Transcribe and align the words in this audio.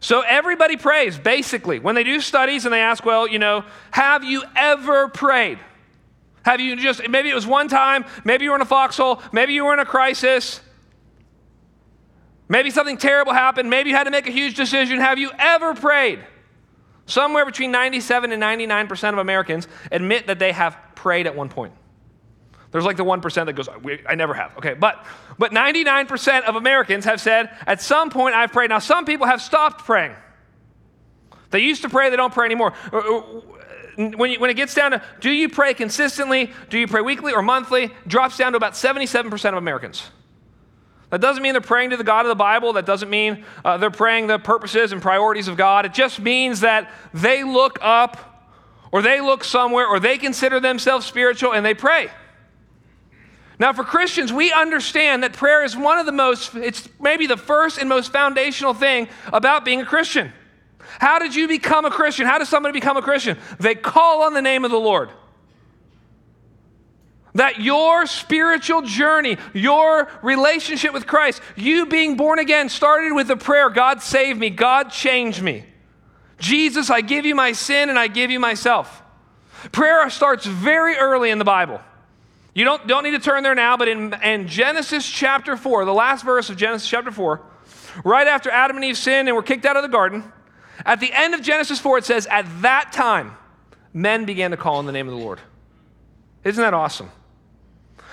So 0.00 0.22
everybody 0.22 0.76
prays, 0.76 1.18
basically. 1.18 1.78
When 1.78 1.94
they 1.94 2.04
do 2.04 2.20
studies 2.20 2.64
and 2.64 2.72
they 2.72 2.80
ask, 2.80 3.04
well, 3.04 3.28
you 3.28 3.38
know, 3.38 3.64
have 3.90 4.24
you 4.24 4.42
ever 4.56 5.08
prayed? 5.08 5.58
Have 6.42 6.58
you 6.60 6.74
just, 6.76 7.06
maybe 7.08 7.28
it 7.28 7.34
was 7.34 7.46
one 7.46 7.68
time, 7.68 8.06
maybe 8.24 8.44
you 8.44 8.50
were 8.50 8.56
in 8.56 8.62
a 8.62 8.66
foxhole, 8.66 9.22
maybe 9.30 9.52
you 9.52 9.64
were 9.64 9.74
in 9.74 9.78
a 9.78 9.84
crisis, 9.84 10.62
maybe 12.48 12.70
something 12.70 12.96
terrible 12.96 13.34
happened, 13.34 13.68
maybe 13.68 13.90
you 13.90 13.96
had 13.96 14.04
to 14.04 14.10
make 14.10 14.26
a 14.26 14.30
huge 14.30 14.54
decision. 14.54 15.00
Have 15.00 15.18
you 15.18 15.30
ever 15.38 15.74
prayed? 15.74 16.24
Somewhere 17.04 17.44
between 17.44 17.70
97 17.70 18.32
and 18.32 18.42
99% 18.42 19.12
of 19.12 19.18
Americans 19.18 19.68
admit 19.92 20.28
that 20.28 20.38
they 20.38 20.52
have 20.52 20.78
prayed 20.94 21.26
at 21.26 21.36
one 21.36 21.50
point. 21.50 21.74
There's 22.72 22.84
like 22.84 22.96
the 22.96 23.04
1% 23.04 23.46
that 23.46 23.52
goes, 23.54 23.68
I 24.06 24.14
never 24.14 24.34
have. 24.34 24.56
Okay, 24.58 24.74
but, 24.74 25.04
but 25.38 25.50
99% 25.50 26.42
of 26.42 26.54
Americans 26.54 27.04
have 27.04 27.20
said, 27.20 27.50
at 27.66 27.82
some 27.82 28.10
point 28.10 28.34
I've 28.34 28.52
prayed. 28.52 28.70
Now, 28.70 28.78
some 28.78 29.04
people 29.04 29.26
have 29.26 29.42
stopped 29.42 29.84
praying. 29.84 30.14
They 31.50 31.60
used 31.60 31.82
to 31.82 31.88
pray, 31.88 32.10
they 32.10 32.16
don't 32.16 32.32
pray 32.32 32.46
anymore. 32.46 32.72
Uh, 32.92 32.98
uh, 32.98 33.22
when, 34.16 34.30
you, 34.30 34.40
when 34.40 34.50
it 34.50 34.54
gets 34.54 34.72
down 34.74 34.92
to 34.92 35.02
do 35.20 35.30
you 35.30 35.48
pray 35.48 35.74
consistently, 35.74 36.52
do 36.68 36.78
you 36.78 36.86
pray 36.86 37.00
weekly 37.00 37.32
or 37.32 37.42
monthly, 37.42 37.90
drops 38.06 38.38
down 38.38 38.52
to 38.52 38.56
about 38.56 38.74
77% 38.74 39.48
of 39.48 39.54
Americans. 39.56 40.08
That 41.10 41.20
doesn't 41.20 41.42
mean 41.42 41.54
they're 41.54 41.60
praying 41.60 41.90
to 41.90 41.96
the 41.96 42.04
God 42.04 42.24
of 42.24 42.28
the 42.28 42.36
Bible. 42.36 42.74
That 42.74 42.86
doesn't 42.86 43.10
mean 43.10 43.44
uh, 43.64 43.78
they're 43.78 43.90
praying 43.90 44.28
the 44.28 44.38
purposes 44.38 44.92
and 44.92 45.02
priorities 45.02 45.48
of 45.48 45.56
God. 45.56 45.84
It 45.84 45.92
just 45.92 46.20
means 46.20 46.60
that 46.60 46.88
they 47.12 47.42
look 47.42 47.80
up 47.82 48.46
or 48.92 49.02
they 49.02 49.20
look 49.20 49.42
somewhere 49.42 49.88
or 49.88 49.98
they 49.98 50.18
consider 50.18 50.60
themselves 50.60 51.04
spiritual 51.06 51.52
and 51.52 51.66
they 51.66 51.74
pray. 51.74 52.10
Now, 53.60 53.74
for 53.74 53.84
Christians, 53.84 54.32
we 54.32 54.50
understand 54.50 55.22
that 55.22 55.34
prayer 55.34 55.62
is 55.62 55.76
one 55.76 55.98
of 55.98 56.06
the 56.06 56.12
most, 56.12 56.54
it's 56.54 56.88
maybe 56.98 57.26
the 57.26 57.36
first 57.36 57.76
and 57.76 57.90
most 57.90 58.10
foundational 58.10 58.72
thing 58.72 59.06
about 59.34 59.66
being 59.66 59.82
a 59.82 59.84
Christian. 59.84 60.32
How 60.98 61.18
did 61.18 61.34
you 61.34 61.46
become 61.46 61.84
a 61.84 61.90
Christian? 61.90 62.26
How 62.26 62.38
does 62.38 62.48
somebody 62.48 62.72
become 62.72 62.96
a 62.96 63.02
Christian? 63.02 63.36
They 63.58 63.74
call 63.74 64.22
on 64.22 64.32
the 64.32 64.40
name 64.40 64.64
of 64.64 64.70
the 64.70 64.80
Lord. 64.80 65.10
That 67.34 67.60
your 67.60 68.06
spiritual 68.06 68.80
journey, 68.80 69.36
your 69.52 70.08
relationship 70.22 70.94
with 70.94 71.06
Christ, 71.06 71.42
you 71.54 71.84
being 71.84 72.16
born 72.16 72.38
again, 72.38 72.70
started 72.70 73.12
with 73.12 73.30
a 73.30 73.36
prayer 73.36 73.68
God 73.68 74.00
save 74.00 74.38
me, 74.38 74.48
God 74.48 74.90
change 74.90 75.42
me. 75.42 75.66
Jesus, 76.38 76.88
I 76.88 77.02
give 77.02 77.26
you 77.26 77.34
my 77.34 77.52
sin 77.52 77.90
and 77.90 77.98
I 77.98 78.08
give 78.08 78.30
you 78.30 78.40
myself. 78.40 79.02
Prayer 79.70 80.08
starts 80.08 80.46
very 80.46 80.96
early 80.96 81.28
in 81.28 81.38
the 81.38 81.44
Bible. 81.44 81.82
You 82.54 82.64
don't, 82.64 82.86
don't 82.86 83.04
need 83.04 83.12
to 83.12 83.20
turn 83.20 83.42
there 83.42 83.54
now, 83.54 83.76
but 83.76 83.88
in, 83.88 84.12
in 84.22 84.48
Genesis 84.48 85.08
chapter 85.08 85.56
4, 85.56 85.84
the 85.84 85.92
last 85.92 86.24
verse 86.24 86.50
of 86.50 86.56
Genesis 86.56 86.88
chapter 86.88 87.10
4, 87.10 87.40
right 88.04 88.26
after 88.26 88.50
Adam 88.50 88.76
and 88.76 88.84
Eve 88.84 88.96
sinned 88.96 89.28
and 89.28 89.36
were 89.36 89.42
kicked 89.42 89.64
out 89.64 89.76
of 89.76 89.82
the 89.82 89.88
garden, 89.88 90.32
at 90.84 91.00
the 91.00 91.12
end 91.12 91.34
of 91.34 91.42
Genesis 91.42 91.78
4, 91.78 91.98
it 91.98 92.04
says, 92.04 92.26
At 92.26 92.46
that 92.62 92.92
time, 92.92 93.36
men 93.92 94.24
began 94.24 94.50
to 94.50 94.56
call 94.56 94.76
on 94.76 94.86
the 94.86 94.92
name 94.92 95.06
of 95.06 95.14
the 95.14 95.20
Lord. 95.20 95.40
Isn't 96.42 96.62
that 96.62 96.74
awesome? 96.74 97.10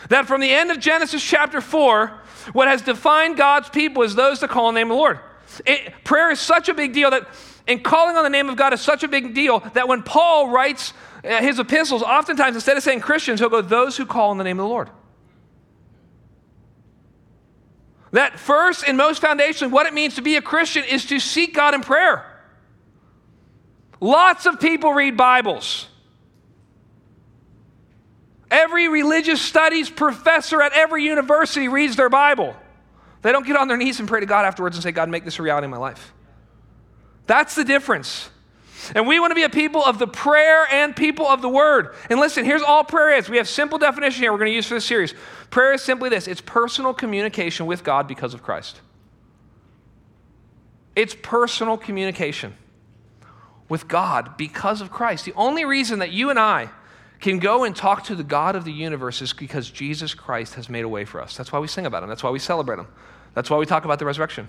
That 0.09 0.27
from 0.27 0.41
the 0.41 0.49
end 0.51 0.72
of 0.72 0.79
Genesis 0.79 1.23
chapter 1.23 1.61
4, 1.61 2.07
what 2.53 2.67
has 2.67 2.81
defined 2.81 3.38
God's 3.38 3.69
people 3.69 4.03
is 4.03 4.16
those 4.16 4.39
that 4.41 4.49
call 4.49 4.67
on 4.67 4.73
the 4.73 4.79
name 4.81 4.91
of 4.91 4.95
the 4.95 4.99
Lord. 4.99 5.19
It, 5.66 5.94
prayer 6.03 6.29
is 6.29 6.39
such 6.39 6.69
a 6.69 6.73
big 6.73 6.94
deal 6.94 7.09
that, 7.11 7.27
and 7.67 7.83
calling 7.83 8.15
on 8.15 8.23
the 8.23 8.29
name 8.29 8.49
of 8.49 8.55
God 8.55 8.73
is 8.73 8.81
such 8.81 9.03
a 9.03 9.07
big 9.07 9.33
deal 9.33 9.59
that 9.73 9.87
when 9.87 10.01
Paul 10.01 10.49
writes 10.49 10.93
uh, 11.23 11.41
his 11.41 11.59
epistles, 11.59 12.01
oftentimes 12.01 12.55
instead 12.55 12.77
of 12.77 12.83
saying 12.83 13.01
Christians, 13.01 13.39
he'll 13.39 13.49
go, 13.49 13.61
those 13.61 13.97
who 13.97 14.05
call 14.05 14.29
on 14.29 14.37
the 14.37 14.43
name 14.43 14.59
of 14.59 14.63
the 14.63 14.69
Lord. 14.69 14.89
That 18.11 18.39
first 18.39 18.85
and 18.88 18.97
most 18.97 19.21
foundationally, 19.21 19.69
what 19.69 19.85
it 19.85 19.93
means 19.93 20.15
to 20.15 20.21
be 20.21 20.38
a 20.38 20.41
Christian 20.41 20.85
is 20.85 21.05
to 21.07 21.19
seek 21.19 21.53
God 21.53 21.73
in 21.73 21.81
prayer. 21.81 22.25
Lots 23.99 24.45
of 24.45 24.59
people 24.59 24.93
read 24.93 25.17
Bibles. 25.17 25.88
Every 28.49 28.88
religious 28.88 29.41
studies 29.41 29.89
professor 29.89 30.61
at 30.61 30.72
every 30.72 31.03
university 31.03 31.67
reads 31.67 31.97
their 31.97 32.09
Bible. 32.09 32.56
They 33.23 33.33
don't 33.33 33.45
get 33.45 33.57
on 33.57 33.67
their 33.67 33.75
knees 33.75 34.00
and 34.00 34.07
pray 34.07 34.22
to 34.22 34.25
God 34.25 34.45
afterwards 34.45 34.77
and 34.77 34.83
say, 34.83 34.94
God, 34.94 35.09
make 35.09 35.25
this 35.25 35.38
a 35.38 35.44
reality 35.44 35.66
in 35.66 35.72
my 35.72 35.77
life. 35.77 36.13
That's 37.27 37.55
the 37.55 37.63
difference. 37.63 38.29
And 38.95 39.07
we 39.07 39.19
want 39.19 39.31
to 39.31 39.35
be 39.35 39.43
a 39.43 39.49
people 39.49 39.83
of 39.83 39.99
the 39.99 40.07
prayer 40.07 40.65
and 40.71 40.95
people 40.95 41.27
of 41.27 41.41
the 41.41 41.49
word. 41.49 41.93
And 42.09 42.19
listen, 42.19 42.45
here's 42.45 42.61
all 42.61 42.83
prayer 42.83 43.17
is. 43.17 43.29
We 43.29 43.38
have 43.38 43.49
simple 43.49 43.77
definition 43.77 44.21
here 44.21 44.31
we're 44.31 44.38
going 44.38 44.51
to 44.51 44.55
use 44.55 44.67
for 44.67 44.75
this 44.75 44.85
series. 44.85 45.13
Prayer 45.49 45.73
is 45.73 45.81
simply 45.81 46.09
this 46.09 46.27
it's 46.27 46.41
personal 46.41 46.93
communication 46.93 47.65
with 47.65 47.83
God 47.83 48.07
because 48.07 48.33
of 48.33 48.43
Christ. 48.43 48.81
It's 50.95 51.15
personal 51.21 51.77
communication 51.77 52.55
with 53.69 53.88
God 53.88 54.38
because 54.38 54.81
of 54.81 54.89
Christ. 54.89 55.25
The 55.25 55.33
only 55.33 55.65
reason 55.65 55.99
that 55.99 56.11
you 56.11 56.29
and 56.29 56.39
I 56.39 56.69
can 57.19 57.39
go 57.39 57.63
and 57.63 57.75
talk 57.75 58.03
to 58.05 58.15
the 58.15 58.23
God 58.23 58.55
of 58.55 58.63
the 58.63 58.71
universe 58.71 59.21
is 59.21 59.33
because 59.33 59.69
Jesus 59.69 60.13
Christ 60.13 60.53
has 60.53 60.69
made 60.69 60.85
a 60.85 60.89
way 60.89 61.03
for 61.05 61.21
us. 61.21 61.35
That's 61.35 61.51
why 61.51 61.59
we 61.59 61.67
sing 61.67 61.85
about 61.85 62.03
him. 62.03 62.09
That's 62.09 62.23
why 62.23 62.29
we 62.29 62.39
celebrate 62.39 62.79
him. 62.79 62.88
That's 63.33 63.49
why 63.49 63.57
we 63.57 63.65
talk 63.65 63.85
about 63.85 63.99
the 63.99 64.05
resurrection. 64.05 64.47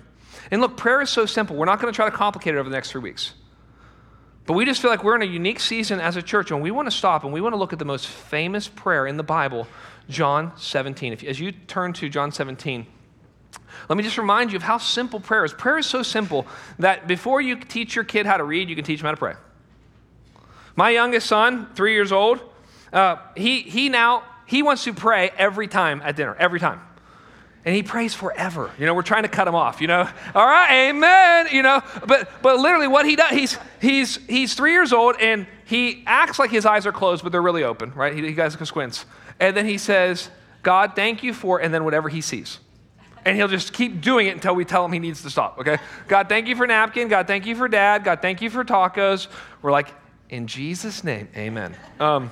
And 0.50 0.60
look, 0.60 0.76
prayer 0.76 1.00
is 1.00 1.10
so 1.10 1.26
simple. 1.26 1.56
We're 1.56 1.66
not 1.66 1.80
going 1.80 1.92
to 1.92 1.96
try 1.96 2.08
to 2.08 2.16
complicate 2.16 2.54
it 2.54 2.58
over 2.58 2.68
the 2.68 2.74
next 2.74 2.92
three 2.92 3.00
weeks. 3.00 3.32
But 4.46 4.54
we 4.54 4.64
just 4.64 4.80
feel 4.80 4.90
like 4.90 5.04
we're 5.04 5.14
in 5.14 5.22
a 5.22 5.26
unique 5.26 5.60
season 5.60 6.00
as 6.00 6.16
a 6.16 6.22
church, 6.22 6.50
and 6.50 6.62
we 6.62 6.70
want 6.70 6.86
to 6.86 6.96
stop 6.96 7.22
and 7.24 7.32
we 7.32 7.40
want 7.40 7.52
to 7.52 7.58
look 7.58 7.74
at 7.74 7.78
the 7.78 7.84
most 7.84 8.06
famous 8.06 8.66
prayer 8.66 9.06
in 9.06 9.18
the 9.18 9.22
Bible, 9.22 9.68
John 10.08 10.52
17. 10.56 11.12
If, 11.12 11.22
as 11.22 11.38
you 11.38 11.52
turn 11.52 11.92
to 11.94 12.08
John 12.08 12.32
17, 12.32 12.86
let 13.90 13.96
me 13.96 14.02
just 14.02 14.16
remind 14.16 14.52
you 14.52 14.56
of 14.56 14.62
how 14.62 14.78
simple 14.78 15.20
prayer 15.20 15.44
is. 15.44 15.52
Prayer 15.52 15.78
is 15.78 15.86
so 15.86 16.02
simple 16.02 16.46
that 16.78 17.06
before 17.06 17.42
you 17.42 17.56
teach 17.56 17.94
your 17.94 18.04
kid 18.04 18.24
how 18.24 18.38
to 18.38 18.44
read, 18.44 18.70
you 18.70 18.74
can 18.74 18.84
teach 18.84 19.00
him 19.00 19.04
how 19.04 19.10
to 19.10 19.18
pray. 19.18 19.34
My 20.76 20.90
youngest 20.90 21.26
son, 21.26 21.68
three 21.74 21.92
years 21.92 22.10
old, 22.10 22.40
uh, 22.90 23.16
he, 23.36 23.60
he 23.60 23.90
now 23.90 24.22
he 24.46 24.62
wants 24.62 24.84
to 24.84 24.94
pray 24.94 25.30
every 25.36 25.68
time 25.68 26.00
at 26.02 26.16
dinner, 26.16 26.34
every 26.38 26.58
time 26.58 26.80
and 27.64 27.74
he 27.74 27.82
prays 27.82 28.14
forever. 28.14 28.70
You 28.78 28.86
know, 28.86 28.94
we're 28.94 29.02
trying 29.02 29.24
to 29.24 29.28
cut 29.28 29.48
him 29.48 29.54
off, 29.54 29.80
you 29.80 29.86
know. 29.86 30.08
All 30.34 30.46
right, 30.46 30.88
amen, 30.88 31.48
you 31.52 31.62
know. 31.62 31.82
But 32.06 32.30
but 32.42 32.58
literally 32.58 32.88
what 32.88 33.06
he 33.06 33.16
does, 33.16 33.30
he's 33.30 33.58
he's 33.80 34.16
he's 34.26 34.54
3 34.54 34.72
years 34.72 34.92
old 34.92 35.16
and 35.20 35.46
he 35.64 36.02
acts 36.06 36.38
like 36.38 36.50
his 36.50 36.64
eyes 36.64 36.86
are 36.86 36.92
closed 36.92 37.22
but 37.22 37.32
they're 37.32 37.42
really 37.42 37.64
open, 37.64 37.92
right? 37.94 38.14
He, 38.14 38.22
he 38.26 38.32
guys 38.32 38.54
squints. 38.54 39.06
And 39.40 39.56
then 39.56 39.66
he 39.66 39.78
says, 39.78 40.30
"God, 40.62 40.96
thank 40.96 41.22
you 41.22 41.32
for," 41.32 41.60
and 41.60 41.72
then 41.72 41.84
whatever 41.84 42.08
he 42.08 42.20
sees. 42.20 42.58
And 43.24 43.36
he'll 43.36 43.48
just 43.48 43.72
keep 43.72 44.00
doing 44.00 44.26
it 44.26 44.30
until 44.30 44.54
we 44.54 44.64
tell 44.64 44.84
him 44.84 44.92
he 44.92 44.98
needs 44.98 45.22
to 45.22 45.30
stop, 45.30 45.58
okay? 45.58 45.78
God, 46.06 46.28
thank 46.28 46.46
you 46.46 46.56
for 46.56 46.66
napkin. 46.66 47.08
God, 47.08 47.26
thank 47.26 47.44
you 47.44 47.54
for 47.54 47.68
dad. 47.68 48.02
God, 48.02 48.22
thank 48.22 48.40
you 48.40 48.48
for 48.48 48.64
tacos. 48.64 49.26
We're 49.60 49.72
like, 49.72 49.94
in 50.30 50.46
Jesus' 50.46 51.04
name, 51.04 51.28
amen. 51.36 51.76
Um, 52.00 52.30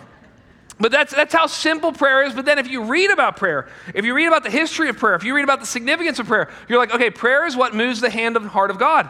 but 0.79 0.93
that's, 0.93 1.15
that's 1.15 1.33
how 1.33 1.47
simple 1.47 1.93
prayer 1.93 2.25
is. 2.25 2.35
But 2.35 2.45
then 2.45 2.59
if 2.59 2.69
you 2.69 2.85
read 2.85 3.11
about 3.11 3.37
prayer, 3.37 3.69
if 3.95 4.05
you 4.05 4.15
read 4.15 4.27
about 4.27 4.43
the 4.43 4.51
history 4.51 4.89
of 4.89 4.99
prayer, 4.99 5.15
if 5.15 5.25
you 5.25 5.35
read 5.35 5.45
about 5.45 5.61
the 5.61 5.67
significance 5.67 6.19
of 6.19 6.27
prayer, 6.27 6.51
you're 6.69 6.79
like, 6.79 6.95
okay, 6.95 7.11
prayer 7.11 7.47
is 7.47 7.57
what 7.57 7.75
moves 7.75 8.01
the 8.01 8.11
hand 8.11 8.37
and 8.37 8.47
heart 8.47 8.71
of 8.71 8.79
God. 8.79 9.09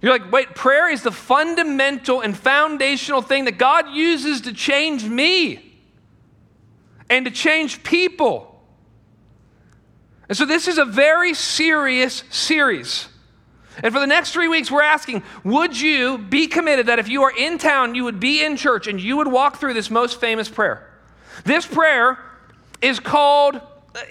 You're 0.00 0.12
like, 0.12 0.30
wait, 0.30 0.54
prayer 0.54 0.90
is 0.90 1.02
the 1.02 1.12
fundamental 1.12 2.20
and 2.20 2.36
foundational 2.36 3.22
thing 3.22 3.44
that 3.46 3.58
God 3.58 3.90
uses 3.90 4.42
to 4.42 4.52
change 4.52 5.04
me 5.04 5.78
and 7.10 7.24
to 7.26 7.30
change 7.30 7.82
people. 7.82 8.62
And 10.28 10.36
so 10.36 10.46
this 10.46 10.68
is 10.68 10.78
a 10.78 10.84
very 10.84 11.34
serious 11.34 12.24
series. 12.30 13.08
And 13.82 13.92
for 13.92 14.00
the 14.00 14.06
next 14.06 14.32
three 14.32 14.48
weeks, 14.48 14.70
we're 14.70 14.82
asking 14.82 15.22
would 15.42 15.78
you 15.78 16.18
be 16.18 16.46
committed 16.46 16.86
that 16.86 16.98
if 16.98 17.08
you 17.08 17.22
are 17.22 17.32
in 17.36 17.58
town, 17.58 17.94
you 17.94 18.04
would 18.04 18.20
be 18.20 18.44
in 18.44 18.56
church 18.56 18.86
and 18.86 19.00
you 19.00 19.16
would 19.16 19.28
walk 19.28 19.56
through 19.56 19.74
this 19.74 19.90
most 19.90 20.20
famous 20.20 20.48
prayer? 20.48 20.90
This 21.44 21.66
prayer 21.66 22.18
is 22.80 23.00
called, 23.00 23.60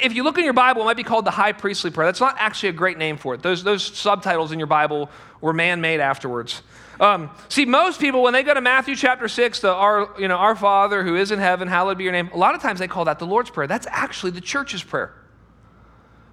if 0.01 0.13
you 0.13 0.23
look 0.23 0.37
in 0.37 0.43
your 0.43 0.53
Bible, 0.53 0.81
it 0.81 0.85
might 0.85 0.97
be 0.97 1.03
called 1.03 1.25
the 1.25 1.31
high 1.31 1.53
priestly 1.53 1.91
prayer. 1.91 2.07
That's 2.07 2.19
not 2.19 2.35
actually 2.37 2.69
a 2.69 2.73
great 2.73 2.97
name 2.97 3.17
for 3.17 3.35
it. 3.35 3.41
Those, 3.41 3.63
those 3.63 3.83
subtitles 3.83 4.51
in 4.51 4.59
your 4.59 4.67
Bible 4.67 5.09
were 5.39 5.53
man 5.53 5.79
made 5.79 5.99
afterwards. 5.99 6.61
Um, 6.99 7.31
see, 7.49 7.65
most 7.65 7.99
people, 7.99 8.21
when 8.21 8.33
they 8.33 8.43
go 8.43 8.53
to 8.53 8.61
Matthew 8.61 8.95
chapter 8.95 9.27
6, 9.27 9.61
the 9.61 9.73
our, 9.73 10.09
you 10.19 10.27
know, 10.27 10.35
our 10.35 10.55
Father 10.55 11.03
who 11.03 11.15
is 11.15 11.31
in 11.31 11.39
heaven, 11.39 11.67
hallowed 11.67 11.97
be 11.97 12.03
your 12.03 12.13
name, 12.13 12.29
a 12.33 12.37
lot 12.37 12.55
of 12.55 12.61
times 12.61 12.79
they 12.79 12.87
call 12.87 13.05
that 13.05 13.19
the 13.19 13.25
Lord's 13.25 13.49
Prayer. 13.49 13.67
That's 13.67 13.87
actually 13.89 14.31
the 14.31 14.41
church's 14.41 14.83
prayer. 14.83 15.13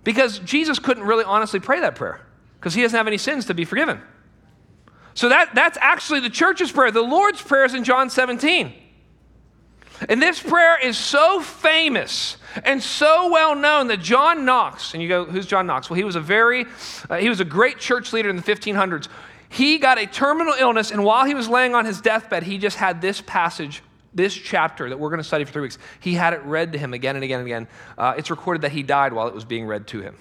Because 0.05 0.39
Jesus 0.41 0.79
couldn't 0.79 1.05
really 1.05 1.25
honestly 1.25 1.61
pray 1.61 1.81
that 1.81 1.95
prayer 1.95 2.21
because 2.61 2.75
he 2.75 2.83
doesn't 2.83 2.97
have 2.97 3.07
any 3.07 3.17
sins 3.19 3.47
to 3.47 3.55
be 3.55 3.65
forgiven. 3.65 4.01
So 5.15 5.31
that, 5.31 5.55
that's 5.55 5.79
actually 5.81 6.21
the 6.21 6.31
church's 6.31 6.71
prayer. 6.71 6.91
The 6.91 7.01
Lord's 7.01 7.41
prayer 7.41 7.65
is 7.65 7.75
in 7.75 7.85
John 7.85 8.11
17. 8.11 8.75
And 10.09 10.23
this 10.23 10.41
prayer 10.41 10.79
is 10.79 10.97
so 10.97 11.41
famous 11.41 12.37
and 12.65 12.83
so 12.83 13.31
well 13.31 13.55
known 13.55 13.89
that 13.89 14.01
John 14.01 14.45
Knox, 14.45 14.95
and 14.95 15.03
you 15.03 15.09
go, 15.09 15.25
who's 15.25 15.47
John 15.47 15.67
Knox? 15.67 15.91
Well, 15.91 15.97
he 15.97 16.05
was 16.05 16.17
a 16.17 16.21
very, 16.21 16.67
uh, 17.09 17.17
he 17.17 17.29
was 17.29 17.41
a 17.41 17.45
great 17.45 17.79
church 17.79 18.13
leader 18.13 18.31
in 18.31 18.37
the 18.37 18.43
1500s. 18.43 19.09
He 19.49 19.79
got 19.79 19.99
a 19.99 20.07
terminal 20.07 20.55
illness, 20.59 20.91
and 20.91 21.05
while 21.05 21.25
he 21.25 21.35
was 21.35 21.49
laying 21.49 21.75
on 21.75 21.85
his 21.85 22.01
deathbed, 22.01 22.45
he 22.45 22.57
just 22.57 22.77
had 22.77 23.03
this 23.03 23.21
passage, 23.21 23.83
this 24.15 24.33
chapter 24.33 24.89
that 24.89 24.99
we're 24.99 25.11
going 25.11 25.19
to 25.19 25.25
study 25.25 25.45
for 25.45 25.53
three 25.53 25.63
weeks. 25.63 25.79
He 25.99 26.15
had 26.15 26.33
it 26.35 26.43
read 26.45 26.73
to 26.73 26.79
him 26.79 26.95
again 26.95 27.17
and 27.17 27.25
again 27.25 27.41
and 27.41 27.47
again. 27.47 27.69
Uh, 27.99 28.15
it's 28.17 28.31
recorded 28.31 28.63
that 28.63 28.73
he 28.73 28.83
died 28.83 29.13
while 29.13 29.29
it 29.29 29.35
was 29.35 29.45
being 29.45 29.67
read 29.67 29.87
to 29.89 30.01
him. 30.01 30.17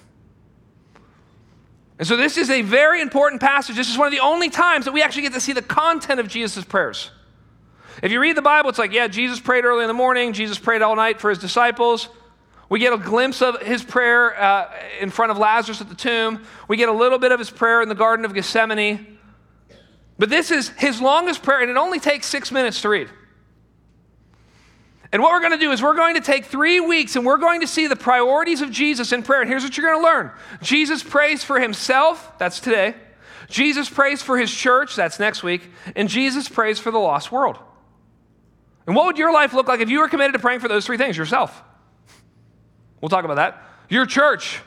And 2.00 2.08
so, 2.08 2.16
this 2.16 2.38
is 2.38 2.48
a 2.48 2.62
very 2.62 3.02
important 3.02 3.42
passage. 3.42 3.76
This 3.76 3.90
is 3.90 3.98
one 3.98 4.06
of 4.06 4.12
the 4.12 4.20
only 4.20 4.48
times 4.48 4.86
that 4.86 4.92
we 4.92 5.02
actually 5.02 5.20
get 5.20 5.34
to 5.34 5.40
see 5.40 5.52
the 5.52 5.60
content 5.60 6.18
of 6.18 6.28
Jesus' 6.28 6.64
prayers. 6.64 7.10
If 8.02 8.10
you 8.10 8.20
read 8.22 8.38
the 8.38 8.42
Bible, 8.42 8.70
it's 8.70 8.78
like, 8.78 8.92
yeah, 8.92 9.06
Jesus 9.06 9.38
prayed 9.38 9.66
early 9.66 9.82
in 9.82 9.88
the 9.88 9.92
morning, 9.92 10.32
Jesus 10.32 10.58
prayed 10.58 10.80
all 10.80 10.96
night 10.96 11.20
for 11.20 11.28
his 11.28 11.38
disciples. 11.38 12.08
We 12.70 12.78
get 12.78 12.94
a 12.94 12.96
glimpse 12.96 13.42
of 13.42 13.60
his 13.60 13.84
prayer 13.84 14.40
uh, 14.42 14.72
in 14.98 15.10
front 15.10 15.30
of 15.30 15.36
Lazarus 15.36 15.82
at 15.82 15.90
the 15.90 15.94
tomb. 15.94 16.42
We 16.68 16.78
get 16.78 16.88
a 16.88 16.92
little 16.92 17.18
bit 17.18 17.32
of 17.32 17.38
his 17.38 17.50
prayer 17.50 17.82
in 17.82 17.90
the 17.90 17.94
Garden 17.94 18.24
of 18.24 18.32
Gethsemane. 18.32 19.18
But 20.18 20.30
this 20.30 20.50
is 20.50 20.70
his 20.70 21.02
longest 21.02 21.42
prayer, 21.42 21.60
and 21.60 21.70
it 21.70 21.76
only 21.76 22.00
takes 22.00 22.26
six 22.26 22.50
minutes 22.50 22.80
to 22.80 22.88
read. 22.88 23.10
And 25.12 25.22
what 25.22 25.32
we're 25.32 25.40
going 25.40 25.52
to 25.52 25.58
do 25.58 25.72
is 25.72 25.82
we're 25.82 25.96
going 25.96 26.14
to 26.14 26.20
take 26.20 26.44
three 26.44 26.78
weeks 26.78 27.16
and 27.16 27.26
we're 27.26 27.36
going 27.36 27.62
to 27.62 27.66
see 27.66 27.88
the 27.88 27.96
priorities 27.96 28.60
of 28.60 28.70
Jesus 28.70 29.12
in 29.12 29.22
prayer. 29.22 29.40
And 29.40 29.50
here's 29.50 29.64
what 29.64 29.76
you're 29.76 29.90
going 29.90 30.00
to 30.00 30.04
learn 30.04 30.30
Jesus 30.62 31.02
prays 31.02 31.42
for 31.42 31.58
himself, 31.58 32.32
that's 32.38 32.60
today. 32.60 32.94
Jesus 33.48 33.90
prays 33.90 34.22
for 34.22 34.38
his 34.38 34.50
church, 34.52 34.94
that's 34.94 35.18
next 35.18 35.42
week. 35.42 35.68
And 35.96 36.08
Jesus 36.08 36.48
prays 36.48 36.78
for 36.78 36.92
the 36.92 36.98
lost 36.98 37.32
world. 37.32 37.58
And 38.86 38.94
what 38.94 39.06
would 39.06 39.18
your 39.18 39.32
life 39.32 39.52
look 39.52 39.66
like 39.66 39.80
if 39.80 39.90
you 39.90 39.98
were 39.98 40.08
committed 40.08 40.34
to 40.34 40.38
praying 40.38 40.60
for 40.60 40.68
those 40.68 40.86
three 40.86 40.96
things 40.96 41.16
yourself? 41.16 41.60
We'll 43.00 43.08
talk 43.08 43.24
about 43.24 43.36
that. 43.36 43.62
Your 43.88 44.06
church, 44.06 44.60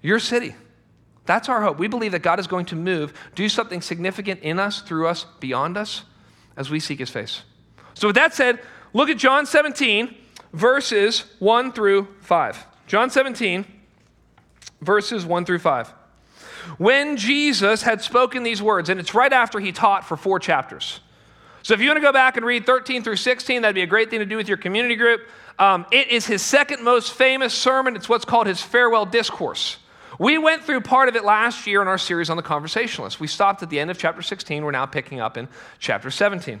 your 0.00 0.18
city. 0.18 0.54
That's 1.26 1.48
our 1.48 1.60
hope. 1.60 1.78
We 1.78 1.88
believe 1.88 2.12
that 2.12 2.22
God 2.22 2.40
is 2.40 2.46
going 2.46 2.66
to 2.66 2.76
move, 2.76 3.12
do 3.34 3.48
something 3.48 3.82
significant 3.82 4.40
in 4.40 4.58
us, 4.58 4.80
through 4.80 5.08
us, 5.08 5.26
beyond 5.40 5.76
us, 5.76 6.04
as 6.56 6.70
we 6.70 6.80
seek 6.80 7.00
his 7.00 7.10
face. 7.10 7.42
So, 7.94 8.08
with 8.08 8.16
that 8.16 8.32
said, 8.32 8.60
look 8.96 9.08
at 9.10 9.18
John 9.18 9.46
17, 9.46 10.14
verses 10.52 11.24
1 11.38 11.72
through 11.72 12.08
5. 12.22 12.66
John 12.86 13.10
17, 13.10 13.64
verses 14.80 15.24
1 15.24 15.44
through 15.44 15.58
5. 15.58 15.88
When 16.78 17.16
Jesus 17.16 17.82
had 17.82 18.02
spoken 18.02 18.42
these 18.42 18.62
words, 18.62 18.88
and 18.88 18.98
it's 18.98 19.14
right 19.14 19.32
after 19.32 19.60
he 19.60 19.70
taught 19.70 20.04
for 20.04 20.16
four 20.16 20.38
chapters. 20.38 21.00
So, 21.62 21.74
if 21.74 21.80
you 21.80 21.88
want 21.88 21.96
to 21.96 22.02
go 22.02 22.12
back 22.12 22.36
and 22.36 22.46
read 22.46 22.64
13 22.64 23.02
through 23.02 23.16
16, 23.16 23.62
that'd 23.62 23.74
be 23.74 23.82
a 23.82 23.86
great 23.86 24.08
thing 24.08 24.20
to 24.20 24.26
do 24.26 24.36
with 24.36 24.48
your 24.48 24.56
community 24.56 24.94
group. 24.94 25.22
Um, 25.58 25.86
it 25.90 26.08
is 26.08 26.26
his 26.26 26.42
second 26.42 26.82
most 26.82 27.12
famous 27.12 27.52
sermon. 27.52 27.96
It's 27.96 28.08
what's 28.08 28.24
called 28.24 28.46
his 28.46 28.60
farewell 28.60 29.06
discourse. 29.06 29.78
We 30.18 30.38
went 30.38 30.64
through 30.64 30.80
part 30.82 31.08
of 31.08 31.16
it 31.16 31.24
last 31.24 31.66
year 31.66 31.82
in 31.82 31.88
our 31.88 31.98
series 31.98 32.30
on 32.30 32.36
the 32.36 32.42
conversationalist. 32.42 33.20
We 33.20 33.26
stopped 33.26 33.62
at 33.62 33.70
the 33.70 33.78
end 33.78 33.90
of 33.90 33.98
chapter 33.98 34.22
16. 34.22 34.64
We're 34.64 34.70
now 34.70 34.86
picking 34.86 35.20
up 35.20 35.36
in 35.36 35.48
chapter 35.78 36.10
17. 36.10 36.60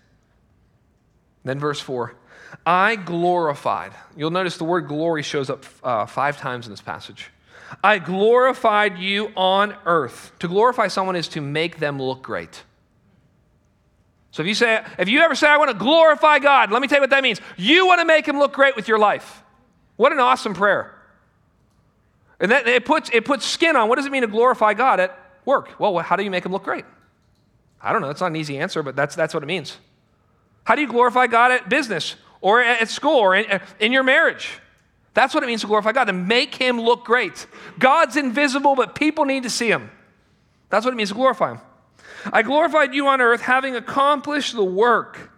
Then, 1.43 1.59
verse 1.59 1.79
4 1.79 2.15
I 2.65 2.95
glorified. 2.95 3.93
You'll 4.15 4.31
notice 4.31 4.57
the 4.57 4.63
word 4.63 4.87
glory 4.87 5.23
shows 5.23 5.49
up 5.49 5.65
uh, 5.83 6.05
five 6.05 6.37
times 6.37 6.67
in 6.67 6.73
this 6.73 6.81
passage. 6.81 7.29
I 7.83 7.99
glorified 7.99 8.97
you 8.97 9.31
on 9.35 9.75
earth. 9.85 10.33
To 10.39 10.47
glorify 10.47 10.87
someone 10.87 11.15
is 11.15 11.29
to 11.29 11.41
make 11.41 11.79
them 11.79 12.01
look 12.01 12.21
great. 12.21 12.63
So 14.31 14.43
if 14.43 14.47
you 14.47 14.55
say, 14.55 14.83
if 14.97 15.09
you 15.09 15.19
ever 15.21 15.35
say, 15.35 15.47
I 15.47 15.57
want 15.57 15.71
to 15.71 15.77
glorify 15.77 16.39
God, 16.39 16.71
let 16.71 16.81
me 16.81 16.87
tell 16.87 16.97
you 16.97 17.01
what 17.01 17.09
that 17.09 17.23
means. 17.23 17.41
You 17.57 17.85
want 17.87 17.99
to 17.99 18.05
make 18.05 18.25
him 18.25 18.39
look 18.39 18.53
great 18.53 18.75
with 18.75 18.87
your 18.87 18.99
life. 18.99 19.43
What 19.97 20.11
an 20.11 20.19
awesome 20.19 20.53
prayer. 20.53 20.95
And 22.39 22.51
that 22.51 22.67
it 22.67 22.85
puts 22.85 23.09
it 23.13 23.23
puts 23.23 23.45
skin 23.45 23.75
on 23.75 23.87
what 23.87 23.97
does 23.97 24.05
it 24.05 24.11
mean 24.11 24.23
to 24.23 24.27
glorify 24.27 24.73
God 24.73 24.99
at 24.99 25.17
work? 25.45 25.79
Well, 25.79 25.99
how 25.99 26.15
do 26.15 26.23
you 26.23 26.31
make 26.31 26.45
him 26.45 26.51
look 26.51 26.63
great? 26.63 26.85
I 27.79 27.93
don't 27.93 28.01
know. 28.01 28.07
That's 28.07 28.21
not 28.21 28.27
an 28.27 28.35
easy 28.35 28.57
answer, 28.57 28.81
but 28.83 28.95
that's 28.95 29.15
that's 29.15 29.33
what 29.33 29.43
it 29.43 29.47
means. 29.47 29.77
How 30.63 30.75
do 30.75 30.81
you 30.81 30.87
glorify 30.87 31.27
God 31.27 31.51
at 31.51 31.69
business 31.69 32.15
or 32.39 32.61
at 32.61 32.89
school 32.89 33.17
or 33.17 33.35
in, 33.35 33.61
in 33.79 33.91
your 33.91 34.03
marriage? 34.03 34.59
That's 35.13 35.33
what 35.33 35.43
it 35.43 35.47
means 35.47 35.61
to 35.61 35.67
glorify 35.67 35.91
God, 35.91 36.05
to 36.05 36.13
make 36.13 36.55
him 36.55 36.79
look 36.79 37.03
great. 37.03 37.45
God's 37.79 38.15
invisible, 38.15 38.75
but 38.75 38.95
people 38.95 39.25
need 39.25 39.43
to 39.43 39.49
see 39.49 39.69
him. 39.69 39.91
That's 40.69 40.85
what 40.85 40.93
it 40.93 40.97
means 40.97 41.09
to 41.09 41.15
glorify 41.15 41.51
him. 41.51 41.59
I 42.31 42.43
glorified 42.43 42.93
you 42.93 43.07
on 43.07 43.19
earth, 43.19 43.41
having 43.41 43.75
accomplished 43.75 44.53
the 44.53 44.63
work 44.63 45.31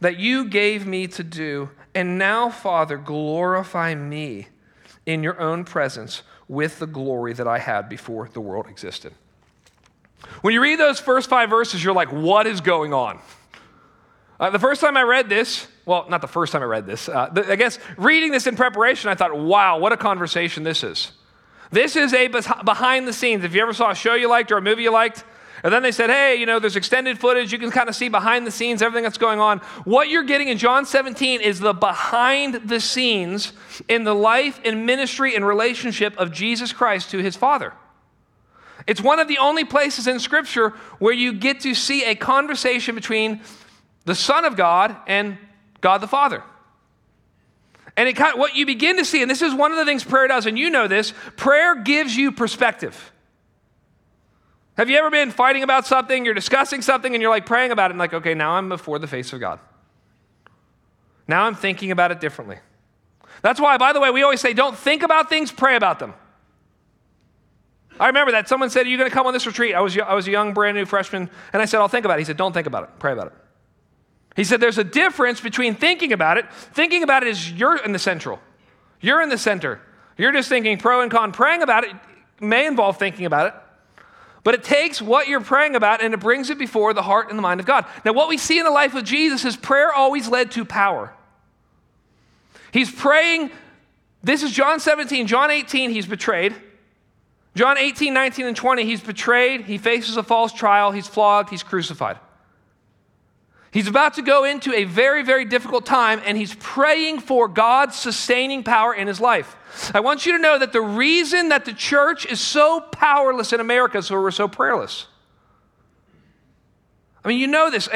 that 0.00 0.18
you 0.18 0.44
gave 0.44 0.86
me 0.86 1.06
to 1.08 1.24
do. 1.24 1.70
And 1.94 2.18
now, 2.18 2.50
Father, 2.50 2.98
glorify 2.98 3.94
me 3.94 4.48
in 5.06 5.22
your 5.22 5.40
own 5.40 5.64
presence 5.64 6.22
with 6.46 6.78
the 6.78 6.86
glory 6.86 7.32
that 7.32 7.48
I 7.48 7.58
had 7.58 7.88
before 7.88 8.28
the 8.28 8.40
world 8.40 8.66
existed. 8.68 9.12
When 10.42 10.52
you 10.52 10.60
read 10.60 10.78
those 10.78 11.00
first 11.00 11.28
five 11.28 11.50
verses, 11.50 11.82
you're 11.82 11.94
like, 11.94 12.12
what 12.12 12.46
is 12.46 12.60
going 12.60 12.92
on? 12.92 13.18
Uh, 14.38 14.50
the 14.50 14.58
first 14.58 14.80
time 14.80 14.96
I 14.96 15.02
read 15.02 15.28
this, 15.28 15.66
well, 15.86 16.06
not 16.08 16.20
the 16.20 16.26
first 16.26 16.52
time 16.52 16.62
I 16.62 16.66
read 16.66 16.86
this, 16.86 17.08
uh, 17.08 17.30
the, 17.32 17.50
I 17.50 17.56
guess 17.56 17.78
reading 17.96 18.32
this 18.32 18.46
in 18.46 18.56
preparation, 18.56 19.08
I 19.08 19.14
thought, 19.14 19.36
wow, 19.36 19.78
what 19.78 19.92
a 19.92 19.96
conversation 19.96 20.62
this 20.62 20.84
is. 20.84 21.12
This 21.70 21.96
is 21.96 22.12
a 22.12 22.28
behind 22.28 23.08
the 23.08 23.12
scenes. 23.12 23.44
If 23.44 23.54
you 23.54 23.62
ever 23.62 23.72
saw 23.72 23.90
a 23.90 23.94
show 23.94 24.14
you 24.14 24.28
liked 24.28 24.52
or 24.52 24.58
a 24.58 24.62
movie 24.62 24.82
you 24.82 24.92
liked, 24.92 25.24
and 25.62 25.72
then 25.72 25.82
they 25.82 25.90
said, 25.90 26.10
hey, 26.10 26.36
you 26.36 26.46
know, 26.46 26.58
there's 26.58 26.76
extended 26.76 27.18
footage. 27.18 27.50
You 27.50 27.58
can 27.58 27.70
kind 27.70 27.88
of 27.88 27.96
see 27.96 28.08
behind 28.08 28.46
the 28.46 28.50
scenes 28.50 28.82
everything 28.82 29.04
that's 29.04 29.18
going 29.18 29.40
on. 29.40 29.58
What 29.84 30.08
you're 30.08 30.22
getting 30.22 30.48
in 30.48 30.58
John 30.58 30.84
17 30.84 31.40
is 31.40 31.60
the 31.60 31.72
behind 31.72 32.68
the 32.68 32.78
scenes 32.78 33.52
in 33.88 34.04
the 34.04 34.14
life 34.14 34.60
and 34.64 34.86
ministry 34.86 35.34
and 35.34 35.46
relationship 35.46 36.16
of 36.18 36.30
Jesus 36.30 36.72
Christ 36.72 37.10
to 37.12 37.18
his 37.18 37.36
Father. 37.36 37.72
It's 38.86 39.00
one 39.00 39.18
of 39.18 39.28
the 39.28 39.38
only 39.38 39.64
places 39.64 40.06
in 40.06 40.20
Scripture 40.20 40.70
where 40.98 41.14
you 41.14 41.32
get 41.32 41.60
to 41.60 41.74
see 41.74 42.04
a 42.04 42.14
conversation 42.14 42.94
between 42.94 43.40
the 44.06 44.14
Son 44.14 44.46
of 44.46 44.56
God 44.56 44.96
and 45.06 45.36
God 45.82 45.98
the 45.98 46.06
Father. 46.06 46.42
And 47.96 48.08
it 48.08 48.14
kind 48.14 48.34
of, 48.34 48.38
what 48.38 48.54
you 48.54 48.64
begin 48.64 48.96
to 48.96 49.04
see, 49.04 49.20
and 49.20 49.30
this 49.30 49.42
is 49.42 49.54
one 49.54 49.72
of 49.72 49.78
the 49.78 49.84
things 49.84 50.04
prayer 50.04 50.28
does, 50.28 50.46
and 50.46 50.58
you 50.58 50.70
know 50.70 50.88
this 50.88 51.12
prayer 51.36 51.74
gives 51.74 52.16
you 52.16 52.32
perspective. 52.32 53.12
Have 54.76 54.90
you 54.90 54.96
ever 54.98 55.10
been 55.10 55.30
fighting 55.30 55.62
about 55.62 55.86
something, 55.86 56.24
you're 56.24 56.34
discussing 56.34 56.82
something, 56.82 57.14
and 57.14 57.22
you're 57.22 57.30
like 57.30 57.46
praying 57.46 57.72
about 57.72 57.90
it, 57.90 57.92
and 57.92 57.98
like, 57.98 58.14
okay, 58.14 58.34
now 58.34 58.52
I'm 58.52 58.68
before 58.68 58.98
the 58.98 59.06
face 59.06 59.32
of 59.32 59.40
God. 59.40 59.58
Now 61.26 61.44
I'm 61.44 61.54
thinking 61.54 61.90
about 61.90 62.12
it 62.12 62.20
differently. 62.20 62.58
That's 63.42 63.60
why, 63.60 63.76
by 63.76 63.92
the 63.92 64.00
way, 64.00 64.10
we 64.10 64.22
always 64.22 64.40
say 64.40 64.52
don't 64.52 64.76
think 64.76 65.02
about 65.02 65.28
things, 65.28 65.50
pray 65.50 65.76
about 65.76 65.98
them. 65.98 66.14
I 67.98 68.08
remember 68.08 68.32
that. 68.32 68.46
Someone 68.48 68.68
said, 68.68 68.86
Are 68.86 68.88
you 68.88 68.98
going 68.98 69.08
to 69.08 69.14
come 69.14 69.26
on 69.26 69.32
this 69.32 69.46
retreat? 69.46 69.74
I 69.74 69.80
was, 69.80 69.98
I 69.98 70.14
was 70.14 70.28
a 70.28 70.30
young, 70.30 70.52
brand 70.52 70.76
new 70.76 70.84
freshman, 70.84 71.30
and 71.52 71.62
I 71.62 71.64
said, 71.64 71.80
I'll 71.80 71.88
think 71.88 72.04
about 72.04 72.18
it. 72.18 72.20
He 72.20 72.24
said, 72.26 72.36
Don't 72.36 72.52
think 72.52 72.66
about 72.66 72.84
it, 72.84 72.90
pray 72.98 73.12
about 73.12 73.28
it. 73.28 73.32
He 74.36 74.44
said, 74.44 74.60
There's 74.60 74.78
a 74.78 74.84
difference 74.84 75.40
between 75.40 75.74
thinking 75.74 76.12
about 76.12 76.38
it. 76.38 76.44
Thinking 76.52 77.02
about 77.02 77.22
it 77.24 77.30
is 77.30 77.50
you're 77.50 77.76
in 77.76 77.92
the 77.92 77.98
central, 77.98 78.38
you're 79.00 79.22
in 79.22 79.30
the 79.30 79.38
center. 79.38 79.80
You're 80.18 80.32
just 80.32 80.48
thinking 80.48 80.78
pro 80.78 81.02
and 81.02 81.10
con. 81.10 81.32
Praying 81.32 81.62
about 81.62 81.84
it 81.84 81.90
may 82.40 82.66
involve 82.66 82.98
thinking 82.98 83.26
about 83.26 83.48
it. 83.48 83.54
But 84.44 84.54
it 84.54 84.62
takes 84.64 85.02
what 85.02 85.26
you're 85.26 85.40
praying 85.40 85.74
about 85.74 86.02
and 86.02 86.14
it 86.14 86.20
brings 86.20 86.50
it 86.50 86.58
before 86.58 86.94
the 86.94 87.02
heart 87.02 87.28
and 87.28 87.38
the 87.38 87.42
mind 87.42 87.60
of 87.60 87.66
God. 87.66 87.84
Now, 88.04 88.12
what 88.12 88.28
we 88.28 88.38
see 88.38 88.58
in 88.58 88.64
the 88.64 88.70
life 88.70 88.94
of 88.94 89.04
Jesus 89.04 89.44
is 89.44 89.56
prayer 89.56 89.92
always 89.92 90.28
led 90.28 90.52
to 90.52 90.64
power. 90.64 91.12
He's 92.70 92.90
praying. 92.90 93.50
This 94.22 94.42
is 94.42 94.52
John 94.52 94.80
17. 94.80 95.26
John 95.26 95.50
18, 95.50 95.90
he's 95.90 96.06
betrayed. 96.06 96.54
John 97.54 97.76
18, 97.76 98.14
19, 98.14 98.46
and 98.46 98.56
20, 98.56 98.84
he's 98.84 99.00
betrayed. 99.00 99.62
He 99.62 99.78
faces 99.78 100.16
a 100.16 100.22
false 100.22 100.52
trial. 100.52 100.92
He's 100.92 101.08
flogged. 101.08 101.50
He's 101.50 101.62
crucified. 101.62 102.18
He's 103.76 103.88
about 103.88 104.14
to 104.14 104.22
go 104.22 104.44
into 104.44 104.72
a 104.72 104.84
very, 104.84 105.22
very 105.22 105.44
difficult 105.44 105.84
time, 105.84 106.22
and 106.24 106.38
he's 106.38 106.54
praying 106.54 107.20
for 107.20 107.46
God's 107.46 107.94
sustaining 107.94 108.64
power 108.64 108.94
in 108.94 109.06
his 109.06 109.20
life. 109.20 109.54
I 109.94 110.00
want 110.00 110.24
you 110.24 110.32
to 110.32 110.38
know 110.38 110.58
that 110.58 110.72
the 110.72 110.80
reason 110.80 111.50
that 111.50 111.66
the 111.66 111.74
church 111.74 112.24
is 112.24 112.40
so 112.40 112.80
powerless 112.80 113.52
in 113.52 113.60
America 113.60 113.98
is 113.98 114.06
so 114.06 114.18
we're 114.18 114.30
so 114.30 114.48
prayerless. 114.48 115.08
I 117.22 117.28
mean, 117.28 117.38
you 117.38 117.48
know 117.48 117.70
this, 117.70 117.86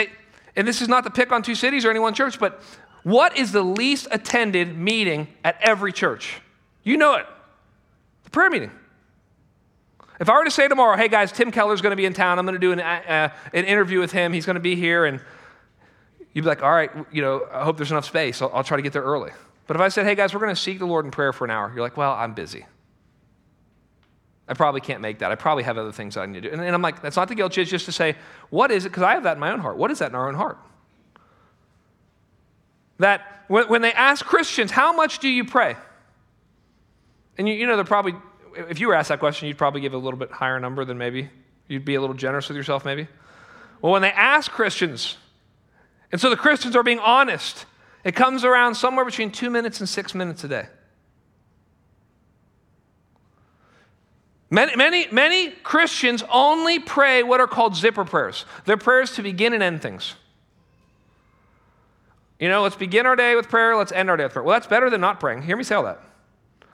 and 0.55 0.69
this 0.69 0.83
is 0.83 0.89
not 0.89 1.05
to 1.05 1.11
pick 1.11 1.33
on 1.33 1.43
two 1.43 1.55
cities 1.55 1.87
or 1.87 1.91
any 1.91 1.99
one 1.99 2.13
church, 2.13 2.39
but 2.39 2.63
what 3.03 3.39
is 3.39 3.51
the 3.51 3.63
least 3.63 4.07
attended 4.11 4.77
meeting 4.77 5.29
at 5.43 5.57
every 5.63 5.95
church? 5.95 6.43
You 6.83 6.99
know 6.99 7.15
it 7.15 7.25
the 8.25 8.31
prayer 8.31 8.51
meeting. 8.51 8.71
If 10.21 10.29
I 10.29 10.37
were 10.37 10.45
to 10.45 10.51
say 10.51 10.69
tomorrow, 10.69 10.99
hey 10.99 11.09
guys, 11.09 11.33
Tim 11.33 11.51
Keller's 11.51 11.81
going 11.81 11.93
to 11.93 11.97
be 11.97 12.05
in 12.05 12.13
town, 12.13 12.39
I'm 12.39 12.45
going 12.45 12.53
to 12.53 12.59
do 12.61 12.73
an, 12.73 12.81
uh, 12.81 13.33
an 13.55 13.65
interview 13.65 13.99
with 13.99 14.13
him, 14.13 14.35
he's 14.35 14.45
going 14.45 14.57
to 14.57 14.61
be 14.61 14.77
here, 14.77 15.07
and 15.07 15.23
you'd 16.33 16.43
be 16.43 16.49
like, 16.49 16.63
all 16.63 16.73
right, 16.73 16.91
you 17.13 17.23
know, 17.23 17.47
I 17.53 17.65
hope 17.65 17.77
there's 17.77 17.91
enough 17.91 18.05
space. 18.05 18.41
I'll, 18.43 18.51
I'll 18.55 18.65
try 18.65 18.77
to 18.77 18.83
get 18.83 18.93
there 18.93 19.03
early. 19.03 19.33
But 19.67 19.77
if 19.77 19.83
I 19.83 19.89
said, 19.89 20.05
hey 20.05 20.15
guys, 20.15 20.35
we're 20.35 20.41
going 20.41 20.55
to 20.55 20.61
seek 20.61 20.79
the 20.79 20.87
Lord 20.87 21.05
in 21.05 21.11
prayer 21.11 21.33
for 21.33 21.45
an 21.45 21.51
hour, 21.51 21.71
you're 21.73 21.83
like, 21.83 21.97
well, 21.97 22.13
I'm 22.13 22.35
busy. 22.35 22.67
I 24.49 24.55
probably 24.55 24.81
can't 24.81 25.01
make 25.01 25.21
that. 25.21 25.31
I 25.31 25.37
probably 25.37 25.63
have 25.63 25.79
other 25.79 25.93
things 25.93 26.17
I 26.17 26.27
need 26.27 26.43
to 26.43 26.49
do. 26.49 26.53
And, 26.53 26.61
and 26.61 26.75
I'm 26.75 26.83
like, 26.83 27.01
that's 27.01 27.17
not 27.17 27.29
the 27.29 27.37
guilt 27.37 27.57
it's 27.57 27.71
just 27.71 27.85
to 27.85 27.93
say, 27.93 28.17
what 28.51 28.73
is 28.73 28.85
it? 28.85 28.89
Because 28.89 29.05
I 29.05 29.13
have 29.13 29.23
that 29.23 29.35
in 29.35 29.41
my 29.41 29.53
own 29.53 29.61
heart. 29.61 29.77
What 29.77 29.93
is 29.93 30.01
that 30.01 30.11
in 30.11 30.17
our 30.17 30.29
own 30.29 30.35
heart? 30.35 30.59
That 32.99 33.45
when, 33.47 33.69
when 33.69 33.81
they 33.81 33.93
ask 33.93 34.25
Christians, 34.25 34.73
how 34.73 34.93
much 34.93 35.21
do 35.21 35.29
you 35.29 35.45
pray? 35.45 35.77
And 37.39 37.49
you, 37.49 37.55
you 37.55 37.67
know, 37.67 37.77
they're 37.77 37.85
probably, 37.85 38.15
if 38.69 38.81
you 38.81 38.89
were 38.89 38.95
asked 38.95 39.11
that 39.11 39.21
question, 39.21 39.47
you'd 39.47 39.57
probably 39.57 39.81
give 39.83 39.95
a 39.95 39.99
little 39.99 40.19
bit 40.19 40.33
higher 40.33 40.59
number 40.59 40.85
than 40.85 40.99
maybe. 40.99 41.31
You'd 41.69 41.85
be 41.85 41.95
a 41.95 42.01
little 42.01 42.17
generous 42.17 42.49
with 42.49 42.57
yourself, 42.57 42.85
maybe. 42.85 43.07
Well, 43.81 43.93
when 43.93 44.03
they 44.03 44.11
ask 44.11 44.51
Christians, 44.51 45.17
and 46.13 46.21
so 46.21 46.31
the 46.31 46.37
Christians 46.37 46.75
are 46.77 46.83
being 46.83 46.99
honest, 46.99 47.67
it 48.05 48.15
comes 48.15 48.45
around 48.45 48.75
somewhere 48.75 49.05
between 49.05 49.31
two 49.31 49.51
minutes 49.51 49.81
and 49.81 49.89
six 49.89 50.15
minutes 50.15 50.43
a 50.45 50.49
day. 50.49 50.67
Many, 54.51 54.75
many, 54.75 55.07
many 55.13 55.51
Christians 55.51 56.25
only 56.29 56.81
pray 56.81 57.23
what 57.23 57.41
are 57.41 57.47
called 57.47 57.77
zipper 57.77 58.05
prayers. 58.05 58.45
They're 58.65 58.77
prayers 58.77 59.13
to 59.13 59.23
begin 59.23 59.53
and 59.53 59.63
end 59.63 59.81
things. 59.81 60.15
You 62.41 62.49
know, 62.49 62.63
let's 62.63 62.75
begin 62.75 63.07
our 63.07 63.15
day 63.15 63.37
with 63.37 63.49
prayer, 63.49 63.77
let's 63.77 63.93
end 63.93 64.11
our 64.11 64.17
day 64.17 64.25
with 64.25 64.33
prayer. 64.33 64.43
Well, 64.43 64.57
that's 64.57 64.67
better 64.67 64.91
than 64.91 65.01
not 65.01 65.21
praying. 65.21 65.43
Hear 65.43 65.57
me 65.57 65.63
say 65.63 65.77
all 65.77 65.85
that. 65.85 66.01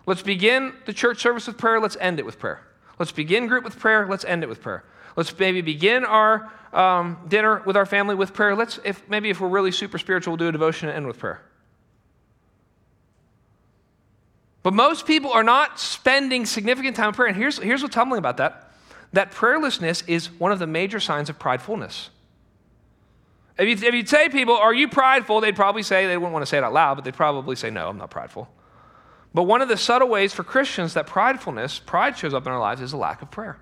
Let's 0.06 0.22
begin 0.22 0.72
the 0.86 0.92
church 0.92 1.20
service 1.20 1.46
with 1.46 1.58
prayer, 1.58 1.80
let's 1.80 1.96
end 2.00 2.18
it 2.18 2.24
with 2.24 2.38
prayer. 2.38 2.60
Let's 2.98 3.12
begin 3.12 3.46
group 3.46 3.64
with 3.64 3.78
prayer, 3.78 4.06
let's 4.08 4.24
end 4.24 4.42
it 4.42 4.48
with 4.48 4.62
prayer. 4.62 4.84
Let's 5.16 5.36
maybe 5.38 5.62
begin 5.62 6.04
our 6.04 6.52
um, 6.72 7.18
dinner 7.26 7.62
with 7.64 7.76
our 7.76 7.86
family 7.86 8.14
with 8.14 8.34
prayer. 8.34 8.54
Let's, 8.54 8.78
if 8.84 9.08
maybe 9.08 9.30
if 9.30 9.40
we're 9.40 9.48
really 9.48 9.72
super 9.72 9.98
spiritual, 9.98 10.32
we'll 10.32 10.38
do 10.38 10.48
a 10.48 10.52
devotion 10.52 10.88
and 10.88 10.96
end 10.96 11.06
with 11.06 11.18
prayer. 11.18 11.42
But 14.62 14.74
most 14.74 15.06
people 15.06 15.32
are 15.32 15.44
not 15.44 15.78
spending 15.78 16.44
significant 16.44 16.96
time 16.96 17.08
in 17.08 17.14
prayer. 17.14 17.28
And 17.28 17.36
here's, 17.36 17.58
here's 17.58 17.82
what's 17.82 17.94
humbling 17.94 18.18
about 18.18 18.36
that 18.38 18.62
that 19.12 19.30
prayerlessness 19.30 20.06
is 20.08 20.30
one 20.32 20.52
of 20.52 20.58
the 20.58 20.66
major 20.66 21.00
signs 21.00 21.30
of 21.30 21.38
pridefulness. 21.38 22.08
If, 23.56 23.80
you, 23.80 23.86
if 23.88 23.94
you'd 23.94 24.08
say 24.08 24.28
people, 24.28 24.56
Are 24.56 24.74
you 24.74 24.88
prideful? 24.88 25.40
they'd 25.40 25.56
probably 25.56 25.82
say, 25.82 26.06
they 26.06 26.16
wouldn't 26.16 26.32
want 26.32 26.42
to 26.42 26.46
say 26.46 26.58
it 26.58 26.64
out 26.64 26.72
loud, 26.72 26.96
but 26.96 27.04
they'd 27.04 27.14
probably 27.14 27.56
say, 27.56 27.70
No, 27.70 27.88
I'm 27.88 27.96
not 27.96 28.10
prideful. 28.10 28.48
But 29.32 29.44
one 29.44 29.62
of 29.62 29.68
the 29.68 29.76
subtle 29.76 30.08
ways 30.08 30.32
for 30.32 30.42
Christians 30.44 30.94
that 30.94 31.06
pridefulness, 31.06 31.84
pride 31.84 32.18
shows 32.18 32.34
up 32.34 32.46
in 32.46 32.52
our 32.52 32.58
lives 32.58 32.80
is 32.80 32.92
a 32.92 32.96
lack 32.96 33.22
of 33.22 33.30
prayer. 33.30 33.58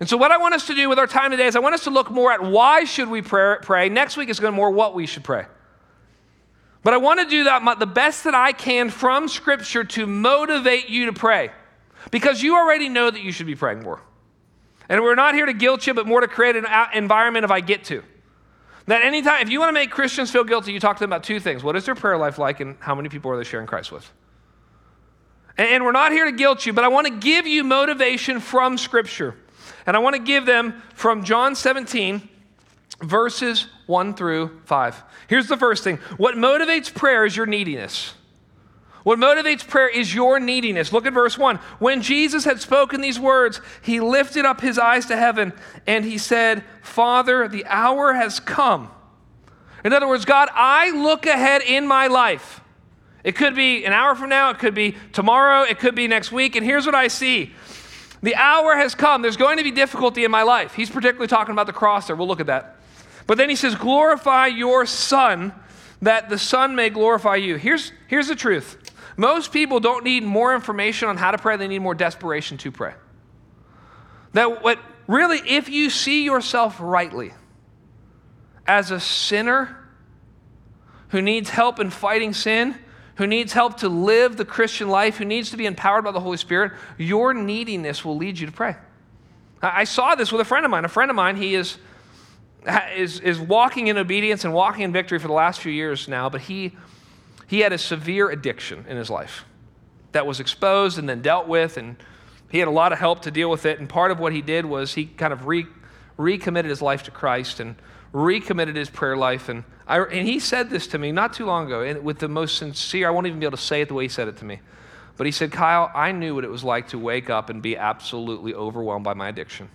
And 0.00 0.08
so, 0.08 0.16
what 0.16 0.32
I 0.32 0.38
want 0.38 0.54
us 0.54 0.66
to 0.66 0.74
do 0.74 0.88
with 0.88 0.98
our 0.98 1.06
time 1.06 1.30
today 1.30 1.46
is 1.46 1.56
I 1.56 1.60
want 1.60 1.74
us 1.74 1.84
to 1.84 1.90
look 1.90 2.10
more 2.10 2.32
at 2.32 2.42
why 2.42 2.84
should 2.84 3.08
we 3.08 3.22
pray. 3.22 3.56
pray. 3.62 3.88
Next 3.88 4.16
week 4.16 4.28
is 4.28 4.40
going 4.40 4.52
to 4.52 4.56
be 4.56 4.56
more 4.56 4.70
what 4.70 4.94
we 4.94 5.06
should 5.06 5.24
pray. 5.24 5.46
But 6.82 6.94
I 6.94 6.96
want 6.96 7.20
to 7.20 7.26
do 7.26 7.44
that 7.44 7.78
the 7.78 7.86
best 7.86 8.24
that 8.24 8.34
I 8.34 8.52
can 8.52 8.90
from 8.90 9.28
Scripture 9.28 9.84
to 9.84 10.06
motivate 10.06 10.88
you 10.88 11.06
to 11.06 11.12
pray. 11.12 11.50
Because 12.10 12.42
you 12.42 12.56
already 12.56 12.88
know 12.88 13.10
that 13.10 13.22
you 13.22 13.30
should 13.30 13.46
be 13.46 13.54
praying 13.54 13.82
more. 13.82 14.00
And 14.88 15.02
we're 15.02 15.14
not 15.14 15.34
here 15.34 15.46
to 15.46 15.52
guilt 15.52 15.86
you, 15.86 15.94
but 15.94 16.06
more 16.06 16.20
to 16.20 16.28
create 16.28 16.56
an 16.56 16.66
environment 16.92 17.44
if 17.44 17.50
I 17.50 17.60
get 17.60 17.84
to. 17.84 18.02
That 18.86 19.02
anytime, 19.02 19.42
if 19.42 19.50
you 19.50 19.60
want 19.60 19.68
to 19.68 19.74
make 19.74 19.90
Christians 19.90 20.30
feel 20.32 20.42
guilty, 20.42 20.72
you 20.72 20.80
talk 20.80 20.96
to 20.96 21.00
them 21.00 21.10
about 21.10 21.22
two 21.22 21.38
things. 21.38 21.62
What 21.62 21.76
is 21.76 21.84
their 21.86 21.94
prayer 21.94 22.18
life 22.18 22.38
like, 22.38 22.58
and 22.58 22.76
how 22.80 22.96
many 22.96 23.08
people 23.08 23.30
are 23.30 23.36
they 23.36 23.44
sharing 23.44 23.66
Christ 23.66 23.92
with? 23.92 24.10
And 25.56 25.84
we're 25.84 25.92
not 25.92 26.10
here 26.10 26.24
to 26.24 26.32
guilt 26.32 26.66
you, 26.66 26.72
but 26.72 26.82
I 26.82 26.88
want 26.88 27.06
to 27.06 27.12
give 27.12 27.46
you 27.46 27.62
motivation 27.62 28.40
from 28.40 28.76
Scripture. 28.76 29.36
And 29.86 29.96
I 29.96 30.00
want 30.00 30.16
to 30.16 30.22
give 30.22 30.46
them 30.46 30.82
from 30.94 31.24
John 31.24 31.54
17, 31.54 32.28
verses 33.00 33.66
1 33.86 34.14
through 34.14 34.60
5. 34.64 35.02
Here's 35.28 35.48
the 35.48 35.56
first 35.56 35.84
thing 35.84 35.96
what 36.16 36.34
motivates 36.34 36.92
prayer 36.92 37.24
is 37.24 37.36
your 37.36 37.46
neediness. 37.46 38.14
What 39.04 39.18
motivates 39.18 39.66
prayer 39.66 39.88
is 39.88 40.14
your 40.14 40.38
neediness. 40.38 40.92
Look 40.92 41.06
at 41.06 41.12
verse 41.12 41.36
1. 41.36 41.56
When 41.80 42.02
Jesus 42.02 42.44
had 42.44 42.60
spoken 42.60 43.00
these 43.00 43.18
words, 43.18 43.60
he 43.82 43.98
lifted 43.98 44.44
up 44.44 44.60
his 44.60 44.78
eyes 44.78 45.06
to 45.06 45.16
heaven 45.16 45.52
and 45.88 46.04
he 46.04 46.18
said, 46.18 46.62
Father, 46.82 47.48
the 47.48 47.66
hour 47.66 48.12
has 48.12 48.38
come. 48.38 48.90
In 49.84 49.92
other 49.92 50.06
words, 50.06 50.24
God, 50.24 50.48
I 50.52 50.90
look 50.90 51.26
ahead 51.26 51.62
in 51.62 51.86
my 51.86 52.06
life. 52.06 52.60
It 53.24 53.36
could 53.36 53.54
be 53.54 53.84
an 53.84 53.92
hour 53.92 54.14
from 54.14 54.28
now, 54.28 54.50
it 54.50 54.58
could 54.58 54.74
be 54.74 54.96
tomorrow, 55.12 55.62
it 55.62 55.78
could 55.78 55.94
be 55.94 56.08
next 56.08 56.32
week, 56.32 56.56
and 56.56 56.64
here's 56.64 56.86
what 56.86 56.94
I 56.94 57.08
see. 57.08 57.52
The 58.22 58.36
hour 58.36 58.76
has 58.76 58.94
come. 58.94 59.22
There's 59.22 59.36
going 59.36 59.58
to 59.58 59.64
be 59.64 59.72
difficulty 59.72 60.24
in 60.24 60.30
my 60.30 60.42
life. 60.42 60.74
He's 60.74 60.90
particularly 60.90 61.26
talking 61.26 61.52
about 61.52 61.66
the 61.66 61.72
cross 61.72 62.06
there. 62.06 62.16
We'll 62.16 62.28
look 62.28 62.40
at 62.40 62.46
that. 62.46 62.76
But 63.26 63.38
then 63.38 63.48
he 63.48 63.56
says, 63.56 63.74
Glorify 63.74 64.46
your 64.46 64.86
Son, 64.86 65.52
that 66.00 66.28
the 66.28 66.38
Son 66.38 66.74
may 66.74 66.90
glorify 66.90 67.36
you. 67.36 67.56
Here's, 67.56 67.92
here's 68.08 68.28
the 68.28 68.36
truth 68.36 68.78
most 69.16 69.52
people 69.52 69.80
don't 69.80 70.04
need 70.04 70.22
more 70.22 70.54
information 70.54 71.08
on 71.08 71.16
how 71.16 71.30
to 71.32 71.38
pray, 71.38 71.56
they 71.56 71.68
need 71.68 71.80
more 71.80 71.94
desperation 71.94 72.56
to 72.58 72.70
pray. 72.70 72.94
That 74.32 74.62
what 74.62 74.78
really, 75.06 75.38
if 75.38 75.68
you 75.68 75.90
see 75.90 76.24
yourself 76.24 76.76
rightly 76.80 77.32
as 78.66 78.90
a 78.90 79.00
sinner 79.00 79.76
who 81.08 81.20
needs 81.20 81.50
help 81.50 81.78
in 81.78 81.90
fighting 81.90 82.32
sin, 82.32 82.76
who 83.22 83.28
needs 83.28 83.52
help 83.52 83.76
to 83.76 83.88
live 83.88 84.36
the 84.36 84.44
Christian 84.44 84.88
life, 84.88 85.18
who 85.18 85.24
needs 85.24 85.50
to 85.50 85.56
be 85.56 85.64
empowered 85.64 86.02
by 86.02 86.10
the 86.10 86.18
Holy 86.18 86.36
Spirit, 86.36 86.72
your 86.98 87.32
neediness 87.32 88.04
will 88.04 88.16
lead 88.16 88.36
you 88.36 88.46
to 88.46 88.52
pray. 88.52 88.74
I 89.62 89.84
saw 89.84 90.16
this 90.16 90.32
with 90.32 90.40
a 90.40 90.44
friend 90.44 90.64
of 90.64 90.72
mine. 90.72 90.84
A 90.84 90.88
friend 90.88 91.08
of 91.08 91.14
mine, 91.14 91.36
he 91.36 91.54
is 91.54 91.78
is, 92.96 93.20
is 93.20 93.38
walking 93.38 93.86
in 93.86 93.96
obedience 93.96 94.44
and 94.44 94.52
walking 94.52 94.82
in 94.82 94.92
victory 94.92 95.20
for 95.20 95.28
the 95.28 95.34
last 95.34 95.60
few 95.60 95.70
years 95.70 96.08
now, 96.08 96.28
but 96.28 96.40
he, 96.40 96.72
he 97.46 97.60
had 97.60 97.72
a 97.72 97.78
severe 97.78 98.28
addiction 98.28 98.84
in 98.88 98.96
his 98.96 99.08
life 99.08 99.44
that 100.10 100.26
was 100.26 100.40
exposed 100.40 100.98
and 100.98 101.08
then 101.08 101.22
dealt 101.22 101.46
with, 101.46 101.76
and 101.76 101.96
he 102.50 102.58
had 102.58 102.66
a 102.66 102.72
lot 102.72 102.92
of 102.92 102.98
help 102.98 103.22
to 103.22 103.30
deal 103.30 103.50
with 103.50 103.66
it. 103.66 103.78
And 103.78 103.88
part 103.88 104.10
of 104.10 104.18
what 104.18 104.32
he 104.32 104.42
did 104.42 104.66
was 104.66 104.94
he 104.94 105.06
kind 105.06 105.32
of 105.32 105.46
re, 105.46 105.66
recommitted 106.16 106.70
his 106.70 106.82
life 106.82 107.04
to 107.04 107.12
Christ 107.12 107.60
and 107.60 107.76
recommitted 108.12 108.76
his 108.76 108.90
prayer 108.90 109.16
life. 109.16 109.48
And, 109.48 109.64
I, 109.86 110.00
and 110.00 110.26
he 110.26 110.38
said 110.38 110.70
this 110.70 110.86
to 110.88 110.98
me 110.98 111.12
not 111.12 111.32
too 111.32 111.46
long 111.46 111.66
ago, 111.66 111.82
and 111.82 112.04
with 112.04 112.18
the 112.18 112.28
most 112.28 112.58
sincere, 112.58 113.08
I 113.08 113.10
won't 113.10 113.26
even 113.26 113.40
be 113.40 113.46
able 113.46 113.56
to 113.56 113.62
say 113.62 113.80
it 113.80 113.88
the 113.88 113.94
way 113.94 114.04
he 114.04 114.08
said 114.08 114.28
it 114.28 114.36
to 114.38 114.44
me. 114.44 114.60
But 115.16 115.26
he 115.26 115.32
said, 115.32 115.52
Kyle, 115.52 115.90
I 115.94 116.12
knew 116.12 116.34
what 116.34 116.44
it 116.44 116.50
was 116.50 116.64
like 116.64 116.88
to 116.88 116.98
wake 116.98 117.30
up 117.30 117.50
and 117.50 117.62
be 117.62 117.76
absolutely 117.76 118.54
overwhelmed 118.54 119.04
by 119.04 119.14
my 119.14 119.28
addiction 119.28 119.68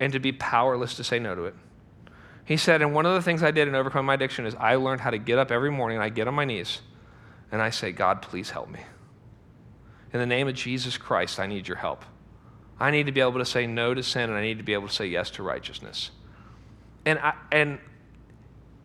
and 0.00 0.12
to 0.12 0.18
be 0.18 0.32
powerless 0.32 0.94
to 0.96 1.04
say 1.04 1.18
no 1.18 1.34
to 1.34 1.44
it. 1.44 1.54
He 2.44 2.56
said, 2.56 2.82
and 2.82 2.94
one 2.94 3.06
of 3.06 3.14
the 3.14 3.22
things 3.22 3.42
I 3.42 3.50
did 3.50 3.68
in 3.68 3.74
overcoming 3.74 4.06
my 4.06 4.14
addiction 4.14 4.44
is 4.44 4.54
I 4.56 4.74
learned 4.74 5.00
how 5.00 5.10
to 5.10 5.18
get 5.18 5.38
up 5.38 5.50
every 5.50 5.70
morning 5.70 5.96
and 5.96 6.04
I 6.04 6.10
get 6.10 6.28
on 6.28 6.34
my 6.34 6.44
knees 6.44 6.80
and 7.50 7.62
I 7.62 7.70
say, 7.70 7.92
God, 7.92 8.20
please 8.20 8.50
help 8.50 8.68
me. 8.68 8.80
In 10.12 10.20
the 10.20 10.26
name 10.26 10.46
of 10.46 10.54
Jesus 10.54 10.98
Christ, 10.98 11.40
I 11.40 11.46
need 11.46 11.66
your 11.66 11.78
help. 11.78 12.04
I 12.78 12.90
need 12.90 13.06
to 13.06 13.12
be 13.12 13.20
able 13.20 13.38
to 13.38 13.44
say 13.44 13.66
no 13.66 13.94
to 13.94 14.02
sin 14.02 14.28
and 14.28 14.34
I 14.34 14.42
need 14.42 14.58
to 14.58 14.64
be 14.64 14.74
able 14.74 14.88
to 14.88 14.94
say 14.94 15.06
yes 15.06 15.30
to 15.30 15.42
righteousness. 15.42 16.10
And, 17.06 17.18
I, 17.18 17.34
and 17.52 17.78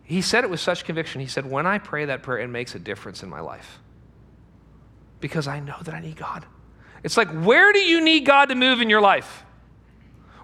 he 0.02 0.20
said 0.22 0.44
it 0.44 0.50
with 0.50 0.60
such 0.60 0.84
conviction. 0.84 1.20
He 1.20 1.26
said, 1.26 1.50
When 1.50 1.66
I 1.66 1.78
pray 1.78 2.06
that 2.06 2.22
prayer, 2.22 2.38
it 2.40 2.48
makes 2.48 2.74
a 2.74 2.78
difference 2.78 3.22
in 3.22 3.28
my 3.28 3.40
life 3.40 3.78
because 5.20 5.46
I 5.46 5.60
know 5.60 5.76
that 5.84 5.94
I 5.94 6.00
need 6.00 6.16
God. 6.16 6.44
It's 7.02 7.16
like, 7.16 7.30
where 7.30 7.72
do 7.72 7.78
you 7.78 8.00
need 8.00 8.20
God 8.26 8.46
to 8.46 8.54
move 8.54 8.80
in 8.80 8.90
your 8.90 9.00
life? 9.00 9.44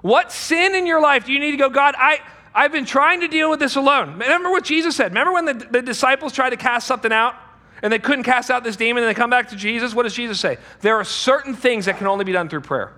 What 0.02 0.30
sin 0.32 0.74
in 0.74 0.86
your 0.86 1.00
life 1.00 1.26
do 1.26 1.32
you 1.32 1.40
need 1.40 1.50
to 1.50 1.56
go, 1.56 1.68
God, 1.68 1.94
I, 1.98 2.20
I've 2.54 2.72
been 2.72 2.84
trying 2.84 3.20
to 3.20 3.28
deal 3.28 3.50
with 3.50 3.58
this 3.58 3.76
alone? 3.76 4.12
Remember 4.12 4.50
what 4.50 4.64
Jesus 4.64 4.96
said. 4.96 5.10
Remember 5.10 5.32
when 5.32 5.44
the, 5.46 5.54
the 5.54 5.82
disciples 5.82 6.32
tried 6.32 6.50
to 6.50 6.56
cast 6.56 6.86
something 6.86 7.12
out 7.12 7.34
and 7.82 7.92
they 7.92 7.98
couldn't 7.98 8.24
cast 8.24 8.50
out 8.50 8.64
this 8.64 8.76
demon 8.76 9.02
and 9.02 9.10
they 9.10 9.18
come 9.18 9.30
back 9.30 9.48
to 9.50 9.56
Jesus? 9.56 9.94
What 9.94 10.04
does 10.04 10.14
Jesus 10.14 10.40
say? 10.40 10.58
There 10.80 10.96
are 10.96 11.04
certain 11.04 11.54
things 11.54 11.86
that 11.86 11.98
can 11.98 12.06
only 12.06 12.24
be 12.24 12.32
done 12.32 12.48
through 12.48 12.62
prayer. 12.62 12.94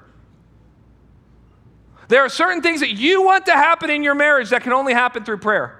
There 2.08 2.22
are 2.22 2.28
certain 2.28 2.62
things 2.62 2.80
that 2.80 2.90
you 2.90 3.22
want 3.22 3.46
to 3.46 3.52
happen 3.52 3.90
in 3.90 4.02
your 4.02 4.14
marriage 4.14 4.50
that 4.50 4.62
can 4.62 4.72
only 4.72 4.94
happen 4.94 5.24
through 5.24 5.38
prayer. 5.38 5.78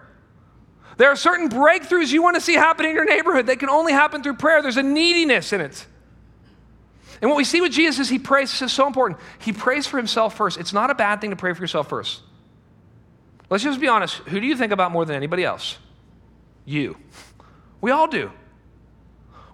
There 0.98 1.08
are 1.08 1.16
certain 1.16 1.48
breakthroughs 1.48 2.12
you 2.12 2.22
want 2.22 2.34
to 2.34 2.40
see 2.40 2.54
happen 2.54 2.84
in 2.84 2.94
your 2.94 3.04
neighborhood 3.04 3.46
that 3.46 3.58
can 3.58 3.68
only 3.68 3.92
happen 3.92 4.22
through 4.22 4.34
prayer. 4.34 4.60
There's 4.60 4.76
a 4.76 4.82
neediness 4.82 5.52
in 5.52 5.60
it. 5.60 5.86
And 7.20 7.30
what 7.30 7.36
we 7.36 7.44
see 7.44 7.60
with 7.60 7.72
Jesus 7.72 8.00
is 8.00 8.08
he 8.08 8.18
prays, 8.18 8.50
this 8.50 8.62
is 8.62 8.72
so 8.72 8.86
important. 8.86 9.20
He 9.38 9.52
prays 9.52 9.86
for 9.86 9.96
himself 9.96 10.36
first. 10.36 10.58
It's 10.58 10.72
not 10.72 10.90
a 10.90 10.94
bad 10.94 11.20
thing 11.20 11.30
to 11.30 11.36
pray 11.36 11.52
for 11.52 11.62
yourself 11.62 11.88
first. 11.88 12.20
Let's 13.50 13.64
just 13.64 13.80
be 13.80 13.88
honest. 13.88 14.16
Who 14.16 14.40
do 14.40 14.46
you 14.46 14.56
think 14.56 14.72
about 14.72 14.92
more 14.92 15.04
than 15.04 15.16
anybody 15.16 15.44
else? 15.44 15.78
You. 16.64 16.96
We 17.80 17.90
all 17.90 18.06
do. 18.06 18.30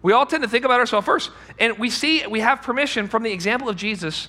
We 0.03 0.13
all 0.13 0.27
tend 0.27 0.43
to 0.43 0.49
think 0.49 0.65
about 0.65 0.81
ourselves 0.81 1.07
first. 1.07 1.31
And 1.59 1.79
we 1.79 1.89
see, 1.89 2.27
we 2.27 2.41
have 2.41 2.61
permission 2.61 3.07
from 3.07 3.23
the 3.23 3.33
example 3.33 3.69
of 3.69 3.77
Jesus, 3.77 4.29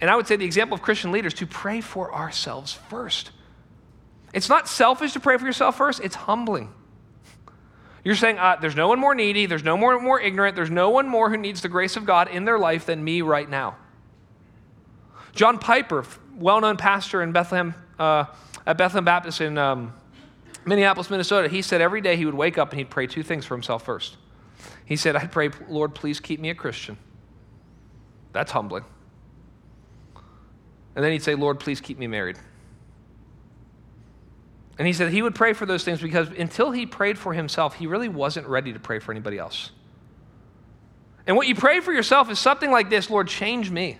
and 0.00 0.10
I 0.10 0.16
would 0.16 0.26
say 0.26 0.36
the 0.36 0.44
example 0.44 0.74
of 0.74 0.82
Christian 0.82 1.12
leaders, 1.12 1.34
to 1.34 1.46
pray 1.46 1.80
for 1.80 2.14
ourselves 2.14 2.72
first. 2.72 3.30
It's 4.32 4.48
not 4.48 4.68
selfish 4.68 5.12
to 5.14 5.20
pray 5.20 5.36
for 5.38 5.46
yourself 5.46 5.76
first, 5.76 6.00
it's 6.00 6.14
humbling. 6.14 6.72
You're 8.04 8.14
saying, 8.14 8.38
uh, 8.38 8.56
there's 8.60 8.76
no 8.76 8.88
one 8.88 8.98
more 8.98 9.14
needy, 9.14 9.46
there's 9.46 9.64
no 9.64 9.76
one 9.76 10.02
more 10.02 10.20
ignorant, 10.20 10.56
there's 10.56 10.70
no 10.70 10.90
one 10.90 11.08
more 11.08 11.30
who 11.30 11.36
needs 11.36 11.62
the 11.62 11.68
grace 11.68 11.96
of 11.96 12.06
God 12.06 12.28
in 12.28 12.44
their 12.44 12.58
life 12.58 12.86
than 12.86 13.02
me 13.02 13.22
right 13.22 13.48
now. 13.48 13.76
John 15.34 15.58
Piper, 15.58 16.04
well 16.36 16.60
known 16.60 16.76
pastor 16.76 17.22
in 17.22 17.32
Bethlehem, 17.32 17.74
uh, 17.98 18.26
at 18.66 18.78
Bethlehem 18.78 19.04
Baptist 19.04 19.40
in 19.40 19.58
um, 19.58 19.92
Minneapolis, 20.64 21.10
Minnesota, 21.10 21.48
he 21.48 21.62
said 21.62 21.80
every 21.80 22.00
day 22.00 22.16
he 22.16 22.24
would 22.24 22.34
wake 22.34 22.58
up 22.58 22.70
and 22.70 22.78
he'd 22.78 22.90
pray 22.90 23.06
two 23.06 23.22
things 23.22 23.44
for 23.44 23.54
himself 23.54 23.84
first. 23.84 24.16
He 24.84 24.96
said, 24.96 25.16
I'd 25.16 25.32
pray, 25.32 25.50
Lord, 25.68 25.94
please 25.94 26.20
keep 26.20 26.40
me 26.40 26.50
a 26.50 26.54
Christian. 26.54 26.98
That's 28.32 28.52
humbling. 28.52 28.84
And 30.98 31.04
then 31.04 31.12
he'd 31.12 31.22
say, 31.22 31.36
Lord, 31.36 31.60
please 31.60 31.80
keep 31.80 31.96
me 31.96 32.08
married. 32.08 32.38
And 34.78 34.86
he 34.88 34.92
said 34.92 35.12
he 35.12 35.22
would 35.22 35.36
pray 35.36 35.52
for 35.52 35.64
those 35.64 35.84
things 35.84 36.00
because 36.00 36.28
until 36.30 36.72
he 36.72 36.86
prayed 36.86 37.16
for 37.16 37.32
himself, 37.32 37.76
he 37.76 37.86
really 37.86 38.08
wasn't 38.08 38.48
ready 38.48 38.72
to 38.72 38.80
pray 38.80 38.98
for 38.98 39.12
anybody 39.12 39.38
else. 39.38 39.70
And 41.24 41.36
what 41.36 41.46
you 41.46 41.54
pray 41.54 41.78
for 41.78 41.92
yourself 41.92 42.28
is 42.32 42.40
something 42.40 42.72
like 42.72 42.90
this 42.90 43.10
Lord, 43.10 43.28
change 43.28 43.70
me. 43.70 43.96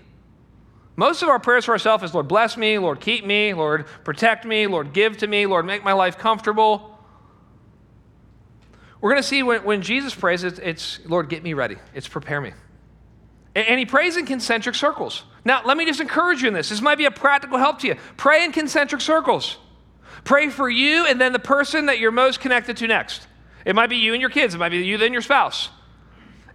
Most 0.97 1.23
of 1.23 1.29
our 1.29 1.39
prayers 1.39 1.67
for 1.67 1.71
ourselves 1.71 2.03
is, 2.03 2.13
Lord, 2.13 2.27
bless 2.27 2.57
me, 2.57 2.79
Lord, 2.79 2.99
keep 2.99 3.25
me, 3.25 3.55
Lord, 3.55 3.87
protect 4.03 4.45
me, 4.45 4.67
Lord, 4.67 4.93
give 4.93 5.19
to 5.19 5.29
me, 5.29 5.47
Lord, 5.47 5.67
make 5.67 5.85
my 5.85 5.93
life 5.93 6.19
comfortable. 6.19 6.99
We're 9.01 9.11
going 9.11 9.23
to 9.23 9.29
see 9.29 9.45
when, 9.45 9.63
when 9.63 9.83
Jesus 9.83 10.17
prays, 10.17 10.43
it's, 10.43 10.59
it's, 10.59 10.99
Lord, 11.07 11.29
get 11.29 11.45
me 11.45 11.55
ready. 11.55 11.77
It's 11.95 12.09
prepare 12.09 12.41
me. 12.41 12.55
And, 13.55 13.79
he 13.79 13.87
prays 13.87 14.17
in 14.17 14.27
concentric 14.27 14.75
circles. 14.75 15.25
Now, 15.45 15.63
let 15.65 15.77
me 15.77 15.85
just 15.85 16.01
encourage 16.01 16.43
you 16.43 16.49
in 16.49 16.55
this. 16.55 16.69
This 16.69 16.81
might 16.81 16.99
be 16.99 17.07
a 17.07 17.11
practical 17.11 17.59
help 17.59 17.81
to 17.81 17.89
you. 17.89 17.97
Pray 18.17 18.45
in 18.45 18.53
concentric 18.53 19.01
circles. 19.01 19.57
Pray 20.25 20.49
for 20.51 20.69
you 20.69 21.07
and 21.07 21.21
then 21.21 21.33
the 21.33 21.39
person 21.39 21.87
that 21.87 21.99
you're 21.99 22.13
most 22.13 22.41
connected 22.41 22.77
to 22.77 22.87
next. 22.87 23.27
It 23.65 23.75
might 23.75 23.89
be 23.89 23.97
you 23.97 24.13
and 24.13 24.21
your 24.21 24.31
kids, 24.31 24.55
it 24.55 24.59
might 24.59 24.71
be 24.71 24.79
you 24.79 24.99
then 24.99 25.13
your 25.13 25.23
spouse. 25.23 25.71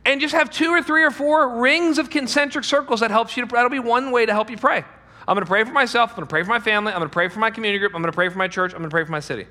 And 0.05 0.19
just 0.19 0.33
have 0.33 0.50
two 0.50 0.69
or 0.69 0.81
three 0.81 1.03
or 1.03 1.12
four 1.12 1.62
rings 1.62 1.97
of 1.97 2.09
concentric 2.09 2.65
circles 2.65 3.00
that 3.00 3.12
helps 3.12 3.38
you 3.38 3.45
to 3.45 3.53
that'll 3.53 3.69
be 3.69 3.79
one 3.79 4.12
way 4.12 4.25
to 4.25 4.33
help 4.33 4.50
you 4.50 4.57
pray. 4.57 4.83
I'm 5.27 5.35
going 5.35 5.45
to 5.45 5.50
pray 5.50 5.63
for 5.63 5.71
myself, 5.71 6.12
I'm 6.12 6.15
going 6.17 6.27
to 6.27 6.29
pray 6.29 6.43
for 6.43 6.50
my 6.50 6.59
family, 6.59 6.91
I'm 6.91 7.00
going 7.00 7.09
to 7.09 7.13
pray 7.13 7.29
for 7.29 7.39
my 7.39 7.50
community 7.50 7.79
group, 7.79 7.95
I'm 7.95 8.01
going 8.01 8.12
to 8.12 8.15
pray 8.15 8.29
for 8.29 8.38
my 8.38 8.47
church, 8.50 8.73
I'm 8.73 8.79
going 8.79 8.89
to 8.89 8.93
pray 8.93 9.05
for 9.05 9.12
my 9.12 9.21
city. 9.21 9.47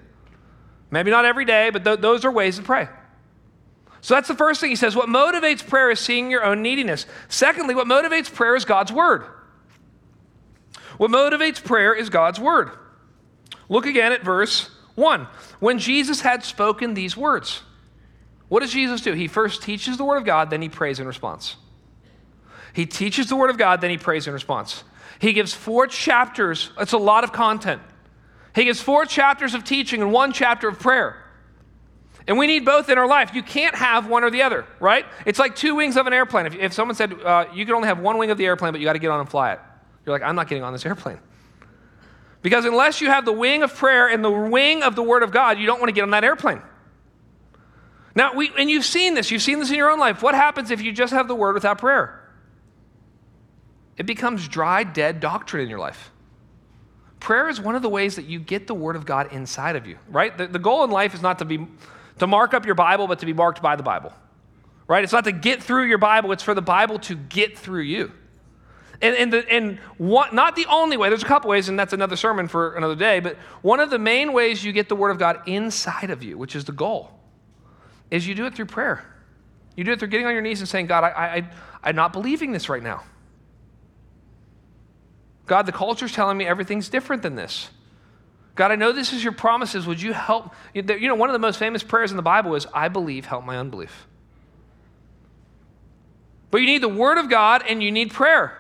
Maybe 0.91 1.11
not 1.11 1.25
every 1.25 1.47
day, 1.47 1.71
but 1.71 1.85
th- 1.85 2.01
those 2.01 2.27
are 2.27 2.31
ways 2.31 2.57
to 2.57 2.63
pray. 2.63 2.89
So 4.03 4.15
that's 4.15 4.29
the 4.29 4.35
first 4.35 4.61
thing 4.61 4.71
he 4.71 4.77
says. 4.77 4.95
What 4.95 5.09
motivates 5.09 5.67
prayer 5.67 5.91
is 5.91 6.01
seeing 6.01 6.31
your 6.31 6.45
own 6.45 6.61
neediness. 6.61 7.07
Secondly, 7.29 7.75
what 7.75 7.87
motivates 7.87 8.33
prayer 8.33 8.57
is 8.57 8.65
God's 8.65 8.93
word. 8.93 9.25
What 10.99 11.11
motivates 11.11 11.63
prayer 11.63 11.95
is 11.95 12.11
God's 12.11 12.41
word. 12.41 12.71
Look 13.69 13.87
again 13.87 14.13
at 14.13 14.25
verse 14.25 14.69
1. 14.97 15.29
When 15.61 15.79
Jesus 15.79 16.21
had 16.21 16.45
spoken 16.45 16.95
these 16.95 17.17
words, 17.17 17.63
what 18.49 18.61
does 18.61 18.73
Jesus 18.73 19.01
do? 19.01 19.13
He 19.13 19.29
first 19.29 19.63
teaches 19.63 19.97
the 19.97 20.05
word 20.05 20.19
of 20.19 20.25
God, 20.25 20.51
then 20.51 20.61
he 20.61 20.69
prays 20.69 20.99
in 20.99 21.07
response. 21.07 21.57
He 22.75 22.87
teaches 22.87 23.29
the 23.29 23.37
word 23.37 23.51
of 23.51 23.57
God, 23.57 23.81
then 23.81 23.91
he 23.91 23.99
prays 23.99 24.27
in 24.27 24.33
response. 24.33 24.83
He 25.21 25.33
gives 25.33 25.55
four 25.55 25.87
chapters, 25.87 26.71
it's 26.79 26.93
a 26.93 26.99
lot 26.99 27.23
of 27.23 27.33
content. 27.33 27.81
He 28.53 28.65
gives 28.65 28.81
four 28.81 29.07
chapters 29.07 29.55
of 29.55 29.63
teaching 29.63 30.03
and 30.03 30.13
one 30.13 30.33
chapter 30.33 30.69
of 30.69 30.81
prayer. 30.81 31.22
And 32.27 32.39
we 32.39 32.47
need 32.47 32.65
both 32.65 32.89
in 32.89 32.99
our 32.99 33.07
life. 33.07 33.35
You 33.35 33.43
can't 33.43 33.75
have 33.75 34.07
one 34.07 34.23
or 34.23 34.31
the 34.31 34.43
other, 34.43 34.65
right? 34.79 35.05
It's 35.27 35.39
like 35.39 35.57
two 35.57 35.75
wings 35.75 35.97
of 35.97 36.07
an 36.07 36.13
airplane. 36.13 36.47
If, 36.47 36.55
if 36.55 36.73
someone 36.73 36.95
said 36.95 37.13
uh, 37.13 37.47
you 37.53 37.67
can 37.67 37.75
only 37.75 37.89
have 37.89 37.99
one 37.99 38.19
wing 38.19 38.31
of 38.31 38.39
the 38.39 38.47
airplane, 38.47 38.73
but 38.73 38.81
you 38.81 38.87
got 38.87 38.93
to 38.93 38.99
get 38.99 39.11
on 39.11 39.21
and 39.21 39.29
fly 39.29 39.55
it, 39.55 39.61
you're 40.07 40.15
like, 40.15 40.23
I'm 40.23 40.37
not 40.37 40.49
getting 40.49 40.65
on 40.65 40.73
this 40.73 40.87
airplane. 40.87 41.19
Because 42.43 42.65
unless 42.65 43.01
you 43.01 43.09
have 43.09 43.25
the 43.25 43.33
wing 43.33 43.63
of 43.63 43.75
prayer 43.75 44.09
and 44.09 44.25
the 44.25 44.31
wing 44.31 44.83
of 44.83 44.97
the 44.97 45.03
Word 45.03 45.23
of 45.23 45.31
God, 45.31 45.59
you 45.59 45.67
don't 45.67 45.79
want 45.79 45.89
to 45.89 45.95
get 45.95 46.03
on 46.03 46.11
that 46.11 46.25
airplane. 46.25 46.61
Now, 48.15 48.35
we, 48.35 48.51
and 48.59 48.69
you've 48.69 48.85
seen 48.85 49.15
this, 49.15 49.31
you've 49.31 49.43
seen 49.43 49.59
this 49.59 49.71
in 49.71 49.77
your 49.77 49.91
own 49.91 49.99
life. 49.99 50.23
What 50.23 50.35
happens 50.35 50.71
if 50.71 50.83
you 50.83 50.93
just 50.93 51.13
have 51.13 51.29
the 51.29 51.35
Word 51.35 51.55
without 51.55 51.79
prayer? 51.79 52.19
It 53.97 54.07
becomes 54.07 54.49
dry, 54.49 54.85
dead 54.85 55.21
doctrine 55.21 55.63
in 55.63 55.69
your 55.71 55.79
life. 55.79 56.11
Prayer 57.21 57.49
is 57.49 57.61
one 57.61 57.77
of 57.77 57.83
the 57.83 57.89
ways 57.89 58.17
that 58.17 58.25
you 58.25 58.41
get 58.41 58.67
the 58.67 58.75
Word 58.75 58.97
of 58.97 59.07
God 59.07 59.33
inside 59.33 59.77
of 59.77 59.87
you, 59.87 59.97
right? 60.09 60.37
The, 60.37 60.49
the 60.49 60.59
goal 60.59 60.83
in 60.83 60.91
life 60.91 61.15
is 61.15 61.23
not 61.23 61.39
to 61.39 61.45
be 61.45 61.67
to 62.19 62.27
mark 62.27 62.55
up 62.55 62.67
your 62.67 62.75
Bible, 62.75 63.07
but 63.07 63.19
to 63.21 63.27
be 63.27 63.33
marked 63.33 63.63
by 63.63 63.77
the 63.77 63.83
Bible, 63.83 64.13
right? 64.89 65.05
It's 65.05 65.13
not 65.13 65.25
to 65.25 65.33
get 65.33 65.63
through 65.63 65.85
your 65.85 65.99
Bible, 65.99 66.33
it's 66.33 66.43
for 66.43 66.55
the 66.55 66.63
Bible 66.63 66.99
to 67.01 67.15
get 67.15 67.59
through 67.59 67.83
you. 67.83 68.13
And, 69.01 69.17
and, 69.17 69.33
the, 69.33 69.53
and 69.53 69.79
not 69.99 70.55
the 70.55 70.67
only 70.67 70.97
way, 70.97 71.09
there's 71.09 71.25
a 71.25 71.27
couple 71.27 71.51
ways, 71.51 71.69
and 71.69 71.77
that's 71.77 71.93
another 71.93 72.15
sermon 72.15 72.47
for 72.47 72.77
another 72.77 72.95
day, 72.95 73.19
but 73.19 73.37
one 73.61 73.81
of 73.81 73.91
the 73.91 73.99
main 73.99 74.33
ways 74.33 74.65
you 74.65 74.73
get 74.73 74.89
the 74.89 74.95
Word 74.95 75.11
of 75.11 75.19
God 75.19 75.41
inside 75.47 76.11
of 76.11 76.23
you, 76.23 76.39
which 76.39 76.55
is 76.55 76.65
the 76.65 76.73
goal, 76.73 77.11
is 78.11 78.27
you 78.27 78.35
do 78.35 78.47
it 78.47 78.55
through 78.55 78.67
prayer. 78.67 79.05
You 79.75 79.85
do 79.85 79.93
it 79.93 79.99
through 79.99 80.09
getting 80.09 80.27
on 80.27 80.33
your 80.33 80.43
knees 80.43 80.61
and 80.61 80.69
saying, 80.69 80.87
God, 80.87 81.03
I, 81.03 81.09
I, 81.09 81.51
I'm 81.83 81.97
not 81.97 82.13
believing 82.13 82.53
this 82.53 82.69
right 82.69 82.83
now. 82.83 83.03
God, 85.47 85.67
the 85.67 85.73
culture's 85.73 86.13
telling 86.13 86.37
me 86.37 86.47
everything's 86.47 86.89
different 86.89 87.23
than 87.23 87.35
this. 87.35 87.71
God, 88.55 88.71
I 88.71 88.77
know 88.77 88.93
this 88.93 89.13
is 89.13 89.25
your 89.25 89.33
promises. 89.33 89.87
Would 89.87 90.01
you 90.01 90.13
help? 90.13 90.55
You 90.75 90.83
know, 90.83 91.15
one 91.15 91.31
of 91.31 91.33
the 91.33 91.39
most 91.39 91.59
famous 91.59 91.83
prayers 91.83 92.11
in 92.11 92.17
the 92.17 92.23
Bible 92.23 92.55
is, 92.55 92.67
I 92.75 92.89
believe, 92.89 93.25
help 93.25 93.45
my 93.45 93.57
unbelief. 93.57 94.07
But 96.51 96.59
you 96.59 96.67
need 96.67 96.83
the 96.83 96.89
Word 96.89 97.17
of 97.17 97.31
God 97.31 97.63
and 97.67 97.83
you 97.83 97.91
need 97.91 98.11
prayer. 98.11 98.59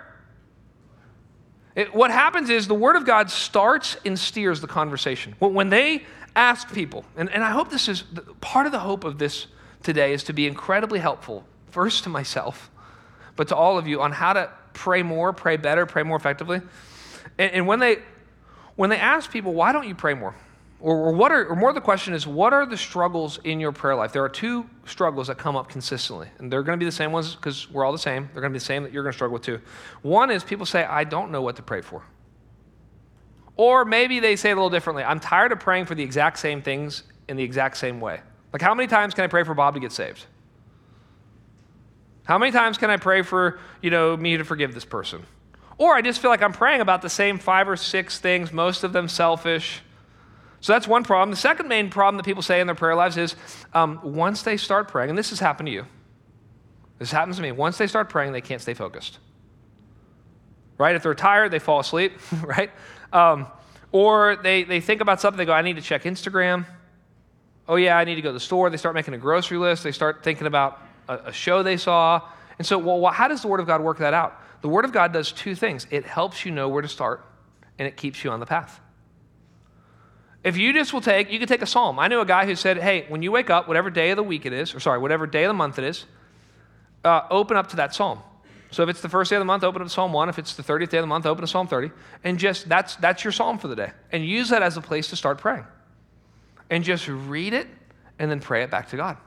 It, 1.74 1.94
what 1.94 2.10
happens 2.10 2.48
is 2.48 2.66
the 2.66 2.74
Word 2.74 2.96
of 2.96 3.04
God 3.04 3.30
starts 3.30 3.96
and 4.04 4.18
steers 4.18 4.60
the 4.60 4.66
conversation. 4.66 5.34
When 5.38 5.68
they 5.68 6.04
ask 6.34 6.72
people, 6.72 7.04
and, 7.16 7.30
and 7.30 7.44
I 7.44 7.50
hope 7.50 7.70
this 7.70 7.88
is 7.88 8.04
part 8.40 8.64
of 8.64 8.72
the 8.72 8.78
hope 8.78 9.04
of 9.04 9.18
this 9.18 9.46
today 9.82 10.14
is 10.14 10.24
to 10.24 10.32
be 10.32 10.46
incredibly 10.46 11.00
helpful, 11.00 11.44
first 11.70 12.04
to 12.04 12.10
myself, 12.10 12.70
but 13.36 13.48
to 13.48 13.56
all 13.56 13.76
of 13.76 13.86
you 13.86 14.00
on 14.00 14.12
how 14.12 14.32
to 14.32 14.50
pray 14.72 15.02
more, 15.02 15.34
pray 15.34 15.58
better, 15.58 15.84
pray 15.84 16.02
more 16.02 16.16
effectively. 16.16 16.62
And, 17.38 17.52
and 17.52 17.66
when, 17.66 17.78
they, 17.78 17.98
when 18.76 18.90
they 18.90 18.98
ask 18.98 19.30
people, 19.30 19.52
why 19.52 19.72
don't 19.72 19.86
you 19.86 19.94
pray 19.94 20.14
more? 20.14 20.34
Or, 20.80 20.96
or, 20.96 21.12
what 21.12 21.30
are, 21.30 21.46
or 21.46 21.54
more 21.54 21.72
the 21.72 21.80
question 21.80 22.12
is, 22.12 22.26
what 22.26 22.52
are 22.52 22.66
the 22.66 22.76
struggles 22.76 23.38
in 23.44 23.60
your 23.60 23.70
prayer 23.70 23.94
life? 23.94 24.12
There 24.12 24.24
are 24.24 24.28
two 24.28 24.68
struggles 24.84 25.28
that 25.28 25.38
come 25.38 25.54
up 25.54 25.68
consistently, 25.68 26.28
and 26.38 26.52
they're 26.52 26.64
going 26.64 26.76
to 26.76 26.82
be 26.82 26.86
the 26.88 26.90
same 26.90 27.12
ones 27.12 27.36
because 27.36 27.70
we're 27.70 27.84
all 27.84 27.92
the 27.92 27.98
same. 27.98 28.28
They're 28.32 28.40
going 28.40 28.52
to 28.52 28.54
be 28.54 28.58
the 28.58 28.64
same 28.64 28.82
that 28.82 28.92
you're 28.92 29.04
going 29.04 29.12
to 29.12 29.16
struggle 29.16 29.34
with 29.34 29.42
too. 29.42 29.60
One 30.02 30.30
is 30.30 30.42
people 30.42 30.66
say, 30.66 30.84
I 30.84 31.04
don't 31.04 31.30
know 31.30 31.40
what 31.40 31.54
to 31.56 31.62
pray 31.62 31.82
for. 31.82 32.02
Or 33.56 33.84
maybe 33.84 34.18
they 34.18 34.34
say 34.34 34.50
it 34.50 34.54
a 34.54 34.56
little 34.56 34.70
differently 34.70 35.04
I'm 35.04 35.20
tired 35.20 35.52
of 35.52 35.60
praying 35.60 35.84
for 35.84 35.94
the 35.94 36.02
exact 36.02 36.38
same 36.38 36.62
things 36.62 37.04
in 37.28 37.36
the 37.36 37.44
exact 37.44 37.76
same 37.76 38.00
way. 38.00 38.20
Like, 38.52 38.62
how 38.62 38.74
many 38.74 38.88
times 38.88 39.14
can 39.14 39.24
I 39.24 39.28
pray 39.28 39.44
for 39.44 39.54
Bob 39.54 39.74
to 39.74 39.80
get 39.80 39.92
saved? 39.92 40.26
How 42.24 42.38
many 42.38 42.52
times 42.52 42.78
can 42.78 42.90
I 42.90 42.96
pray 42.96 43.22
for, 43.22 43.58
you 43.80 43.90
know, 43.90 44.16
me 44.16 44.36
to 44.36 44.44
forgive 44.44 44.74
this 44.74 44.84
person? 44.84 45.24
Or 45.82 45.94
I 45.94 46.02
just 46.02 46.20
feel 46.20 46.30
like 46.30 46.42
I'm 46.42 46.52
praying 46.52 46.80
about 46.80 47.02
the 47.02 47.10
same 47.10 47.38
five 47.38 47.68
or 47.68 47.76
six 47.76 48.18
things, 48.18 48.52
most 48.52 48.84
of 48.84 48.92
them 48.92 49.08
selfish 49.08 49.82
so 50.62 50.72
that's 50.72 50.86
one 50.86 51.02
problem. 51.02 51.30
The 51.30 51.36
second 51.36 51.66
main 51.66 51.90
problem 51.90 52.16
that 52.18 52.22
people 52.22 52.40
say 52.40 52.60
in 52.60 52.68
their 52.68 52.76
prayer 52.76 52.94
lives 52.94 53.16
is 53.16 53.34
um, 53.74 53.98
once 54.04 54.42
they 54.42 54.56
start 54.56 54.86
praying, 54.86 55.10
and 55.10 55.18
this 55.18 55.30
has 55.30 55.40
happened 55.40 55.66
to 55.66 55.72
you, 55.72 55.86
this 57.00 57.10
happens 57.10 57.34
to 57.36 57.42
me, 57.42 57.50
once 57.50 57.78
they 57.78 57.88
start 57.88 58.08
praying, 58.08 58.30
they 58.32 58.40
can't 58.40 58.62
stay 58.62 58.72
focused. 58.72 59.18
Right? 60.78 60.94
If 60.94 61.02
they're 61.02 61.16
tired, 61.16 61.50
they 61.50 61.58
fall 61.58 61.80
asleep, 61.80 62.12
right? 62.44 62.70
Um, 63.12 63.48
or 63.90 64.36
they, 64.36 64.62
they 64.62 64.80
think 64.80 65.00
about 65.00 65.20
something, 65.20 65.36
they 65.36 65.44
go, 65.44 65.52
I 65.52 65.62
need 65.62 65.76
to 65.76 65.82
check 65.82 66.04
Instagram. 66.04 66.64
Oh, 67.66 67.74
yeah, 67.74 67.98
I 67.98 68.04
need 68.04 68.14
to 68.14 68.22
go 68.22 68.28
to 68.28 68.34
the 68.34 68.40
store. 68.40 68.70
They 68.70 68.76
start 68.76 68.94
making 68.94 69.14
a 69.14 69.18
grocery 69.18 69.58
list. 69.58 69.82
They 69.82 69.92
start 69.92 70.22
thinking 70.22 70.46
about 70.46 70.80
a, 71.08 71.14
a 71.26 71.32
show 71.32 71.64
they 71.64 71.76
saw. 71.76 72.20
And 72.58 72.66
so, 72.66 72.78
well, 72.78 73.12
how 73.12 73.26
does 73.26 73.42
the 73.42 73.48
Word 73.48 73.58
of 73.58 73.66
God 73.66 73.80
work 73.80 73.98
that 73.98 74.14
out? 74.14 74.40
The 74.62 74.68
Word 74.68 74.84
of 74.84 74.92
God 74.92 75.12
does 75.12 75.30
two 75.32 75.54
things 75.54 75.86
it 75.90 76.04
helps 76.04 76.44
you 76.44 76.50
know 76.50 76.68
where 76.68 76.82
to 76.82 76.88
start, 76.88 77.24
and 77.78 77.86
it 77.86 77.96
keeps 77.96 78.24
you 78.24 78.30
on 78.30 78.40
the 78.40 78.46
path. 78.46 78.80
If 80.44 80.56
you 80.56 80.72
just 80.72 80.92
will 80.92 81.00
take, 81.00 81.30
you 81.30 81.38
could 81.38 81.48
take 81.48 81.62
a 81.62 81.66
psalm. 81.66 81.98
I 81.98 82.08
knew 82.08 82.20
a 82.20 82.26
guy 82.26 82.46
who 82.46 82.56
said, 82.56 82.78
hey, 82.78 83.04
when 83.08 83.22
you 83.22 83.30
wake 83.30 83.48
up, 83.48 83.68
whatever 83.68 83.90
day 83.90 84.10
of 84.10 84.16
the 84.16 84.24
week 84.24 84.44
it 84.44 84.52
is, 84.52 84.74
or 84.74 84.80
sorry, 84.80 84.98
whatever 84.98 85.26
day 85.26 85.44
of 85.44 85.50
the 85.50 85.54
month 85.54 85.78
it 85.78 85.84
is, 85.84 86.04
uh, 87.04 87.22
open 87.30 87.56
up 87.56 87.68
to 87.68 87.76
that 87.76 87.94
psalm. 87.94 88.18
So 88.72 88.82
if 88.82 88.88
it's 88.88 89.02
the 89.02 89.08
first 89.08 89.30
day 89.30 89.36
of 89.36 89.40
the 89.40 89.44
month, 89.44 89.62
open 89.62 89.82
up 89.82 89.88
to 89.88 89.92
Psalm 89.92 90.12
1. 90.12 90.30
If 90.30 90.38
it's 90.38 90.56
the 90.56 90.62
30th 90.62 90.88
day 90.88 90.98
of 90.98 91.02
the 91.02 91.08
month, 91.08 91.26
open 91.26 91.42
to 91.42 91.46
Psalm 91.46 91.68
30. 91.68 91.90
And 92.24 92.38
just, 92.38 92.68
that's, 92.68 92.96
that's 92.96 93.22
your 93.22 93.32
psalm 93.32 93.58
for 93.58 93.68
the 93.68 93.76
day. 93.76 93.92
And 94.10 94.24
use 94.24 94.48
that 94.48 94.62
as 94.62 94.78
a 94.78 94.80
place 94.80 95.08
to 95.08 95.16
start 95.16 95.38
praying. 95.38 95.66
And 96.70 96.82
just 96.82 97.06
read 97.06 97.52
it 97.52 97.68
and 98.18 98.30
then 98.30 98.40
pray 98.40 98.62
it 98.62 98.70
back 98.70 98.88
to 98.88 98.96
God. 98.96 99.18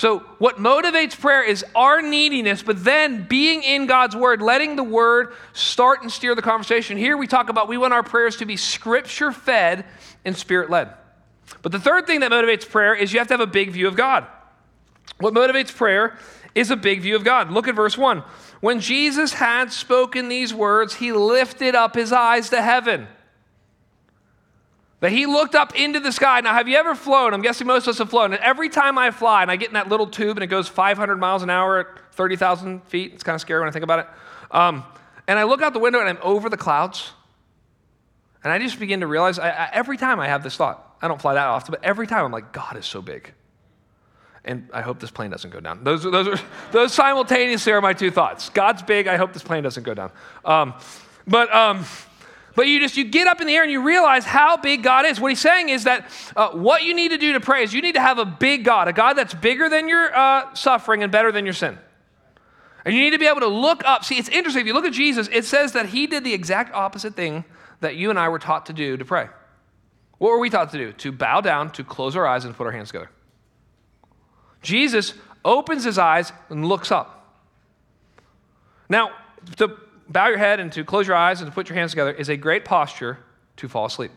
So, 0.00 0.20
what 0.38 0.56
motivates 0.56 1.20
prayer 1.20 1.42
is 1.42 1.62
our 1.74 2.00
neediness, 2.00 2.62
but 2.62 2.82
then 2.82 3.26
being 3.28 3.62
in 3.62 3.84
God's 3.84 4.16
Word, 4.16 4.40
letting 4.40 4.76
the 4.76 4.82
Word 4.82 5.34
start 5.52 6.00
and 6.00 6.10
steer 6.10 6.34
the 6.34 6.40
conversation. 6.40 6.96
Here 6.96 7.18
we 7.18 7.26
talk 7.26 7.50
about 7.50 7.68
we 7.68 7.76
want 7.76 7.92
our 7.92 8.02
prayers 8.02 8.36
to 8.36 8.46
be 8.46 8.56
scripture 8.56 9.30
fed 9.30 9.84
and 10.24 10.34
spirit 10.34 10.70
led. 10.70 10.88
But 11.60 11.72
the 11.72 11.78
third 11.78 12.06
thing 12.06 12.20
that 12.20 12.30
motivates 12.32 12.66
prayer 12.66 12.94
is 12.94 13.12
you 13.12 13.18
have 13.18 13.28
to 13.28 13.34
have 13.34 13.42
a 13.42 13.46
big 13.46 13.72
view 13.72 13.88
of 13.88 13.94
God. 13.94 14.26
What 15.18 15.34
motivates 15.34 15.76
prayer 15.76 16.16
is 16.54 16.70
a 16.70 16.76
big 16.76 17.02
view 17.02 17.14
of 17.14 17.22
God. 17.22 17.50
Look 17.50 17.68
at 17.68 17.74
verse 17.74 17.98
1. 17.98 18.22
When 18.60 18.80
Jesus 18.80 19.34
had 19.34 19.70
spoken 19.70 20.30
these 20.30 20.54
words, 20.54 20.94
he 20.94 21.12
lifted 21.12 21.74
up 21.74 21.94
his 21.94 22.10
eyes 22.10 22.48
to 22.48 22.62
heaven. 22.62 23.06
That 25.00 25.12
he 25.12 25.24
looked 25.24 25.54
up 25.54 25.74
into 25.74 25.98
the 25.98 26.12
sky. 26.12 26.40
Now, 26.40 26.52
have 26.52 26.68
you 26.68 26.76
ever 26.76 26.94
flown? 26.94 27.32
I'm 27.32 27.40
guessing 27.40 27.66
most 27.66 27.86
of 27.86 27.92
us 27.92 27.98
have 27.98 28.10
flown. 28.10 28.32
And 28.34 28.42
every 28.42 28.68
time 28.68 28.98
I 28.98 29.10
fly 29.10 29.42
and 29.42 29.50
I 29.50 29.56
get 29.56 29.68
in 29.68 29.74
that 29.74 29.88
little 29.88 30.06
tube 30.06 30.36
and 30.36 30.44
it 30.44 30.48
goes 30.48 30.68
500 30.68 31.16
miles 31.16 31.42
an 31.42 31.48
hour 31.48 31.78
at 31.78 32.14
30,000 32.14 32.84
feet, 32.84 33.14
it's 33.14 33.22
kind 33.22 33.34
of 33.34 33.40
scary 33.40 33.60
when 33.60 33.68
I 33.68 33.72
think 33.72 33.82
about 33.82 34.00
it. 34.00 34.06
Um, 34.50 34.84
and 35.26 35.38
I 35.38 35.44
look 35.44 35.62
out 35.62 35.72
the 35.72 35.78
window 35.78 36.00
and 36.00 36.08
I'm 36.08 36.18
over 36.22 36.50
the 36.50 36.58
clouds. 36.58 37.12
And 38.44 38.52
I 38.52 38.58
just 38.58 38.78
begin 38.78 39.00
to 39.00 39.06
realize 39.06 39.38
I, 39.38 39.50
I, 39.50 39.70
every 39.72 39.96
time 39.96 40.20
I 40.20 40.28
have 40.28 40.42
this 40.42 40.56
thought, 40.56 40.96
I 41.00 41.08
don't 41.08 41.20
fly 41.20 41.34
that 41.34 41.46
often, 41.46 41.72
but 41.72 41.84
every 41.84 42.06
time 42.06 42.24
I'm 42.24 42.32
like, 42.32 42.52
God 42.52 42.76
is 42.76 42.84
so 42.84 43.00
big. 43.00 43.32
And 44.44 44.68
I 44.72 44.80
hope 44.80 45.00
this 45.00 45.10
plane 45.10 45.30
doesn't 45.30 45.50
go 45.50 45.60
down. 45.60 45.84
Those, 45.84 46.02
those, 46.02 46.28
are, 46.28 46.40
those 46.72 46.92
simultaneously 46.92 47.72
are 47.72 47.80
my 47.80 47.92
two 47.92 48.10
thoughts. 48.10 48.48
God's 48.50 48.82
big. 48.82 49.06
I 49.06 49.16
hope 49.16 49.32
this 49.32 49.42
plane 49.42 49.62
doesn't 49.62 49.82
go 49.82 49.94
down. 49.94 50.10
Um, 50.44 50.74
but, 51.26 51.54
um, 51.54 51.84
but 52.56 52.66
you 52.66 52.80
just 52.80 52.96
you 52.96 53.04
get 53.04 53.26
up 53.26 53.40
in 53.40 53.46
the 53.46 53.54
air 53.54 53.62
and 53.62 53.70
you 53.70 53.82
realize 53.82 54.24
how 54.24 54.56
big 54.56 54.82
God 54.82 55.06
is. 55.06 55.20
What 55.20 55.30
he's 55.30 55.40
saying 55.40 55.68
is 55.68 55.84
that 55.84 56.10
uh, 56.36 56.50
what 56.50 56.82
you 56.82 56.94
need 56.94 57.10
to 57.10 57.18
do 57.18 57.32
to 57.34 57.40
pray 57.40 57.62
is 57.62 57.72
you 57.72 57.82
need 57.82 57.94
to 57.94 58.00
have 58.00 58.18
a 58.18 58.24
big 58.24 58.64
God, 58.64 58.88
a 58.88 58.92
God 58.92 59.14
that's 59.14 59.34
bigger 59.34 59.68
than 59.68 59.88
your 59.88 60.14
uh, 60.14 60.54
suffering 60.54 61.02
and 61.02 61.12
better 61.12 61.30
than 61.32 61.44
your 61.44 61.54
sin. 61.54 61.78
And 62.84 62.94
you 62.94 63.02
need 63.02 63.10
to 63.10 63.18
be 63.18 63.26
able 63.26 63.40
to 63.40 63.46
look 63.46 63.84
up. 63.84 64.04
See, 64.04 64.16
it's 64.18 64.28
interesting. 64.28 64.62
If 64.62 64.66
you 64.66 64.72
look 64.72 64.86
at 64.86 64.92
Jesus, 64.92 65.28
it 65.32 65.44
says 65.44 65.72
that 65.72 65.86
he 65.86 66.06
did 66.06 66.24
the 66.24 66.32
exact 66.32 66.74
opposite 66.74 67.14
thing 67.14 67.44
that 67.80 67.96
you 67.96 68.10
and 68.10 68.18
I 68.18 68.28
were 68.28 68.38
taught 68.38 68.66
to 68.66 68.72
do 68.72 68.96
to 68.96 69.04
pray. 69.04 69.28
What 70.18 70.30
were 70.30 70.38
we 70.38 70.50
taught 70.50 70.70
to 70.72 70.78
do? 70.78 70.92
To 70.92 71.12
bow 71.12 71.40
down, 71.40 71.70
to 71.72 71.84
close 71.84 72.16
our 72.16 72.26
eyes, 72.26 72.44
and 72.44 72.54
put 72.54 72.66
our 72.66 72.72
hands 72.72 72.88
together. 72.88 73.10
Jesus 74.62 75.14
opens 75.44 75.84
his 75.84 75.98
eyes 75.98 76.32
and 76.48 76.66
looks 76.66 76.90
up. 76.90 77.38
Now, 78.88 79.12
to 79.56 79.78
bow 80.10 80.28
your 80.28 80.38
head 80.38 80.60
and 80.60 80.70
to 80.72 80.84
close 80.84 81.06
your 81.06 81.16
eyes 81.16 81.40
and 81.40 81.50
to 81.50 81.54
put 81.54 81.68
your 81.68 81.76
hands 81.76 81.92
together 81.92 82.12
is 82.12 82.28
a 82.28 82.36
great 82.36 82.64
posture 82.64 83.18
to 83.56 83.68
fall 83.68 83.86
asleep. 83.86 84.10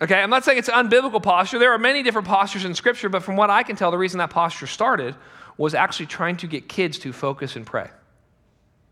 Okay, 0.00 0.20
I'm 0.20 0.30
not 0.30 0.44
saying 0.44 0.58
it's 0.58 0.68
an 0.68 0.88
unbiblical 0.88 1.22
posture. 1.22 1.58
There 1.58 1.72
are 1.72 1.78
many 1.78 2.02
different 2.02 2.26
postures 2.26 2.64
in 2.64 2.74
Scripture, 2.74 3.08
but 3.08 3.22
from 3.22 3.36
what 3.36 3.48
I 3.48 3.62
can 3.62 3.76
tell, 3.76 3.90
the 3.90 3.98
reason 3.98 4.18
that 4.18 4.30
posture 4.30 4.66
started 4.66 5.14
was 5.56 5.74
actually 5.74 6.06
trying 6.06 6.36
to 6.38 6.46
get 6.46 6.68
kids 6.68 6.98
to 6.98 7.12
focus 7.12 7.56
and 7.56 7.64
pray. 7.64 7.88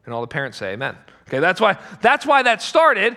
And 0.07 0.15
all 0.15 0.21
the 0.21 0.27
parents 0.27 0.59
say 0.59 0.73
amen. 0.73 0.97
Okay, 1.29 1.41
that's 1.41 1.61
why 1.61 1.79
that's 2.01 2.27
why 2.27 2.43
that 2.43 2.63
started. 2.63 3.17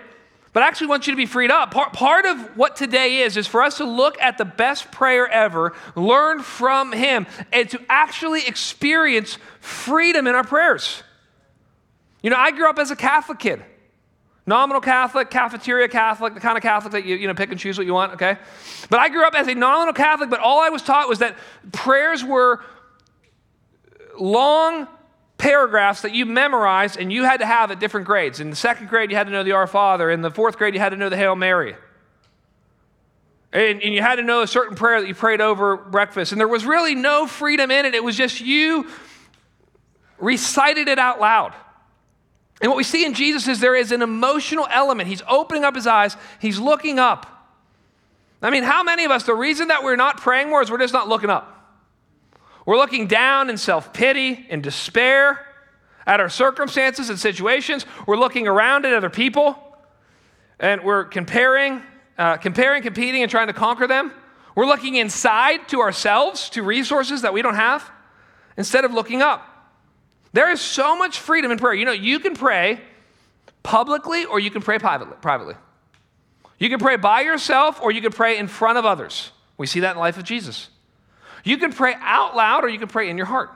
But 0.54 0.64
I 0.64 0.68
actually 0.68 0.88
want 0.88 1.06
you 1.06 1.14
to 1.14 1.18
be 1.18 1.26
freed 1.26 1.52
up. 1.52 1.72
Part, 1.72 1.94
part 1.94 2.26
of 2.26 2.58
what 2.58 2.76
today 2.76 3.20
is, 3.20 3.38
is 3.38 3.46
for 3.46 3.62
us 3.62 3.78
to 3.78 3.86
look 3.86 4.20
at 4.20 4.38
the 4.38 4.46
best 4.46 4.92
prayer 4.92 5.28
ever, 5.28 5.76
learn 5.96 6.42
from 6.42 6.94
him, 6.94 7.28
and 7.54 7.70
to 7.70 7.80
actually 7.90 8.48
experience 8.48 9.38
freedom 9.60 10.26
in 10.26 10.34
our 10.34 10.44
prayers. 10.44 11.04
You 12.22 12.30
know, 12.30 12.36
I 12.36 12.52
grew 12.52 12.70
up 12.70 12.80
as 12.80 12.92
a 12.92 12.96
Catholic 12.96 13.40
kid. 13.40 13.64
Nominal 14.46 14.80
Catholic, 14.80 15.30
cafeteria 15.30 15.90
Catholic, 15.90 16.34
the 16.34 16.40
kind 16.40 16.58
of 16.58 16.64
Catholic 16.64 16.94
that 16.94 17.06
you, 17.06 17.18
you 17.18 17.28
know, 17.28 17.34
pick 17.34 17.52
and 17.52 17.60
choose 17.60 17.78
what 17.78 17.86
you 17.86 17.94
want, 17.94 18.14
okay? 18.14 18.38
But 18.90 19.02
I 19.02 19.10
grew 19.10 19.26
up 19.26 19.36
as 19.36 19.48
a 19.48 19.54
nominal 19.54 19.94
Catholic, 19.94 20.30
but 20.30 20.40
all 20.40 20.62
I 20.62 20.70
was 20.70 20.82
taught 20.82 21.10
was 21.10 21.20
that 21.20 21.36
prayers 21.74 22.24
were 22.24 22.64
long 24.18 24.88
paragraphs 25.38 26.02
that 26.02 26.16
you 26.16 26.26
memorized 26.26 26.98
and 26.98 27.12
you 27.12 27.26
had 27.26 27.42
to 27.42 27.46
have 27.46 27.72
at 27.72 27.80
different 27.82 28.08
grades. 28.08 28.40
In 28.40 28.50
the 28.50 28.56
second 28.56 28.88
grade, 28.88 29.12
you 29.12 29.18
had 29.18 29.28
to 29.28 29.34
know 29.34 29.44
the 29.44 29.52
Our 29.52 29.68
Father. 29.68 30.10
In 30.10 30.22
the 30.22 30.32
fourth 30.32 30.58
grade, 30.58 30.74
you 30.74 30.80
had 30.80 30.90
to 30.90 30.98
know 30.98 31.10
the 31.10 31.18
Hail 31.18 31.36
Mary. 31.36 31.76
And, 33.52 33.82
and, 33.82 33.94
you 33.94 34.02
had 34.02 34.16
to 34.16 34.24
know 34.24 34.42
a 34.42 34.48
certain 34.48 34.76
prayer 34.76 35.00
that 35.02 35.08
you 35.08 35.16
prayed 35.16 35.42
over 35.42 35.78
breakfast. 35.78 36.32
And 36.32 36.40
there 36.40 36.48
was 36.48 36.66
really 36.66 36.96
no 36.96 37.28
freedom 37.28 37.72
in 37.72 37.86
it. 37.86 37.96
It 37.96 38.04
was 38.04 38.16
just 38.16 38.42
you 38.42 38.90
recited 40.20 40.88
it 40.88 41.00
out 41.00 41.20
loud. 41.20 41.54
And 42.62 42.70
what 42.70 42.78
we 42.78 42.84
see 42.84 43.06
in 43.06 43.14
Jesus 43.14 43.48
is 43.48 43.60
there 43.60 43.76
is 43.76 43.92
an 43.92 44.02
emotional 44.02 44.68
element. 44.72 45.08
He's 45.08 45.22
opening 45.28 45.64
up 45.64 45.76
his 45.76 45.88
eyes, 45.88 46.18
he's 46.40 46.60
looking 46.60 47.00
up. 47.00 47.34
I 48.42 48.52
mean, 48.52 48.64
how 48.64 48.84
many 48.84 49.04
of 49.04 49.12
us, 49.12 49.24
the 49.24 49.34
reason 49.34 49.70
that 49.70 49.84
we're 49.84 49.96
not 49.96 50.18
praying 50.18 50.50
more 50.50 50.62
is 50.62 50.70
we're 50.70 50.78
just 50.78 50.94
not 50.94 51.08
looking 51.08 51.30
up? 51.30 51.54
We're 52.66 52.78
looking 52.78 53.08
down 53.08 53.50
in 53.50 53.58
self 53.58 53.94
pity 53.94 54.46
and 54.50 54.62
despair 54.62 55.46
at 56.06 56.20
our 56.20 56.30
circumstances 56.30 57.10
and 57.10 57.20
situations. 57.20 57.86
We're 58.06 58.18
looking 58.18 58.48
around 58.48 58.86
at 58.86 58.94
other 58.94 59.10
people 59.10 59.58
and 60.60 60.84
we're 60.84 61.06
comparing, 61.06 61.82
uh, 62.18 62.38
comparing, 62.38 62.84
competing, 62.84 63.22
and 63.22 63.32
trying 63.32 63.48
to 63.48 63.54
conquer 63.54 63.88
them. 63.88 64.12
We're 64.56 64.66
looking 64.66 64.96
inside 64.96 65.68
to 65.70 65.82
ourselves, 65.82 66.50
to 66.52 66.64
resources 66.64 67.22
that 67.22 67.34
we 67.34 67.42
don't 67.42 67.56
have, 67.56 67.90
instead 68.58 68.86
of 68.86 68.94
looking 68.94 69.22
up. 69.22 69.57
There 70.34 70.52
is 70.52 70.62
so 70.62 70.98
much 70.98 71.20
freedom 71.20 71.52
in 71.52 71.58
prayer. 71.58 71.74
You 71.74 71.86
know, 71.86 71.92
you 71.92 72.20
can 72.20 72.36
pray 72.36 72.80
publicly 73.64 74.26
or 74.26 74.40
you 74.40 74.52
can 74.52 74.62
pray 74.62 74.78
privately. 74.80 75.56
You 76.60 76.70
can 76.70 76.80
pray 76.80 76.96
by 76.98 77.22
yourself 77.22 77.82
or 77.82 77.92
you 77.92 78.02
can 78.02 78.12
pray 78.12 78.38
in 78.38 78.48
front 78.48 78.78
of 78.78 78.86
others. 78.86 79.32
We 79.58 79.68
see 79.68 79.82
that 79.82 79.92
in 79.92 79.96
the 79.98 80.02
life 80.02 80.18
of 80.18 80.24
Jesus. 80.24 80.70
You 81.44 81.58
can 81.58 81.72
pray 81.72 81.96
out 82.00 82.36
loud 82.36 82.64
or 82.64 82.70
you 82.70 82.80
can 82.80 82.88
pray 82.88 83.10
in 83.10 83.18
your 83.18 83.26
heart. 83.26 83.52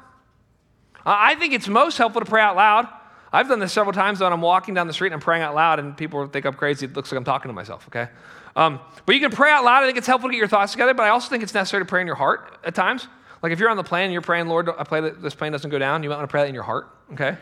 I 1.06 1.36
think 1.36 1.54
it's 1.54 1.68
most 1.68 1.98
helpful 1.98 2.22
to 2.22 2.30
pray 2.30 2.42
out 2.42 2.56
loud. 2.56 2.88
I've 3.34 3.48
done 3.48 3.60
this 3.60 3.72
several 3.72 3.94
times 3.94 4.20
when 4.20 4.32
I'm 4.32 4.42
walking 4.42 4.74
down 4.74 4.88
the 4.88 4.94
street 4.94 5.08
and 5.08 5.16
I'm 5.16 5.22
praying 5.22 5.42
out 5.42 5.56
loud, 5.56 5.80
and 5.80 5.96
people 5.96 6.28
think 6.28 6.46
I'm 6.46 6.54
crazy. 6.54 6.86
It 6.86 6.96
looks 6.96 7.12
like 7.12 7.18
I'm 7.18 7.24
talking 7.24 7.48
to 7.50 7.54
myself, 7.54 7.88
okay? 7.88 8.10
Um, 8.56 8.80
but 9.06 9.16
you 9.16 9.22
can 9.22 9.32
pray 9.32 9.52
out 9.52 9.64
loud. 9.64 9.84
I 9.84 9.86
think 9.86 9.98
it's 9.98 10.08
helpful 10.08 10.30
to 10.30 10.34
get 10.34 10.40
your 10.40 10.50
thoughts 10.50 10.74
together, 10.74 10.94
but 10.94 11.04
I 11.04 11.10
also 11.10 11.30
think 11.30 11.42
it's 11.42 11.54
necessary 11.54 11.82
to 11.82 11.88
pray 11.88 12.02
in 12.02 12.08
your 12.08 12.18
heart 12.18 12.60
at 12.64 12.76
times. 12.76 13.08
Like 13.42 13.52
if 13.52 13.60
you're 13.60 13.70
on 13.70 13.78
the 13.78 13.84
plane 13.84 14.06
and 14.06 14.14
you're 14.14 14.22
praying, 14.22 14.48
Lord, 14.48 14.70
I 14.70 14.84
pray 14.84 15.02
that 15.02 15.22
this 15.22 15.34
plane 15.34 15.52
doesn't 15.52 15.70
go 15.70 15.80
down, 15.80 16.04
you 16.04 16.10
might 16.10 16.18
want 16.18 16.30
to 16.30 16.32
pray 16.32 16.42
that 16.42 16.50
in 16.50 16.54
your 16.54 16.64
heart, 16.64 16.90
okay? 17.14 17.38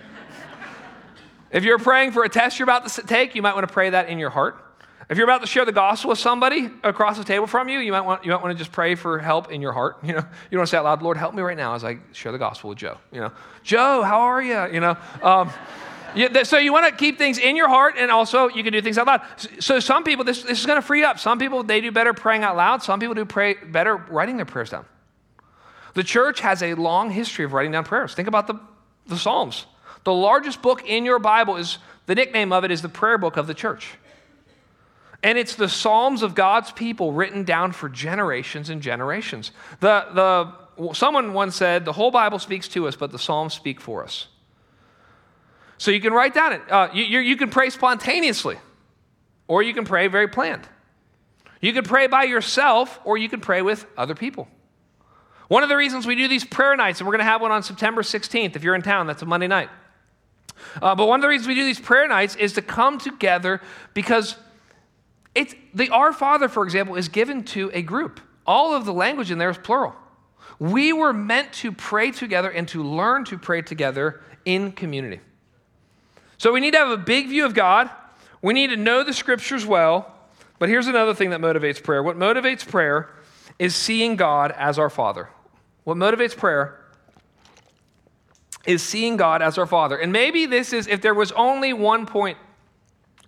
if 1.52 1.64
you're 1.64 1.80
praying 1.80 2.14
for 2.14 2.24
a 2.24 2.30
test 2.30 2.58
you're 2.58 2.66
about 2.66 2.88
to 2.88 3.02
take, 3.02 3.36
you 3.36 3.42
might 3.42 3.54
want 3.54 3.68
to 3.68 3.74
pray 3.74 3.90
that 3.90 4.10
in 4.10 4.18
your 4.18 4.30
heart. 4.30 4.66
If 5.10 5.18
you're 5.18 5.26
about 5.26 5.42
to 5.42 5.48
share 5.48 5.66
the 5.66 5.72
gospel 5.72 6.10
with 6.10 6.20
somebody 6.20 6.70
across 6.84 7.18
the 7.18 7.24
table 7.24 7.48
from 7.48 7.68
you, 7.68 7.80
you 7.80 7.92
might 7.92 8.02
want, 8.02 8.24
you 8.24 8.32
might 8.32 8.44
want 8.44 8.56
to 8.56 8.58
just 8.58 8.72
pray 8.72 8.94
for 8.94 9.18
help 9.18 9.52
in 9.52 9.60
your 9.60 9.74
heart. 9.74 9.98
You 10.04 10.14
know, 10.14 10.26
you 10.52 10.58
don't 10.58 10.68
say 10.68 10.78
out 10.78 10.86
loud, 10.86 11.02
Lord, 11.02 11.18
help 11.18 11.34
me 11.34 11.42
right 11.42 11.58
now 11.58 11.74
as 11.74 11.84
I 11.84 11.98
share 12.14 12.32
the 12.32 12.38
gospel 12.38 12.70
with 12.70 12.78
Joe. 12.78 12.98
You 13.12 13.22
know, 13.22 13.32
Joe, 13.64 14.04
how 14.04 14.22
are 14.22 14.42
you? 14.42 14.72
You 14.72 14.80
know, 14.80 14.98
um, 15.24 15.52
yeah, 16.16 16.44
so 16.44 16.58
you 16.58 16.72
want 16.72 16.88
to 16.88 16.92
keep 16.92 17.18
things 17.18 17.38
in 17.38 17.56
your 17.56 17.68
heart, 17.68 17.96
and 17.98 18.10
also 18.10 18.50
you 18.50 18.64
can 18.64 18.74
do 18.74 18.82
things 18.82 18.98
out 18.98 19.08
loud. 19.08 19.22
So 19.60 19.80
some 19.80 20.04
people, 20.04 20.26
this, 20.26 20.44
this 20.44 20.60
is 20.60 20.66
going 20.66 20.80
to 20.80 20.86
free 20.86 21.04
up. 21.04 21.20
Some 21.20 21.40
people 21.40 21.64
they 21.64 21.82
do 21.82 21.92
better 21.92 22.14
praying 22.14 22.44
out 22.44 22.56
loud. 22.56 22.82
Some 22.84 23.00
people 23.00 23.16
do 23.16 23.26
pray 23.26 23.56
better 23.56 23.98
writing 23.98 24.38
their 24.38 24.46
prayers 24.46 24.70
down. 24.70 24.86
The 26.00 26.06
church 26.06 26.40
has 26.40 26.64
a 26.64 26.76
long 26.76 27.12
history 27.12 27.44
of 27.44 27.52
writing 27.52 27.74
down 27.74 27.84
prayers. 27.84 28.14
Think 28.14 28.30
about 28.30 28.48
the, 28.48 28.58
the 29.08 29.18
Psalms. 29.18 29.66
The 30.06 30.14
largest 30.14 30.62
book 30.62 30.88
in 30.88 31.04
your 31.04 31.20
Bible 31.20 31.58
is 31.58 31.78
the 32.06 32.16
nickname 32.16 32.54
of 32.54 32.64
it 32.64 32.72
is 32.72 32.82
the 32.82 32.88
prayer 32.88 33.18
book 33.18 33.36
of 33.36 33.48
the 33.48 33.54
church. 33.54 33.90
And 35.24 35.38
it's 35.38 35.56
the 35.56 35.68
Psalms 35.68 36.24
of 36.24 36.36
God's 36.36 36.72
people 36.72 37.12
written 37.12 37.44
down 37.44 37.74
for 37.74 37.90
generations 37.90 38.70
and 38.70 38.82
generations. 38.82 39.52
The, 39.82 40.54
the, 40.78 40.94
someone 40.94 41.34
once 41.34 41.58
said, 41.58 41.84
The 41.84 41.92
whole 41.92 42.12
Bible 42.12 42.40
speaks 42.40 42.70
to 42.70 42.88
us, 42.88 42.96
but 42.96 43.12
the 43.12 43.20
Psalms 43.20 43.54
speak 43.54 43.82
for 43.82 44.02
us. 44.02 44.30
So 45.80 45.92
you 45.92 46.00
can 46.00 46.14
write 46.14 46.34
down 46.34 46.54
it. 46.54 46.62
Uh, 46.72 46.88
you, 46.94 47.20
you 47.20 47.36
can 47.36 47.50
pray 47.50 47.70
spontaneously, 47.72 48.56
or 49.50 49.64
you 49.64 49.74
can 49.74 49.84
pray 49.84 50.08
very 50.08 50.30
planned. 50.30 50.66
You 51.60 51.74
can 51.74 51.84
pray 51.84 52.08
by 52.08 52.24
yourself, 52.24 53.02
or 53.04 53.18
you 53.18 53.28
can 53.28 53.42
pray 53.42 53.62
with 53.62 53.86
other 53.98 54.16
people. 54.16 54.48
One 55.50 55.64
of 55.64 55.70
the 55.70 55.76
reasons 55.76 56.08
we 56.08 56.16
do 56.16 56.28
these 56.28 56.46
prayer 56.46 56.78
nights, 56.78 57.00
and 57.00 57.08
we're 57.08 57.14
going 57.14 57.26
to 57.26 57.32
have 57.32 57.42
one 57.42 57.52
on 57.52 57.64
September 57.64 58.04
16th 58.04 58.56
if 58.56 58.64
you're 58.64 58.76
in 58.76 58.84
town, 58.84 59.08
that's 59.08 59.24
a 59.24 59.26
Monday 59.26 59.48
night. 59.48 59.70
Uh, 60.82 60.94
but 60.96 61.08
one 61.08 61.20
of 61.20 61.22
the 61.24 61.28
reasons 61.28 61.48
we 61.48 61.56
do 61.56 61.66
these 61.66 61.80
prayer 61.80 62.08
nights 62.08 62.36
is 62.36 62.54
to 62.54 62.62
come 62.62 63.00
together 63.00 63.60
because 63.94 64.36
it's, 65.34 65.56
the 65.74 65.90
Our 65.90 66.14
Father, 66.14 66.48
for 66.50 66.64
example, 66.64 66.96
is 66.96 67.10
given 67.10 67.44
to 67.46 67.72
a 67.74 67.82
group. 67.82 68.20
All 68.46 68.76
of 68.76 68.86
the 68.86 68.94
language 68.94 69.32
in 69.32 69.38
there 69.38 69.50
is 69.50 69.58
plural. 69.58 69.96
We 70.60 70.94
were 70.94 71.14
meant 71.14 71.52
to 71.54 71.72
pray 71.72 72.12
together 72.12 72.50
and 72.50 72.68
to 72.70 72.84
learn 72.84 73.26
to 73.26 73.38
pray 73.38 73.62
together 73.62 74.22
in 74.46 74.72
community. 74.72 75.20
So 76.38 76.54
we 76.54 76.60
need 76.60 76.72
to 76.72 76.80
have 76.80 76.90
a 76.90 76.98
big 76.98 77.28
view 77.28 77.46
of 77.46 77.54
God. 77.54 77.90
We 78.42 78.54
need 78.54 78.68
to 78.68 78.78
know 78.78 79.04
the 79.04 79.14
scriptures 79.14 79.66
well. 79.66 80.14
But 80.60 80.70
here's 80.70 80.88
another 80.88 81.14
thing 81.14 81.32
that 81.32 81.40
motivates 81.40 81.82
prayer. 81.82 82.04
What 82.04 82.18
motivates 82.18 82.68
prayer 82.68 83.10
is 83.58 83.76
seeing 83.76 84.16
God 84.16 84.52
as 84.52 84.78
our 84.78 84.90
Father. 84.90 85.30
What 85.90 85.98
motivates 85.98 86.38
prayer 86.38 86.80
is 88.64 88.84
seeing 88.84 89.18
God 89.18 89.42
as 89.42 89.58
our 89.58 89.66
Father. 89.66 89.98
And 89.98 90.14
maybe 90.14 90.46
this 90.46 90.72
is, 90.72 90.86
if 90.86 91.02
there 91.02 91.16
was 91.16 91.32
only 91.32 91.74
one 91.74 92.06
point 92.06 92.38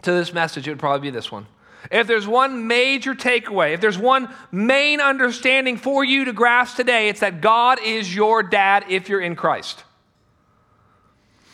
to 0.03 0.11
this 0.11 0.31
message, 0.31 0.67
it 0.67 0.71
would 0.71 0.79
probably 0.79 1.09
be 1.09 1.09
this 1.09 1.31
one. 1.31 1.47
If 1.89 2.05
there's 2.05 2.27
one 2.27 2.67
major 2.67 3.15
takeaway, 3.15 3.73
if 3.73 3.81
there's 3.81 3.97
one 3.97 4.31
main 4.51 5.01
understanding 5.01 5.75
for 5.75 6.03
you 6.05 6.25
to 6.25 6.33
grasp 6.33 6.75
today, 6.77 7.09
it's 7.09 7.21
that 7.21 7.41
God 7.41 7.79
is 7.83 8.13
your 8.13 8.43
dad 8.43 8.85
if 8.89 9.09
you're 9.09 9.21
in 9.21 9.35
Christ. 9.35 9.83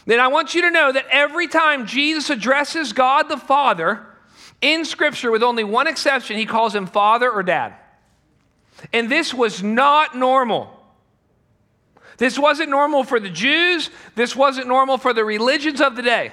Then 0.06 0.20
I 0.20 0.28
want 0.28 0.56
you 0.56 0.64
to 0.64 0.72
know 0.72 0.92
that 0.92 1.06
every 1.10 1.48
time 1.48 1.88
Jesus 1.88 2.30
addresses 2.30 2.92
God 2.92 3.30
the 3.30 3.38
Father 3.38 4.06
in 4.60 4.84
Scripture, 4.84 5.32
with 5.32 5.42
only 5.42 5.64
one 5.64 5.88
exception, 5.88 6.36
he 6.36 6.46
calls 6.46 6.76
him 6.76 6.86
Father 6.86 7.32
or 7.32 7.44
Dad. 7.44 7.76
And 8.92 9.10
this 9.10 9.34
was 9.34 9.64
not 9.64 10.14
normal. 10.14 10.74
This 12.18 12.38
wasn't 12.38 12.70
normal 12.70 13.04
for 13.04 13.20
the 13.20 13.30
Jews, 13.30 13.90
this 14.16 14.36
wasn't 14.36 14.68
normal 14.68 14.98
for 14.98 15.14
the 15.14 15.24
religions 15.24 15.82
of 15.82 15.96
the 15.96 16.02
day. 16.02 16.32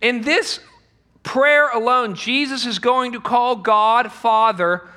In 0.00 0.22
this 0.22 0.60
prayer 1.22 1.68
alone, 1.68 2.14
Jesus 2.14 2.64
is 2.64 2.78
going 2.78 3.12
to 3.12 3.20
call 3.20 3.56
God 3.56 4.12
Father. 4.12 4.88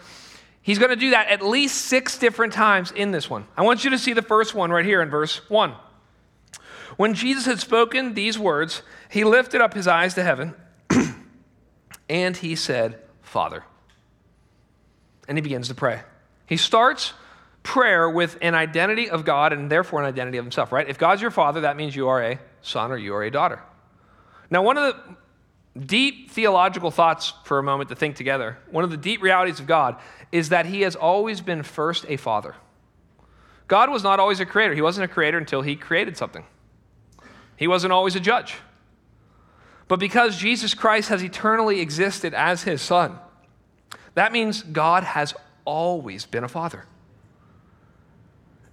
He's 0.61 0.77
going 0.77 0.91
to 0.91 0.95
do 0.95 1.11
that 1.11 1.27
at 1.29 1.41
least 1.41 1.85
six 1.85 2.17
different 2.19 2.53
times 2.53 2.91
in 2.91 3.11
this 3.11 3.29
one. 3.29 3.45
I 3.57 3.63
want 3.63 3.83
you 3.83 3.89
to 3.91 3.97
see 3.97 4.13
the 4.13 4.21
first 4.21 4.53
one 4.53 4.69
right 4.71 4.85
here 4.85 5.01
in 5.01 5.09
verse 5.09 5.49
1. 5.49 5.73
When 6.97 7.15
Jesus 7.15 7.45
had 7.45 7.59
spoken 7.59 8.13
these 8.13 8.37
words, 8.37 8.83
he 9.09 9.23
lifted 9.23 9.59
up 9.59 9.73
his 9.73 9.87
eyes 9.87 10.13
to 10.15 10.23
heaven 10.23 10.53
and 12.09 12.37
he 12.37 12.55
said, 12.55 12.99
Father. 13.21 13.63
And 15.27 15.37
he 15.37 15.41
begins 15.41 15.67
to 15.69 15.75
pray. 15.75 16.01
He 16.45 16.57
starts 16.57 17.13
prayer 17.63 18.09
with 18.09 18.37
an 18.41 18.55
identity 18.55 19.09
of 19.09 19.23
God 19.23 19.53
and 19.53 19.69
therefore 19.69 20.01
an 20.01 20.05
identity 20.05 20.37
of 20.37 20.45
himself, 20.45 20.71
right? 20.71 20.87
If 20.87 20.97
God's 20.97 21.21
your 21.21 21.31
father, 21.31 21.61
that 21.61 21.77
means 21.77 21.95
you 21.95 22.07
are 22.07 22.23
a 22.23 22.39
son 22.61 22.91
or 22.91 22.97
you 22.97 23.13
are 23.13 23.23
a 23.23 23.31
daughter. 23.31 23.61
Now, 24.49 24.63
one 24.63 24.77
of 24.77 24.95
the 24.95 25.15
deep 25.85 26.31
theological 26.31 26.91
thoughts 26.91 27.33
for 27.45 27.59
a 27.59 27.63
moment 27.63 27.89
to 27.89 27.95
think 27.95 28.15
together, 28.15 28.57
one 28.69 28.83
of 28.83 28.89
the 28.89 28.97
deep 28.97 29.21
realities 29.21 29.59
of 29.59 29.67
God 29.67 29.95
is 30.31 30.49
that 30.49 30.65
he 30.65 30.81
has 30.81 30.95
always 30.95 31.41
been 31.41 31.63
first 31.63 32.05
a 32.09 32.17
father. 32.17 32.55
God 33.67 33.89
was 33.89 34.03
not 34.03 34.19
always 34.19 34.39
a 34.39 34.45
creator. 34.45 34.73
He 34.73 34.81
wasn't 34.81 35.05
a 35.05 35.13
creator 35.13 35.37
until 35.37 35.61
he 35.61 35.75
created 35.75 36.17
something. 36.17 36.43
He 37.55 37.67
wasn't 37.67 37.93
always 37.93 38.15
a 38.15 38.19
judge. 38.19 38.55
But 39.87 39.99
because 39.99 40.37
Jesus 40.37 40.73
Christ 40.73 41.09
has 41.09 41.23
eternally 41.23 41.79
existed 41.79 42.33
as 42.33 42.63
his 42.63 42.81
son, 42.81 43.19
that 44.13 44.31
means 44.31 44.63
God 44.63 45.03
has 45.03 45.33
always 45.63 46.25
been 46.25 46.43
a 46.43 46.49
father. 46.49 46.85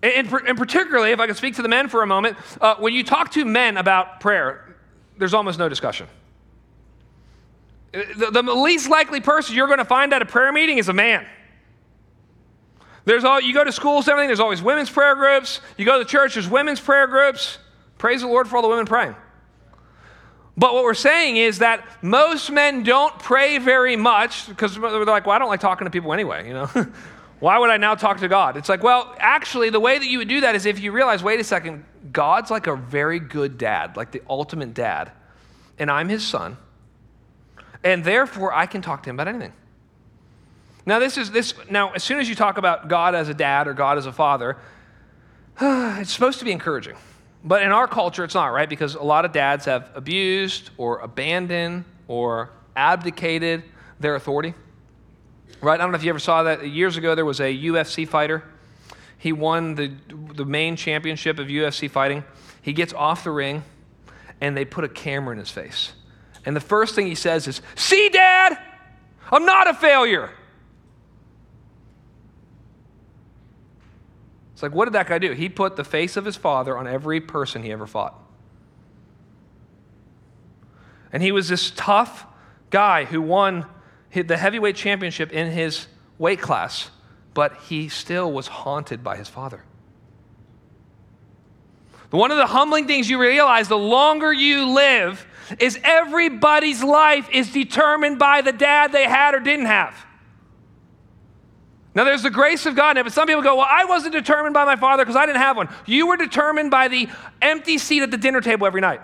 And, 0.02 0.32
and 0.32 0.56
particularly, 0.56 1.10
if 1.10 1.18
I 1.18 1.26
can 1.26 1.34
speak 1.34 1.56
to 1.56 1.62
the 1.62 1.68
men 1.68 1.88
for 1.88 2.02
a 2.02 2.06
moment, 2.06 2.36
uh, 2.60 2.76
when 2.76 2.94
you 2.94 3.02
talk 3.02 3.32
to 3.32 3.44
men 3.44 3.76
about 3.76 4.20
prayer, 4.20 4.76
there's 5.16 5.34
almost 5.34 5.58
no 5.58 5.68
discussion. 5.68 6.06
The, 7.92 8.30
the 8.30 8.42
least 8.42 8.88
likely 8.88 9.20
person 9.20 9.56
you're 9.56 9.66
going 9.66 9.78
to 9.78 9.84
find 9.84 10.12
at 10.12 10.22
a 10.22 10.26
prayer 10.26 10.52
meeting 10.52 10.78
is 10.78 10.88
a 10.88 10.92
man. 10.92 11.26
There's 13.06 13.24
all, 13.24 13.40
you 13.40 13.54
go 13.54 13.64
to 13.64 13.72
schools, 13.72 14.06
everything, 14.06 14.28
there's 14.28 14.38
always 14.38 14.62
women's 14.62 14.90
prayer 14.90 15.14
groups. 15.14 15.60
You 15.78 15.86
go 15.86 15.98
to 15.98 16.04
the 16.04 16.10
church, 16.10 16.34
there's 16.34 16.48
women's 16.48 16.78
prayer 16.78 17.06
groups. 17.06 17.58
Praise 17.96 18.20
the 18.20 18.28
Lord 18.28 18.46
for 18.46 18.56
all 18.56 18.62
the 18.62 18.68
women 18.68 18.86
praying. 18.86 19.16
But 20.58 20.74
what 20.74 20.84
we're 20.84 20.94
saying 20.94 21.36
is 21.36 21.60
that 21.60 21.86
most 22.02 22.50
men 22.50 22.82
don't 22.82 23.18
pray 23.18 23.58
very 23.58 23.96
much 23.96 24.48
because 24.48 24.74
they're 24.74 25.04
like, 25.04 25.26
well, 25.26 25.34
I 25.34 25.38
don't 25.38 25.48
like 25.48 25.60
talking 25.60 25.86
to 25.86 25.90
people 25.90 26.12
anyway, 26.12 26.46
you 26.46 26.52
know? 26.52 26.68
Why 27.40 27.58
would 27.58 27.70
I 27.70 27.76
now 27.76 27.94
talk 27.94 28.18
to 28.18 28.28
God? 28.28 28.56
It's 28.56 28.68
like, 28.68 28.82
well, 28.82 29.14
actually, 29.18 29.70
the 29.70 29.80
way 29.80 29.98
that 29.98 30.06
you 30.06 30.18
would 30.18 30.28
do 30.28 30.40
that 30.40 30.54
is 30.54 30.66
if 30.66 30.80
you 30.80 30.90
realize, 30.90 31.22
wait 31.22 31.38
a 31.38 31.44
second, 31.44 31.84
God's 32.12 32.50
like 32.50 32.66
a 32.66 32.76
very 32.76 33.20
good 33.20 33.58
dad, 33.58 33.96
like 33.96 34.10
the 34.10 34.22
ultimate 34.28 34.74
dad, 34.74 35.12
and 35.78 35.90
I'm 35.90 36.08
his 36.08 36.26
son, 36.26 36.56
and 37.84 38.04
therefore 38.04 38.52
I 38.52 38.66
can 38.66 38.82
talk 38.82 39.04
to 39.04 39.10
him 39.10 39.16
about 39.16 39.28
anything. 39.28 39.52
Now, 40.84 40.98
this 40.98 41.18
is 41.18 41.30
this. 41.30 41.54
Now, 41.70 41.92
as 41.92 42.02
soon 42.02 42.18
as 42.18 42.28
you 42.28 42.34
talk 42.34 42.56
about 42.56 42.88
God 42.88 43.14
as 43.14 43.28
a 43.28 43.34
dad 43.34 43.68
or 43.68 43.74
God 43.74 43.98
as 43.98 44.06
a 44.06 44.12
father, 44.12 44.56
it's 45.60 46.12
supposed 46.12 46.38
to 46.38 46.44
be 46.44 46.52
encouraging. 46.52 46.96
But 47.44 47.62
in 47.62 47.70
our 47.70 47.86
culture, 47.86 48.24
it's 48.24 48.34
not, 48.34 48.48
right? 48.48 48.68
Because 48.68 48.94
a 48.94 49.02
lot 49.02 49.24
of 49.24 49.32
dads 49.32 49.66
have 49.66 49.90
abused 49.94 50.70
or 50.76 50.98
abandoned 51.00 51.84
or 52.08 52.50
abdicated 52.74 53.64
their 54.00 54.14
authority. 54.14 54.54
Right? 55.60 55.74
I 55.74 55.82
don't 55.82 55.90
know 55.90 55.96
if 55.96 56.04
you 56.04 56.10
ever 56.10 56.18
saw 56.18 56.44
that. 56.44 56.66
Years 56.68 56.96
ago, 56.96 57.14
there 57.14 57.24
was 57.24 57.40
a 57.40 57.52
UFC 57.52 58.06
fighter. 58.06 58.44
He 59.18 59.32
won 59.32 59.74
the, 59.74 59.92
the 60.34 60.44
main 60.44 60.76
championship 60.76 61.38
of 61.38 61.48
UFC 61.48 61.90
fighting. 61.90 62.22
He 62.62 62.72
gets 62.72 62.92
off 62.92 63.24
the 63.24 63.30
ring, 63.30 63.64
and 64.40 64.56
they 64.56 64.64
put 64.64 64.84
a 64.84 64.88
camera 64.88 65.32
in 65.32 65.38
his 65.38 65.50
face. 65.50 65.92
And 66.46 66.54
the 66.54 66.60
first 66.60 66.94
thing 66.94 67.06
he 67.06 67.16
says 67.16 67.48
is, 67.48 67.60
See, 67.74 68.08
Dad, 68.08 68.56
I'm 69.30 69.44
not 69.44 69.68
a 69.68 69.74
failure. 69.74 70.30
It's 74.52 74.62
like, 74.62 74.74
what 74.74 74.86
did 74.86 74.94
that 74.94 75.06
guy 75.06 75.18
do? 75.18 75.32
He 75.34 75.48
put 75.48 75.76
the 75.76 75.84
face 75.84 76.16
of 76.16 76.24
his 76.24 76.34
father 76.34 76.76
on 76.76 76.88
every 76.88 77.20
person 77.20 77.62
he 77.62 77.70
ever 77.70 77.86
fought. 77.86 78.18
And 81.12 81.22
he 81.22 81.30
was 81.30 81.48
this 81.48 81.70
tough 81.70 82.26
guy 82.70 83.04
who 83.04 83.22
won 83.22 83.66
the 84.26 84.36
heavyweight 84.36 84.74
championship 84.74 85.32
in 85.32 85.52
his 85.52 85.86
weight 86.18 86.40
class, 86.40 86.90
but 87.34 87.56
he 87.68 87.88
still 87.88 88.32
was 88.32 88.48
haunted 88.48 89.04
by 89.04 89.16
his 89.16 89.28
father. 89.28 89.62
One 92.10 92.30
of 92.30 92.38
the 92.38 92.46
humbling 92.46 92.86
things 92.86 93.08
you 93.08 93.20
realize 93.20 93.68
the 93.68 93.78
longer 93.78 94.32
you 94.32 94.74
live 94.74 95.26
is 95.60 95.78
everybody's 95.84 96.82
life 96.82 97.28
is 97.30 97.52
determined 97.52 98.18
by 98.18 98.40
the 98.40 98.52
dad 98.52 98.92
they 98.92 99.04
had 99.04 99.34
or 99.34 99.40
didn't 99.40 99.66
have. 99.66 99.94
Now, 101.94 102.04
there's 102.04 102.22
the 102.22 102.30
grace 102.30 102.64
of 102.64 102.76
God 102.76 102.92
in 102.92 102.98
it, 102.98 103.02
but 103.04 103.12
some 103.12 103.26
people 103.26 103.42
go, 103.42 103.56
Well, 103.56 103.66
I 103.68 103.84
wasn't 103.84 104.12
determined 104.12 104.54
by 104.54 104.64
my 104.64 104.76
father 104.76 105.04
because 105.04 105.16
I 105.16 105.26
didn't 105.26 105.40
have 105.40 105.56
one. 105.56 105.68
You 105.84 106.06
were 106.06 106.16
determined 106.16 106.70
by 106.70 106.88
the 106.88 107.08
empty 107.42 107.76
seat 107.76 108.02
at 108.02 108.10
the 108.10 108.16
dinner 108.16 108.40
table 108.40 108.66
every 108.66 108.80
night. 108.80 109.00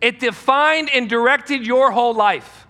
It 0.00 0.20
defined 0.20 0.90
and 0.90 1.08
directed 1.08 1.66
your 1.66 1.90
whole 1.90 2.14
life. 2.14 2.67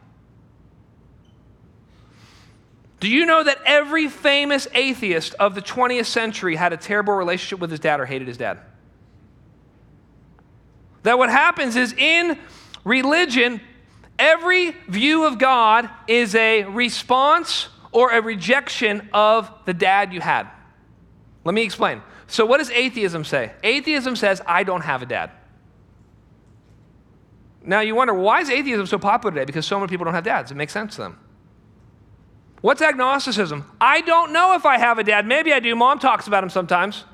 Do 3.00 3.08
you 3.08 3.26
know 3.26 3.44
that 3.44 3.58
every 3.64 4.08
famous 4.08 4.66
atheist 4.74 5.34
of 5.34 5.54
the 5.54 5.62
20th 5.62 6.06
century 6.06 6.56
had 6.56 6.72
a 6.72 6.76
terrible 6.76 7.14
relationship 7.14 7.60
with 7.60 7.70
his 7.70 7.80
dad 7.80 8.00
or 8.00 8.06
hated 8.06 8.26
his 8.26 8.36
dad? 8.36 8.58
That 11.04 11.16
what 11.16 11.30
happens 11.30 11.76
is 11.76 11.92
in 11.92 12.38
religion, 12.84 13.60
every 14.18 14.72
view 14.88 15.24
of 15.24 15.38
God 15.38 15.88
is 16.08 16.34
a 16.34 16.64
response 16.64 17.68
or 17.92 18.12
a 18.12 18.20
rejection 18.20 19.08
of 19.12 19.50
the 19.64 19.74
dad 19.74 20.12
you 20.12 20.20
had. 20.20 20.48
Let 21.44 21.54
me 21.54 21.62
explain. 21.62 22.02
So, 22.26 22.44
what 22.44 22.58
does 22.58 22.70
atheism 22.70 23.24
say? 23.24 23.52
Atheism 23.62 24.16
says, 24.16 24.42
I 24.46 24.64
don't 24.64 24.82
have 24.82 25.02
a 25.02 25.06
dad. 25.06 25.30
Now, 27.62 27.80
you 27.80 27.94
wonder, 27.94 28.12
why 28.12 28.40
is 28.40 28.50
atheism 28.50 28.86
so 28.86 28.98
popular 28.98 29.34
today? 29.34 29.44
Because 29.44 29.66
so 29.66 29.78
many 29.78 29.88
people 29.88 30.04
don't 30.04 30.14
have 30.14 30.24
dads. 30.24 30.50
It 30.50 30.56
makes 30.56 30.72
sense 30.72 30.96
to 30.96 31.02
them. 31.02 31.18
What's 32.60 32.82
agnosticism? 32.82 33.70
I 33.80 34.00
don't 34.00 34.32
know 34.32 34.54
if 34.54 34.66
I 34.66 34.78
have 34.78 34.98
a 34.98 35.04
dad. 35.04 35.26
Maybe 35.26 35.52
I 35.52 35.60
do. 35.60 35.74
Mom 35.76 35.98
talks 35.98 36.26
about 36.26 36.42
him 36.42 36.50
sometimes. 36.50 37.04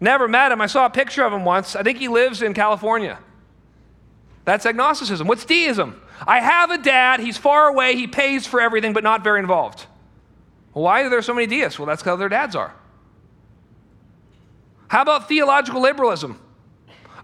Never 0.00 0.28
met 0.28 0.52
him. 0.52 0.60
I 0.60 0.66
saw 0.66 0.86
a 0.86 0.90
picture 0.90 1.24
of 1.24 1.32
him 1.32 1.44
once. 1.44 1.76
I 1.76 1.82
think 1.82 1.98
he 1.98 2.08
lives 2.08 2.42
in 2.42 2.54
California. 2.54 3.18
That's 4.44 4.64
agnosticism. 4.66 5.26
What's 5.26 5.44
deism? 5.44 6.00
I 6.26 6.40
have 6.40 6.70
a 6.70 6.78
dad. 6.78 7.20
He's 7.20 7.36
far 7.36 7.68
away. 7.68 7.96
He 7.96 8.06
pays 8.06 8.46
for 8.46 8.60
everything, 8.60 8.92
but 8.92 9.04
not 9.04 9.24
very 9.24 9.40
involved. 9.40 9.86
Why 10.72 11.02
are 11.02 11.10
there 11.10 11.22
so 11.22 11.34
many 11.34 11.46
deists? 11.46 11.78
Well, 11.78 11.86
that's 11.86 12.02
because 12.02 12.18
their 12.18 12.28
dads 12.28 12.54
are. 12.54 12.74
How 14.88 15.02
about 15.02 15.28
theological 15.28 15.80
liberalism? 15.80 16.40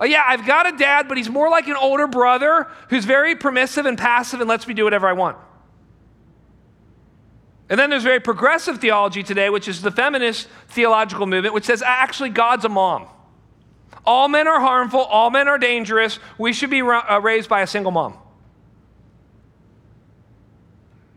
Oh, 0.00 0.04
yeah, 0.04 0.24
I've 0.26 0.46
got 0.46 0.72
a 0.72 0.76
dad, 0.76 1.08
but 1.08 1.16
he's 1.16 1.30
more 1.30 1.48
like 1.48 1.68
an 1.68 1.76
older 1.76 2.06
brother 2.06 2.66
who's 2.90 3.04
very 3.04 3.34
permissive 3.34 3.86
and 3.86 3.96
passive 3.96 4.40
and 4.40 4.48
lets 4.48 4.66
me 4.66 4.74
do 4.74 4.84
whatever 4.84 5.08
I 5.08 5.14
want. 5.14 5.38
And 7.68 7.79
then 7.79 7.90
there's 7.90 8.05
very 8.05 8.20
progressive 8.20 8.81
theology 8.81 9.22
today, 9.22 9.50
which 9.50 9.66
is 9.66 9.83
the 9.83 9.90
feminist 9.90 10.48
theological 10.68 11.26
movement, 11.26 11.55
which 11.55 11.64
says 11.64 11.83
actually 11.83 12.31
God's 12.31 12.64
a 12.64 12.68
mom. 12.68 13.07
All 14.05 14.29
men 14.29 14.46
are 14.46 14.61
harmful, 14.61 15.00
all 15.00 15.31
men 15.31 15.48
are 15.48 15.59
dangerous. 15.59 16.20
We 16.38 16.52
should 16.52 16.70
be 16.70 16.81
uh, 16.81 17.18
raised 17.20 17.48
by 17.48 17.62
a 17.62 17.66
single 17.66 17.90
mom. 17.90 18.16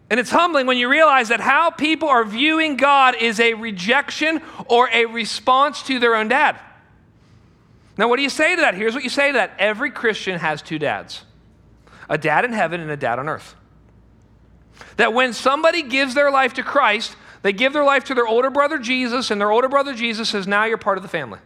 And 0.09 0.19
it's 0.19 0.31
humbling 0.31 0.65
when 0.65 0.77
you 0.77 0.89
realize 0.89 1.29
that 1.29 1.39
how 1.39 1.69
people 1.69 2.09
are 2.09 2.25
viewing 2.25 2.77
God 2.77 3.15
is 3.15 3.39
a 3.39 3.53
rejection 3.53 4.41
or 4.65 4.89
a 4.91 5.05
response 5.05 5.83
to 5.83 5.99
their 5.99 6.15
own 6.15 6.29
dad. 6.29 6.59
Now, 7.95 8.07
what 8.07 8.15
do 8.15 8.23
you 8.23 8.29
say 8.29 8.55
to 8.55 8.62
that? 8.62 8.73
Here's 8.73 8.95
what 8.95 9.03
you 9.03 9.09
say 9.09 9.27
to 9.27 9.33
that 9.33 9.51
every 9.59 9.91
Christian 9.91 10.39
has 10.39 10.62
two 10.63 10.79
dads 10.79 11.23
a 12.09 12.17
dad 12.17 12.43
in 12.43 12.53
heaven 12.53 12.81
and 12.81 12.89
a 12.89 12.97
dad 12.97 13.19
on 13.19 13.29
earth. 13.29 13.53
That 14.97 15.13
when 15.13 15.33
somebody 15.33 15.81
gives 15.81 16.13
their 16.13 16.31
life 16.31 16.53
to 16.55 16.63
Christ, 16.63 17.15
they 17.41 17.53
give 17.53 17.73
their 17.73 17.83
life 17.83 18.03
to 18.05 18.15
their 18.15 18.27
older 18.27 18.49
brother 18.49 18.77
Jesus, 18.77 19.31
and 19.31 19.39
their 19.39 19.51
older 19.51 19.69
brother 19.69 19.93
Jesus 19.93 20.29
says, 20.29 20.47
Now 20.47 20.65
you're 20.65 20.77
part 20.77 20.97
of 20.97 21.03
the 21.03 21.09
family. 21.09 21.39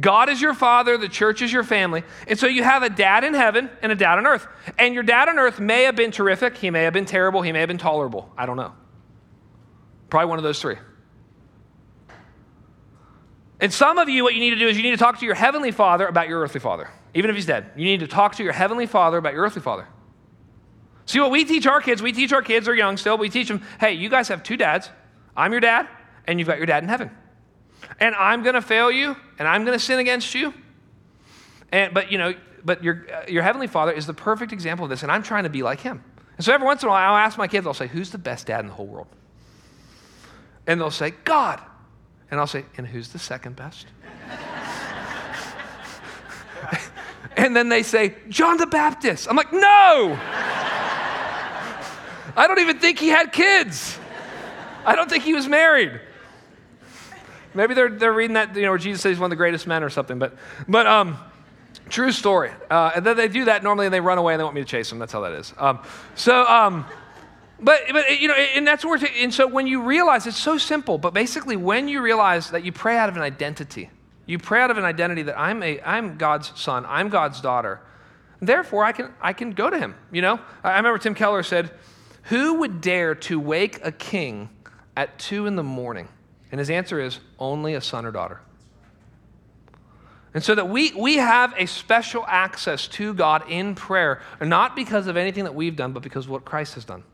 God 0.00 0.30
is 0.30 0.40
your 0.40 0.54
father, 0.54 0.96
the 0.96 1.08
church 1.08 1.42
is 1.42 1.52
your 1.52 1.64
family. 1.64 2.02
And 2.26 2.38
so 2.38 2.46
you 2.46 2.62
have 2.62 2.82
a 2.82 2.88
dad 2.88 3.24
in 3.24 3.34
heaven 3.34 3.68
and 3.82 3.92
a 3.92 3.94
dad 3.94 4.16
on 4.16 4.26
earth. 4.26 4.46
And 4.78 4.94
your 4.94 5.02
dad 5.02 5.28
on 5.28 5.38
earth 5.38 5.60
may 5.60 5.82
have 5.82 5.96
been 5.96 6.10
terrific, 6.10 6.56
he 6.56 6.70
may 6.70 6.84
have 6.84 6.94
been 6.94 7.04
terrible, 7.04 7.42
he 7.42 7.52
may 7.52 7.60
have 7.60 7.68
been 7.68 7.78
tolerable. 7.78 8.32
I 8.36 8.46
don't 8.46 8.56
know. 8.56 8.72
Probably 10.08 10.28
one 10.28 10.38
of 10.38 10.44
those 10.44 10.60
three. 10.60 10.76
And 13.60 13.72
some 13.72 13.98
of 13.98 14.08
you, 14.08 14.24
what 14.24 14.34
you 14.34 14.40
need 14.40 14.50
to 14.50 14.58
do 14.58 14.66
is 14.66 14.76
you 14.76 14.82
need 14.82 14.90
to 14.90 14.96
talk 14.96 15.20
to 15.20 15.26
your 15.26 15.34
heavenly 15.34 15.70
father 15.70 16.06
about 16.06 16.28
your 16.28 16.40
earthly 16.40 16.60
father, 16.60 16.90
even 17.14 17.30
if 17.30 17.36
he's 17.36 17.46
dead. 17.46 17.70
You 17.76 17.84
need 17.84 18.00
to 18.00 18.08
talk 18.08 18.34
to 18.36 18.42
your 18.42 18.52
heavenly 18.52 18.86
father 18.86 19.18
about 19.18 19.34
your 19.34 19.44
earthly 19.44 19.62
father. 19.62 19.86
See 21.12 21.20
what 21.20 21.30
we 21.30 21.44
teach 21.44 21.66
our 21.66 21.82
kids? 21.82 22.00
We 22.00 22.12
teach 22.12 22.32
our 22.32 22.40
kids, 22.40 22.64
they're 22.64 22.74
young 22.74 22.96
still, 22.96 23.18
we 23.18 23.28
teach 23.28 23.48
them, 23.48 23.60
hey, 23.78 23.92
you 23.92 24.08
guys 24.08 24.28
have 24.28 24.42
two 24.42 24.56
dads. 24.56 24.88
I'm 25.36 25.52
your 25.52 25.60
dad, 25.60 25.86
and 26.26 26.38
you've 26.38 26.48
got 26.48 26.56
your 26.56 26.64
dad 26.64 26.82
in 26.82 26.88
heaven. 26.88 27.10
And 28.00 28.14
I'm 28.14 28.42
going 28.42 28.54
to 28.54 28.62
fail 28.62 28.90
you, 28.90 29.14
and 29.38 29.46
I'm 29.46 29.66
going 29.66 29.78
to 29.78 29.84
sin 29.84 29.98
against 29.98 30.34
you. 30.34 30.54
And, 31.70 31.92
but, 31.92 32.10
you 32.10 32.16
know, 32.16 32.32
but 32.64 32.82
your, 32.82 33.04
uh, 33.12 33.24
your 33.28 33.42
heavenly 33.42 33.66
father 33.66 33.92
is 33.92 34.06
the 34.06 34.14
perfect 34.14 34.54
example 34.54 34.86
of 34.86 34.88
this, 34.88 35.02
and 35.02 35.12
I'm 35.12 35.22
trying 35.22 35.42
to 35.42 35.50
be 35.50 35.62
like 35.62 35.80
him. 35.80 36.02
And 36.38 36.46
so 36.46 36.54
every 36.54 36.64
once 36.64 36.82
in 36.82 36.88
a 36.88 36.92
while, 36.92 37.12
I'll 37.12 37.18
ask 37.18 37.36
my 37.36 37.46
kids, 37.46 37.66
I'll 37.66 37.74
say, 37.74 37.88
who's 37.88 38.08
the 38.08 38.16
best 38.16 38.46
dad 38.46 38.60
in 38.60 38.68
the 38.68 38.72
whole 38.72 38.86
world? 38.86 39.08
And 40.66 40.80
they'll 40.80 40.90
say, 40.90 41.12
God. 41.24 41.60
And 42.30 42.40
I'll 42.40 42.46
say, 42.46 42.64
and 42.78 42.86
who's 42.86 43.08
the 43.08 43.18
second 43.18 43.54
best? 43.54 43.86
and 47.36 47.54
then 47.54 47.68
they 47.68 47.82
say, 47.82 48.14
John 48.30 48.56
the 48.56 48.66
Baptist. 48.66 49.28
I'm 49.28 49.36
like, 49.36 49.52
no! 49.52 50.18
I 52.36 52.46
don't 52.46 52.60
even 52.60 52.78
think 52.78 52.98
he 52.98 53.08
had 53.08 53.32
kids. 53.32 53.98
I 54.84 54.96
don't 54.96 55.08
think 55.08 55.24
he 55.24 55.34
was 55.34 55.46
married. 55.46 56.00
Maybe 57.54 57.74
they're, 57.74 57.90
they're 57.90 58.12
reading 58.12 58.34
that, 58.34 58.56
you 58.56 58.62
know, 58.62 58.70
where 58.70 58.78
Jesus 58.78 59.02
says 59.02 59.10
he's 59.10 59.18
one 59.18 59.26
of 59.26 59.30
the 59.30 59.36
greatest 59.36 59.66
men 59.66 59.82
or 59.82 59.90
something. 59.90 60.18
But, 60.18 60.34
but 60.66 60.86
um, 60.86 61.18
true 61.88 62.10
story. 62.10 62.50
Uh, 62.70 62.92
and 62.96 63.04
then 63.04 63.16
they 63.16 63.28
do 63.28 63.44
that 63.44 63.62
normally 63.62 63.86
and 63.86 63.94
they 63.94 64.00
run 64.00 64.18
away 64.18 64.32
and 64.32 64.40
they 64.40 64.44
want 64.44 64.54
me 64.54 64.62
to 64.62 64.66
chase 64.66 64.88
them. 64.88 64.98
That's 64.98 65.12
how 65.12 65.20
that 65.20 65.32
is. 65.32 65.52
Um, 65.58 65.80
so, 66.14 66.46
um, 66.46 66.86
but, 67.60 67.82
but, 67.92 68.18
you 68.18 68.28
know, 68.28 68.34
and 68.34 68.66
that's 68.66 68.84
where, 68.84 68.98
and 69.18 69.32
so 69.32 69.46
when 69.46 69.66
you 69.66 69.82
realize, 69.82 70.26
it's 70.26 70.38
so 70.38 70.58
simple, 70.58 70.98
but 70.98 71.14
basically 71.14 71.56
when 71.56 71.86
you 71.86 72.00
realize 72.00 72.50
that 72.50 72.64
you 72.64 72.72
pray 72.72 72.96
out 72.96 73.08
of 73.08 73.16
an 73.16 73.22
identity, 73.22 73.90
you 74.26 74.38
pray 74.38 74.62
out 74.62 74.70
of 74.70 74.78
an 74.78 74.84
identity 74.84 75.22
that 75.22 75.38
I'm, 75.38 75.62
a, 75.62 75.80
I'm 75.82 76.16
God's 76.16 76.58
son, 76.58 76.84
I'm 76.88 77.08
God's 77.08 77.40
daughter, 77.40 77.80
therefore 78.40 78.84
I 78.84 78.92
can, 78.92 79.12
I 79.20 79.32
can 79.32 79.52
go 79.52 79.70
to 79.70 79.78
him, 79.78 79.94
you 80.10 80.22
know? 80.22 80.40
I 80.64 80.76
remember 80.78 80.98
Tim 80.98 81.14
Keller 81.14 81.42
said, 81.44 81.70
who 82.24 82.54
would 82.60 82.80
dare 82.80 83.14
to 83.14 83.38
wake 83.38 83.80
a 83.84 83.92
king 83.92 84.48
at 84.96 85.18
two 85.18 85.46
in 85.46 85.56
the 85.56 85.62
morning? 85.62 86.08
And 86.50 86.58
his 86.58 86.70
answer 86.70 87.00
is 87.00 87.18
only 87.38 87.74
a 87.74 87.80
son 87.80 88.04
or 88.04 88.12
daughter. 88.12 88.40
And 90.34 90.42
so 90.42 90.54
that 90.54 90.68
we, 90.68 90.92
we 90.92 91.16
have 91.16 91.52
a 91.58 91.66
special 91.66 92.24
access 92.26 92.88
to 92.88 93.12
God 93.12 93.50
in 93.50 93.74
prayer, 93.74 94.22
not 94.40 94.74
because 94.74 95.06
of 95.06 95.16
anything 95.16 95.44
that 95.44 95.54
we've 95.54 95.76
done, 95.76 95.92
but 95.92 96.02
because 96.02 96.24
of 96.24 96.30
what 96.30 96.44
Christ 96.44 96.74
has 96.74 96.84
done. 96.84 97.04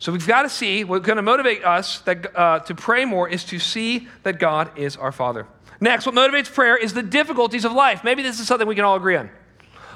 So 0.00 0.10
we've 0.10 0.26
got 0.26 0.42
to 0.42 0.48
see 0.48 0.82
what's 0.82 1.06
going 1.06 1.16
to 1.16 1.22
motivate 1.22 1.64
us 1.64 2.00
that, 2.00 2.36
uh, 2.36 2.58
to 2.60 2.74
pray 2.74 3.04
more 3.04 3.28
is 3.28 3.44
to 3.44 3.58
see 3.58 4.08
that 4.24 4.38
God 4.38 4.76
is 4.76 4.96
our 4.96 5.12
Father. 5.12 5.46
Next, 5.80 6.04
what 6.04 6.14
motivates 6.14 6.52
prayer 6.52 6.76
is 6.76 6.94
the 6.94 7.02
difficulties 7.02 7.64
of 7.64 7.72
life. 7.72 8.02
Maybe 8.02 8.22
this 8.22 8.40
is 8.40 8.46
something 8.46 8.66
we 8.66 8.74
can 8.74 8.84
all 8.84 8.96
agree 8.96 9.16
on. 9.16 9.30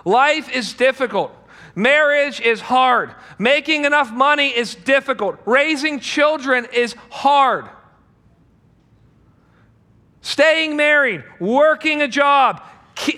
Life 0.05 0.48
is 0.51 0.72
difficult. 0.72 1.35
Marriage 1.78 2.40
is 2.40 2.60
hard. 2.60 3.14
Making 3.38 3.84
enough 3.84 4.10
money 4.10 4.48
is 4.48 4.74
difficult. 4.74 5.38
Raising 5.46 6.00
children 6.00 6.66
is 6.72 6.96
hard. 7.08 7.68
Staying 10.20 10.76
married, 10.76 11.22
working 11.38 12.02
a 12.02 12.08
job, 12.08 12.64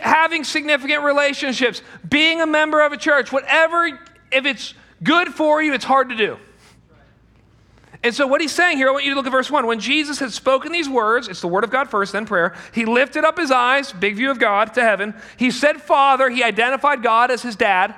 having 0.02 0.44
significant 0.44 1.04
relationships, 1.04 1.80
being 2.06 2.42
a 2.42 2.46
member 2.46 2.82
of 2.82 2.92
a 2.92 2.98
church, 2.98 3.32
whatever, 3.32 3.98
if 4.30 4.44
it's 4.44 4.74
good 5.02 5.28
for 5.28 5.62
you, 5.62 5.72
it's 5.72 5.86
hard 5.86 6.10
to 6.10 6.14
do. 6.14 6.36
And 8.02 8.14
so, 8.14 8.26
what 8.26 8.42
he's 8.42 8.52
saying 8.52 8.76
here, 8.76 8.88
I 8.88 8.92
want 8.92 9.06
you 9.06 9.12
to 9.12 9.16
look 9.16 9.26
at 9.26 9.32
verse 9.32 9.50
1. 9.50 9.66
When 9.66 9.80
Jesus 9.80 10.18
had 10.18 10.32
spoken 10.32 10.70
these 10.70 10.88
words, 10.88 11.28
it's 11.28 11.40
the 11.40 11.48
word 11.48 11.64
of 11.64 11.70
God 11.70 11.88
first, 11.88 12.12
then 12.12 12.26
prayer, 12.26 12.54
he 12.74 12.84
lifted 12.84 13.24
up 13.24 13.38
his 13.38 13.50
eyes, 13.50 13.90
big 13.90 14.16
view 14.16 14.30
of 14.30 14.38
God, 14.38 14.74
to 14.74 14.82
heaven. 14.82 15.14
He 15.38 15.50
said, 15.50 15.80
Father, 15.80 16.28
he 16.28 16.44
identified 16.44 17.02
God 17.02 17.30
as 17.30 17.40
his 17.40 17.56
dad. 17.56 17.94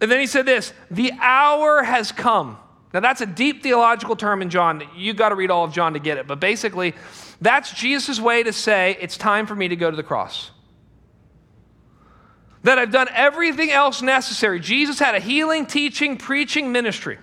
And 0.00 0.10
then 0.10 0.20
he 0.20 0.26
said 0.26 0.46
this 0.46 0.72
the 0.90 1.12
hour 1.20 1.82
has 1.82 2.12
come. 2.12 2.58
Now, 2.92 3.00
that's 3.00 3.20
a 3.20 3.26
deep 3.26 3.62
theological 3.62 4.16
term 4.16 4.42
in 4.42 4.50
John. 4.50 4.82
You've 4.96 5.16
got 5.16 5.28
to 5.28 5.36
read 5.36 5.50
all 5.50 5.64
of 5.64 5.72
John 5.72 5.92
to 5.92 6.00
get 6.00 6.18
it. 6.18 6.26
But 6.26 6.40
basically, 6.40 6.94
that's 7.40 7.72
Jesus' 7.72 8.18
way 8.18 8.42
to 8.42 8.52
say, 8.52 8.96
it's 9.00 9.16
time 9.16 9.46
for 9.46 9.54
me 9.54 9.68
to 9.68 9.76
go 9.76 9.90
to 9.90 9.96
the 9.96 10.02
cross. 10.02 10.50
That 12.64 12.78
I've 12.78 12.90
done 12.90 13.06
everything 13.14 13.70
else 13.70 14.02
necessary. 14.02 14.58
Jesus 14.58 14.98
had 14.98 15.14
a 15.14 15.20
healing, 15.20 15.66
teaching, 15.66 16.16
preaching 16.16 16.72
ministry. 16.72 17.18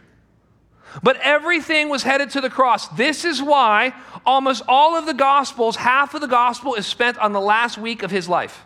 But 1.03 1.17
everything 1.17 1.89
was 1.89 2.01
headed 2.01 2.31
to 2.31 2.41
the 2.41 2.49
cross. 2.49 2.87
This 2.89 3.25
is 3.25 3.41
why 3.41 3.93
almost 4.25 4.63
all 4.67 4.95
of 4.95 5.05
the 5.05 5.13
Gospels, 5.13 5.75
half 5.75 6.13
of 6.13 6.21
the 6.21 6.27
Gospel 6.27 6.75
is 6.75 6.87
spent 6.87 7.17
on 7.19 7.33
the 7.33 7.41
last 7.41 7.77
week 7.77 8.03
of 8.03 8.09
his 8.09 8.29
life. 8.29 8.65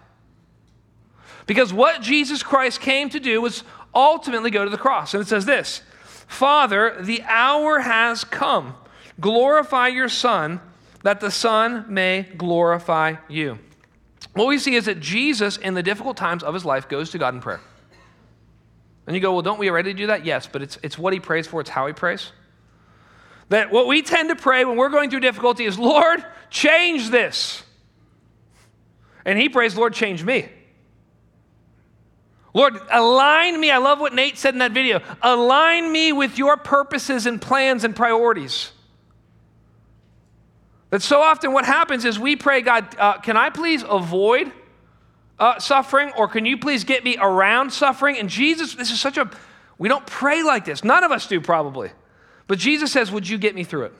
Because 1.47 1.73
what 1.73 2.01
Jesus 2.01 2.43
Christ 2.43 2.79
came 2.79 3.09
to 3.09 3.19
do 3.19 3.41
was 3.41 3.63
ultimately 3.93 4.49
go 4.51 4.63
to 4.63 4.69
the 4.69 4.77
cross. 4.77 5.13
And 5.13 5.21
it 5.21 5.27
says 5.27 5.45
this 5.45 5.81
Father, 6.27 6.97
the 7.01 7.21
hour 7.23 7.79
has 7.79 8.23
come. 8.23 8.75
Glorify 9.19 9.89
your 9.89 10.09
Son, 10.09 10.61
that 11.03 11.19
the 11.19 11.29
Son 11.29 11.85
may 11.89 12.23
glorify 12.23 13.15
you. 13.27 13.59
What 14.33 14.47
we 14.47 14.57
see 14.57 14.75
is 14.75 14.85
that 14.85 14.99
Jesus, 14.99 15.57
in 15.57 15.73
the 15.73 15.83
difficult 15.83 16.17
times 16.17 16.41
of 16.41 16.53
his 16.53 16.63
life, 16.63 16.87
goes 16.87 17.11
to 17.11 17.17
God 17.17 17.33
in 17.33 17.41
prayer. 17.41 17.59
And 19.05 19.15
you 19.15 19.21
go, 19.21 19.33
well, 19.33 19.41
don't 19.41 19.59
we 19.59 19.69
already 19.69 19.93
do 19.93 20.07
that? 20.07 20.25
Yes, 20.25 20.47
but 20.47 20.61
it's, 20.61 20.77
it's 20.83 20.97
what 20.97 21.11
he 21.11 21.19
prays 21.19 21.47
for, 21.47 21.59
it's 21.59 21.69
how 21.69 21.87
he 21.87 21.93
prays. 21.93 22.31
That 23.49 23.71
what 23.71 23.87
we 23.87 24.01
tend 24.01 24.29
to 24.29 24.35
pray 24.35 24.63
when 24.63 24.77
we're 24.77 24.89
going 24.89 25.09
through 25.09 25.19
difficulty 25.19 25.65
is, 25.65 25.77
Lord, 25.77 26.23
change 26.49 27.09
this. 27.09 27.63
And 29.25 29.37
he 29.37 29.49
prays, 29.49 29.75
Lord, 29.75 29.93
change 29.93 30.23
me. 30.23 30.49
Lord, 32.53 32.77
align 32.91 33.59
me. 33.59 33.71
I 33.71 33.77
love 33.77 33.99
what 33.99 34.13
Nate 34.13 34.37
said 34.37 34.53
in 34.53 34.59
that 34.59 34.73
video. 34.73 35.01
Align 35.21 35.91
me 35.91 36.11
with 36.11 36.37
your 36.37 36.57
purposes 36.57 37.25
and 37.25 37.41
plans 37.41 37.83
and 37.83 37.95
priorities. 37.95 38.71
That 40.89 41.01
so 41.01 41.21
often 41.21 41.53
what 41.53 41.65
happens 41.65 42.03
is 42.03 42.19
we 42.19 42.35
pray, 42.35 42.61
God, 42.61 42.95
uh, 42.99 43.19
can 43.19 43.37
I 43.37 43.49
please 43.49 43.83
avoid 43.87 44.51
uh, 45.39 45.59
suffering 45.59 46.11
or 46.17 46.27
can 46.27 46.45
you 46.45 46.57
please 46.57 46.83
get 46.83 47.05
me 47.05 47.17
around 47.17 47.71
suffering? 47.71 48.17
And 48.17 48.29
Jesus, 48.29 48.75
this 48.75 48.91
is 48.91 48.99
such 48.99 49.17
a, 49.17 49.31
we 49.77 49.87
don't 49.87 50.05
pray 50.05 50.43
like 50.43 50.65
this. 50.65 50.83
None 50.83 51.05
of 51.05 51.11
us 51.11 51.27
do 51.27 51.39
probably. 51.39 51.91
But 52.47 52.59
Jesus 52.59 52.91
says, 52.91 53.09
Would 53.11 53.29
you 53.29 53.37
get 53.37 53.55
me 53.55 53.63
through 53.63 53.85
it? 53.85 53.93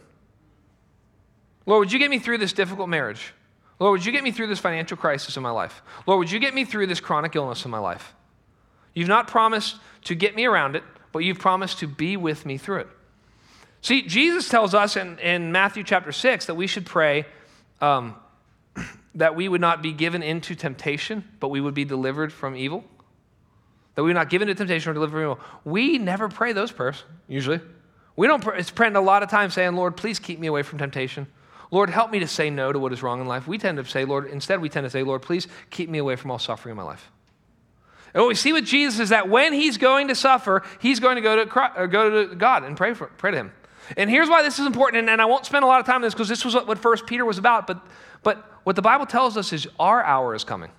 Lord, 1.66 1.80
would 1.80 1.94
you 1.94 2.00
get 2.00 2.10
me 2.10 2.20
through 2.20 2.40
this 2.40 2.52
difficult 2.52 2.90
marriage? 2.90 3.34
Lord, 3.80 3.94
would 3.94 4.06
you 4.06 4.12
get 4.12 4.24
me 4.24 4.32
through 4.32 4.48
this 4.48 4.60
financial 4.60 4.98
crisis 4.98 5.38
in 5.38 5.44
my 5.44 5.52
life? 5.52 5.82
Lord, 6.06 6.20
would 6.20 6.32
you 6.32 6.40
get 6.40 6.54
me 6.54 6.66
through 6.66 6.88
this 6.88 7.00
chronic 7.00 7.36
illness 7.36 7.64
in 7.64 7.72
my 7.72 7.80
life? 7.80 8.14
You've 8.94 9.08
not 9.08 9.28
promised 9.28 9.78
to 10.06 10.16
get 10.16 10.36
me 10.36 10.46
around 10.46 10.76
it, 10.76 10.84
but 11.12 11.20
you've 11.20 11.40
promised 11.40 11.80
to 11.80 11.88
be 11.88 12.18
with 12.18 12.46
me 12.46 12.58
through 12.58 12.80
it. 12.80 12.88
See, 13.82 14.04
Jesus 14.04 14.48
tells 14.48 14.74
us 14.74 14.96
in, 14.96 15.18
in 15.20 15.52
Matthew 15.52 15.84
chapter 15.84 16.12
6 16.12 16.46
that 16.46 16.56
we 16.56 16.68
should 16.68 16.86
pray 16.86 17.26
um, 17.80 18.16
that 19.16 19.36
we 19.36 19.48
would 19.48 19.62
not 19.62 19.82
be 19.82 19.92
given 19.92 20.22
into 20.22 20.56
temptation, 20.56 21.24
but 21.40 21.50
we 21.50 21.60
would 21.60 21.74
be 21.74 21.86
delivered 21.86 22.32
from 22.32 22.56
evil. 22.56 22.84
That 23.96 24.04
we 24.04 24.10
would 24.10 24.16
not 24.16 24.30
given 24.30 24.48
into 24.48 24.60
temptation 24.60 24.92
or 24.92 24.94
delivered 24.94 25.12
from 25.12 25.22
evil. 25.22 25.40
We 25.66 25.98
never 25.98 26.30
pray 26.30 26.54
those 26.54 26.72
prayers, 26.72 27.04
usually. 27.28 27.60
We 28.16 28.28
don't 28.28 28.44
pray, 28.44 28.60
it's 28.60 28.72
praying 28.72 28.96
a 28.96 29.02
lot 29.02 29.24
of 29.24 29.30
times 29.30 29.54
saying, 29.54 29.76
Lord, 29.76 29.98
please 29.98 30.20
keep 30.20 30.40
me 30.40 30.48
away 30.48 30.64
from 30.64 30.78
temptation. 30.78 31.28
Lord, 31.72 31.90
help 31.90 32.12
me 32.12 32.20
to 32.20 32.28
say 32.28 32.50
no 32.50 32.72
to 32.72 32.80
what 32.80 32.94
is 32.94 33.02
wrong 33.02 33.22
in 33.22 33.28
life. 33.28 33.48
We 33.48 33.58
tend 33.58 33.78
to 33.78 33.86
say, 33.86 34.06
Lord, 34.06 34.28
instead 34.28 34.62
we 34.62 34.70
tend 34.70 34.86
to 34.86 34.90
say, 34.90 35.04
Lord, 35.04 35.22
please 35.22 35.48
keep 35.70 35.90
me 35.90 35.98
away 35.98 36.18
from 36.18 36.30
all 36.30 36.40
suffering 36.40 36.72
in 36.72 36.78
my 36.78 36.84
life. 36.84 37.11
And 38.14 38.22
what 38.22 38.28
we 38.28 38.36
see 38.36 38.54
with 38.54 38.66
Jesus 38.66 39.00
is 39.00 39.10
that 39.10 39.30
when 39.30 39.54
he's 39.54 39.78
going 39.78 40.10
to 40.10 40.16
suffer, 40.16 40.64
he's 40.80 41.00
going 41.00 41.16
to 41.16 41.22
go 41.22 41.46
to, 41.46 41.60
uh, 41.60 41.86
go 41.86 42.28
to 42.28 42.36
God 42.36 42.64
and 42.64 42.76
pray, 42.76 42.94
for, 42.94 43.08
pray 43.08 43.32
to 43.32 43.38
him. 43.38 43.52
And 43.98 44.10
here's 44.10 44.30
why 44.30 44.42
this 44.42 44.60
is 44.60 44.66
important, 44.66 45.00
and, 45.00 45.10
and 45.10 45.22
I 45.22 45.26
won't 45.26 45.46
spend 45.46 45.64
a 45.64 45.68
lot 45.68 45.80
of 45.80 45.86
time 45.86 45.96
on 45.96 46.02
this 46.02 46.14
because 46.14 46.30
this 46.30 46.46
was 46.46 46.54
what, 46.54 46.68
what 46.68 46.78
First 46.78 47.06
Peter 47.06 47.26
was 47.26 47.38
about, 47.38 47.68
but, 47.68 47.86
but 48.24 48.46
what 48.64 48.76
the 48.76 48.82
Bible 48.82 49.06
tells 49.06 49.38
us 49.38 49.54
is 49.54 49.68
our 49.80 50.04
hour 50.04 50.36
is 50.36 50.44
coming. 50.44 50.72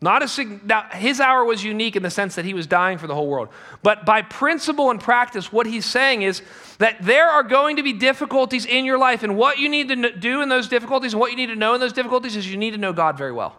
Not 0.00 0.22
a, 0.22 0.60
now, 0.64 0.86
his 0.92 1.20
hour 1.20 1.44
was 1.44 1.64
unique 1.64 1.96
in 1.96 2.02
the 2.02 2.10
sense 2.10 2.34
that 2.34 2.44
he 2.44 2.52
was 2.52 2.66
dying 2.66 2.98
for 2.98 3.06
the 3.06 3.14
whole 3.14 3.28
world. 3.28 3.48
But 3.82 4.04
by 4.04 4.20
principle 4.22 4.90
and 4.90 5.00
practice, 5.00 5.50
what 5.50 5.66
he's 5.66 5.86
saying 5.86 6.22
is 6.22 6.42
that 6.78 6.98
there 7.00 7.28
are 7.28 7.42
going 7.42 7.76
to 7.76 7.82
be 7.82 7.94
difficulties 7.94 8.66
in 8.66 8.84
your 8.84 8.98
life. 8.98 9.22
And 9.22 9.38
what 9.38 9.58
you 9.58 9.70
need 9.70 9.88
to 9.88 10.12
do 10.12 10.42
in 10.42 10.50
those 10.50 10.68
difficulties 10.68 11.14
and 11.14 11.20
what 11.20 11.30
you 11.30 11.36
need 11.36 11.46
to 11.46 11.56
know 11.56 11.74
in 11.74 11.80
those 11.80 11.94
difficulties 11.94 12.36
is 12.36 12.50
you 12.50 12.58
need 12.58 12.72
to 12.72 12.78
know 12.78 12.92
God 12.92 13.16
very 13.16 13.32
well. 13.32 13.56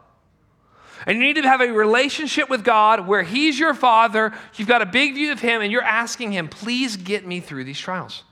And 1.05 1.17
you 1.17 1.23
need 1.23 1.41
to 1.41 1.47
have 1.47 1.61
a 1.61 1.71
relationship 1.71 2.49
with 2.49 2.63
God 2.63 3.07
where 3.07 3.23
He's 3.23 3.59
your 3.59 3.73
Father, 3.73 4.33
you've 4.55 4.67
got 4.67 4.81
a 4.81 4.85
big 4.85 5.13
view 5.13 5.31
of 5.31 5.39
Him, 5.39 5.61
and 5.61 5.71
you're 5.71 5.83
asking 5.83 6.31
Him, 6.31 6.47
please 6.47 6.97
get 6.97 7.25
me 7.25 7.39
through 7.39 7.63
these 7.63 7.79
trials. 7.79 8.23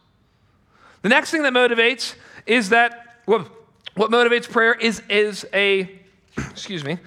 The 1.02 1.10
next 1.10 1.32
thing 1.32 1.44
that 1.44 1.54
motivates 1.54 2.16
is 2.46 2.70
that 2.70 3.20
what, 3.26 3.48
what 3.96 4.12
motivates 4.12 4.50
prayer 4.50 4.74
is, 4.74 5.02
is 5.10 5.46
a, 5.54 6.00
excuse 6.38 6.84
me, 6.84 6.98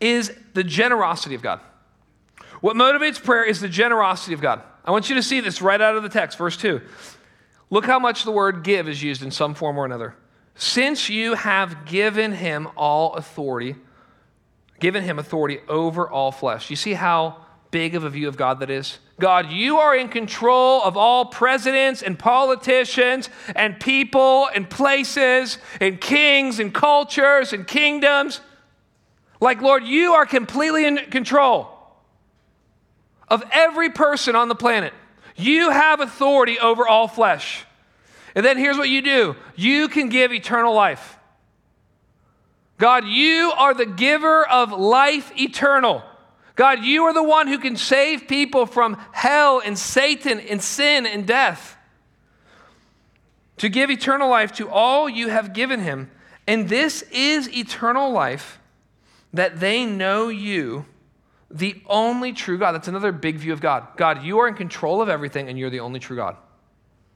is 0.00 0.32
the 0.54 0.64
generosity 0.64 1.34
of 1.34 1.42
God. 1.42 1.60
What 2.60 2.76
motivates 2.76 3.22
prayer 3.22 3.44
is 3.44 3.60
the 3.60 3.68
generosity 3.68 4.34
of 4.34 4.40
God. 4.40 4.62
I 4.84 4.90
want 4.90 5.08
you 5.08 5.16
to 5.16 5.22
see 5.22 5.40
this 5.40 5.62
right 5.62 5.80
out 5.80 5.96
of 5.96 6.02
the 6.02 6.08
text, 6.08 6.38
verse 6.38 6.56
2. 6.56 6.80
Look 7.70 7.86
how 7.86 7.98
much 7.98 8.24
the 8.24 8.32
word 8.32 8.64
give 8.64 8.88
is 8.88 9.02
used 9.02 9.22
in 9.22 9.30
some 9.30 9.54
form 9.54 9.78
or 9.78 9.84
another. 9.84 10.14
Since 10.56 11.08
you 11.08 11.34
have 11.34 11.86
given 11.86 12.32
him 12.32 12.68
all 12.76 13.14
authority 13.14 13.76
given 14.80 15.04
him 15.04 15.18
authority 15.18 15.60
over 15.68 16.08
all 16.08 16.32
flesh. 16.32 16.70
You 16.70 16.76
see 16.76 16.94
how 16.94 17.36
big 17.70 17.94
of 17.94 18.04
a 18.04 18.10
view 18.10 18.28
of 18.28 18.36
God 18.36 18.60
that 18.60 18.70
is? 18.70 18.98
God, 19.20 19.52
you 19.52 19.78
are 19.78 19.94
in 19.94 20.08
control 20.08 20.82
of 20.82 20.96
all 20.96 21.26
presidents 21.26 22.02
and 22.02 22.18
politicians 22.18 23.28
and 23.54 23.78
people 23.78 24.48
and 24.54 24.68
places 24.68 25.58
and 25.80 26.00
kings 26.00 26.58
and 26.58 26.72
cultures 26.72 27.52
and 27.52 27.66
kingdoms. 27.66 28.40
Like, 29.40 29.62
Lord, 29.62 29.84
you 29.84 30.14
are 30.14 30.26
completely 30.26 30.86
in 30.86 30.96
control 31.10 31.68
of 33.28 33.44
every 33.52 33.90
person 33.90 34.34
on 34.34 34.48
the 34.48 34.54
planet. 34.54 34.92
You 35.36 35.70
have 35.70 36.00
authority 36.00 36.58
over 36.58 36.88
all 36.88 37.06
flesh. 37.06 37.64
And 38.34 38.44
then 38.44 38.58
here's 38.58 38.76
what 38.76 38.88
you 38.88 39.02
do 39.02 39.36
you 39.54 39.88
can 39.88 40.08
give 40.08 40.32
eternal 40.32 40.74
life. 40.74 41.16
God, 42.80 43.04
you 43.06 43.52
are 43.56 43.74
the 43.74 43.86
giver 43.86 44.44
of 44.48 44.72
life 44.72 45.30
eternal. 45.38 46.02
God, 46.56 46.82
you 46.82 47.04
are 47.04 47.14
the 47.14 47.22
one 47.22 47.46
who 47.46 47.58
can 47.58 47.76
save 47.76 48.26
people 48.26 48.66
from 48.66 48.96
hell 49.12 49.62
and 49.64 49.78
Satan 49.78 50.40
and 50.40 50.62
sin 50.62 51.06
and 51.06 51.26
death. 51.26 51.76
to 53.60 53.68
give 53.68 53.90
eternal 53.90 54.30
life 54.30 54.52
to 54.52 54.70
all 54.70 55.06
you 55.06 55.28
have 55.28 55.52
given 55.52 55.80
him. 55.80 56.10
And 56.46 56.66
this 56.70 57.02
is 57.12 57.46
eternal 57.54 58.10
life, 58.10 58.58
that 59.34 59.60
they 59.60 59.84
know 59.84 60.28
you, 60.28 60.86
the 61.50 61.82
only 61.86 62.32
true 62.32 62.56
God. 62.56 62.72
That's 62.72 62.88
another 62.88 63.12
big 63.12 63.36
view 63.36 63.52
of 63.52 63.60
God. 63.60 63.86
God, 63.98 64.22
you 64.22 64.38
are 64.38 64.48
in 64.48 64.54
control 64.54 65.02
of 65.02 65.10
everything, 65.10 65.46
and 65.50 65.58
you're 65.58 65.68
the 65.68 65.80
only 65.80 66.00
true 66.00 66.16
God. 66.16 66.38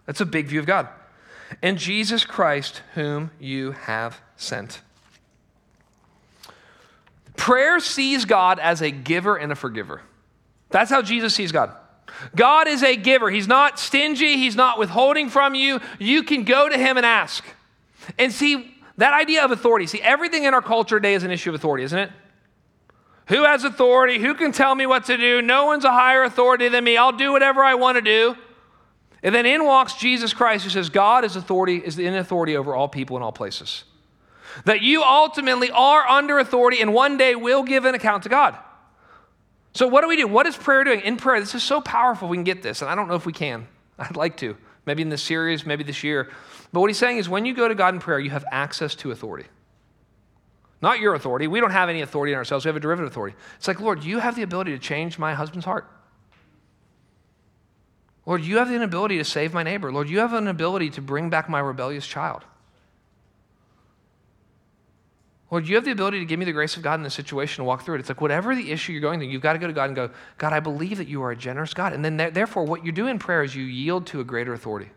That's 0.05 0.21
a 0.21 0.27
big 0.27 0.47
view 0.47 0.61
of 0.61 0.67
God. 0.67 0.87
And 1.63 1.79
Jesus 1.79 2.27
Christ, 2.27 2.83
whom 2.93 3.31
you 3.41 3.73
have 3.73 4.21
sent. 4.37 4.83
Prayer 7.37 7.81
sees 7.81 8.25
God 8.25 8.59
as 8.59 8.81
a 8.81 8.91
giver 8.91 9.37
and 9.37 9.53
a 9.53 9.55
forgiver. 9.55 10.03
That's 10.71 10.91
how 10.91 11.03
Jesus 11.03 11.35
sees 11.35 11.53
God. 11.53 11.73
God 12.35 12.69
is 12.69 12.83
a 12.83 12.97
giver. 12.97 13.31
He's 13.31 13.49
not 13.49 13.79
stingy, 13.79 14.37
He's 14.37 14.57
not 14.57 14.79
withholding 14.79 15.29
from 15.29 15.55
you. 15.55 15.81
You 15.99 16.23
can 16.23 16.45
go 16.45 16.69
to 16.69 16.77
Him 16.77 16.97
and 16.97 17.05
ask. 17.05 17.45
And 18.19 18.33
see, 18.33 18.75
that 18.97 19.15
idea 19.15 19.45
of 19.45 19.51
authority, 19.51 19.87
see, 19.87 20.01
everything 20.01 20.45
in 20.45 20.55
our 20.55 20.63
culture 20.63 20.97
today 20.97 21.15
is 21.15 21.25
an 21.25 21.31
issue 21.31 21.51
of 21.51 21.57
authority, 21.57 21.85
isn't 21.85 21.99
it? 21.99 22.11
Who 23.29 23.45
has 23.45 23.65
authority? 23.65 24.19
Who 24.19 24.35
can 24.35 24.53
tell 24.53 24.75
me 24.75 24.87
what 24.87 25.07
to 25.07 25.17
do? 25.17 25.41
No 25.41 25.67
one's 25.67 25.85
a 25.85 25.91
higher 25.91 26.23
authority 26.25 26.69
than 26.69 26.85
me. 26.85 26.97
I'll 26.97 27.13
do 27.13 27.33
whatever 27.33 27.65
I 27.65 27.75
want 27.75 27.97
to 27.97 28.03
do. 28.03 28.37
And 29.23 29.35
then 29.35 29.47
in 29.47 29.65
walks 29.65 29.95
Jesus 29.95 30.35
Christ, 30.35 30.65
who 30.65 30.71
says, 30.71 30.91
God 30.91 31.25
is 31.25 31.35
authority, 31.35 31.77
is 31.79 31.99
in 31.99 32.15
authority 32.15 32.57
over 32.57 32.75
all 32.75 32.89
people 32.89 33.17
in 33.17 33.23
all 33.23 33.33
places. 33.33 33.85
That 34.65 34.83
you 34.83 35.03
ultimately 35.03 35.71
are 35.71 36.07
under 36.07 36.39
authority 36.39 36.81
and 36.81 36.95
one 36.95 37.17
day 37.17 37.35
will 37.35 37.63
give 37.63 37.85
an 37.85 37.95
account 37.95 38.23
to 38.25 38.29
God. 38.29 38.57
So, 39.75 39.89
what 39.89 40.03
do 40.03 40.09
we 40.09 40.17
do? 40.17 40.29
What 40.29 40.47
is 40.47 40.57
prayer 40.57 40.85
doing? 40.85 41.01
In 41.01 41.17
prayer, 41.17 41.41
this 41.41 41.55
is 41.55 41.63
so 41.63 41.81
powerful, 41.81 42.29
we 42.29 42.37
can 42.37 42.45
get 42.45 42.63
this, 42.63 42.81
and 42.81 42.91
I 42.91 42.95
don't 42.95 43.09
know 43.09 43.17
if 43.17 43.27
we 43.27 43.33
can. 43.33 43.67
I'd 43.99 44.17
like 44.17 44.37
to. 44.39 44.57
Maybe 44.87 45.03
in 45.03 45.09
this 45.09 45.23
series, 45.23 45.67
maybe 45.67 45.83
this 45.83 46.05
year. 46.05 46.31
But 46.73 46.81
what 46.81 46.91
he's 46.91 46.99
saying 46.99 47.19
is 47.19 47.29
when 47.29 47.45
you 47.45 47.55
go 47.55 47.67
to 47.67 47.75
God 47.75 47.95
in 47.95 48.01
prayer, 48.01 48.19
you 48.19 48.31
have 48.31 48.45
access 48.51 48.95
to 48.97 49.11
authority. 49.11 49.49
Not 50.83 51.01
your 51.01 51.15
authority. 51.15 51.47
We 51.47 51.61
don't 51.61 51.71
have 51.71 51.89
any 51.89 52.03
authority 52.03 52.33
in 52.33 52.39
ourselves. 52.39 52.65
We 52.65 52.69
have 52.69 52.77
a 52.77 52.81
derivative 52.81 53.11
authority. 53.11 53.37
It's 53.57 53.67
like, 53.67 53.81
Lord, 53.81 54.05
you 54.05 54.19
have 54.19 54.37
the 54.37 54.43
ability 54.43 54.73
to 54.73 54.79
change 54.79 55.19
my 55.19 55.35
husband's 55.35 55.65
heart. 55.65 55.89
Lord, 58.27 58.43
you 58.43 58.59
have 58.59 58.69
the 58.69 58.83
ability 58.83 59.19
to 59.19 59.25
save 59.25 59.55
my 59.55 59.63
neighbor. 59.63 59.91
Lord, 59.93 60.09
you 60.09 60.19
have 60.19 60.33
an 60.33 60.47
ability 60.47 60.91
to 60.91 61.01
bring 61.01 61.31
back 61.31 61.49
my 61.49 61.61
rebellious 61.61 62.07
child. 62.07 62.45
Lord, 65.51 65.69
you 65.69 65.77
have 65.77 65.85
the 65.85 65.91
ability 65.91 66.19
to 66.21 66.25
give 66.25 66.39
me 66.39 66.45
the 66.45 66.53
grace 66.53 66.77
of 66.77 66.83
God 66.83 66.95
in 66.95 67.03
this 67.03 67.15
situation 67.15 67.63
to 67.63 67.65
walk 67.65 67.85
through 67.85 67.97
it. 67.97 68.01
It's 68.01 68.09
like 68.09 68.21
whatever 68.21 68.57
the 68.57 68.73
issue 68.73 68.93
you're 68.93 69.01
going 69.01 69.21
through, 69.21 69.29
you've 69.29 69.43
got 69.43 69.53
to 69.53 69.59
go 69.59 69.67
to 69.67 69.73
God 69.73 69.85
and 69.85 69.95
go, 69.95 70.11
God, 70.39 70.53
I 70.53 70.61
believe 70.61 70.99
that 70.99 71.07
you 71.07 71.23
are 71.23 71.31
a 71.31 71.37
generous 71.37 71.75
God. 71.75 71.93
And 71.93 72.05
then 72.05 72.17
therefore, 72.17 72.65
what 72.65 72.85
you 72.85 72.93
do 72.93 73.07
in 73.07 73.19
prayer 73.19 73.43
is 73.43 73.55
you 73.55 73.65
yield 73.65 74.07
to 74.09 74.21
a 74.21 74.25
greater 74.25 74.53
authority. 74.53 74.91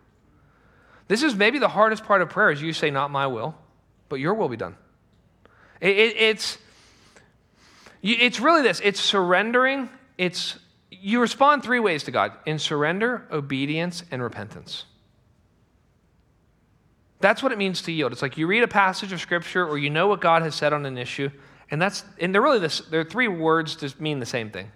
This 1.08 1.22
is 1.22 1.36
maybe 1.36 1.60
the 1.60 1.68
hardest 1.68 2.06
part 2.06 2.22
of 2.22 2.30
prayer 2.30 2.50
is 2.50 2.62
you 2.62 2.74
say, 2.74 2.90
not 2.90 3.12
my 3.12 3.28
will, 3.28 3.56
but 4.10 4.18
your 4.18 4.34
will 4.34 4.50
be 4.50 4.58
done. 4.58 4.76
It, 5.80 5.98
it, 5.98 6.18
it's, 6.18 6.58
it's 8.02 8.40
really 8.40 8.62
this. 8.62 8.82
It's 8.84 9.00
surrendering. 9.00 9.90
It's, 10.18 10.58
you 10.90 11.22
respond 11.22 11.64
three 11.64 11.80
ways 11.80 12.04
to 12.04 12.12
God 12.12 12.34
in 12.46 12.58
surrender, 12.58 13.28
obedience, 13.32 14.04
and 14.12 14.24
repentance. 14.24 14.86
That's 17.20 17.42
what 17.42 17.52
it 17.52 17.58
means 17.58 17.82
to 17.84 17.92
yield. 17.92 18.12
It's 18.12 18.22
like 18.22 18.38
you 18.38 18.48
read 18.48 18.64
a 18.64 18.68
passage 18.68 19.12
of 19.12 19.20
scripture 19.20 19.66
or 19.68 19.78
you 19.78 19.90
know 19.90 20.08
what 20.08 20.22
God 20.22 20.44
has 20.44 20.54
said 20.54 20.74
on 20.74 20.86
an 20.86 20.98
issue, 20.98 21.32
and 21.72 21.82
that's 21.82 22.04
and 22.20 22.34
they're 22.34 22.42
really 22.42 22.60
this, 22.60 22.80
they're 22.82 23.04
three 23.04 23.28
words 23.28 23.76
to 23.78 23.94
mean 24.00 24.20
the 24.20 24.26
same 24.26 24.52
thing. 24.52 24.72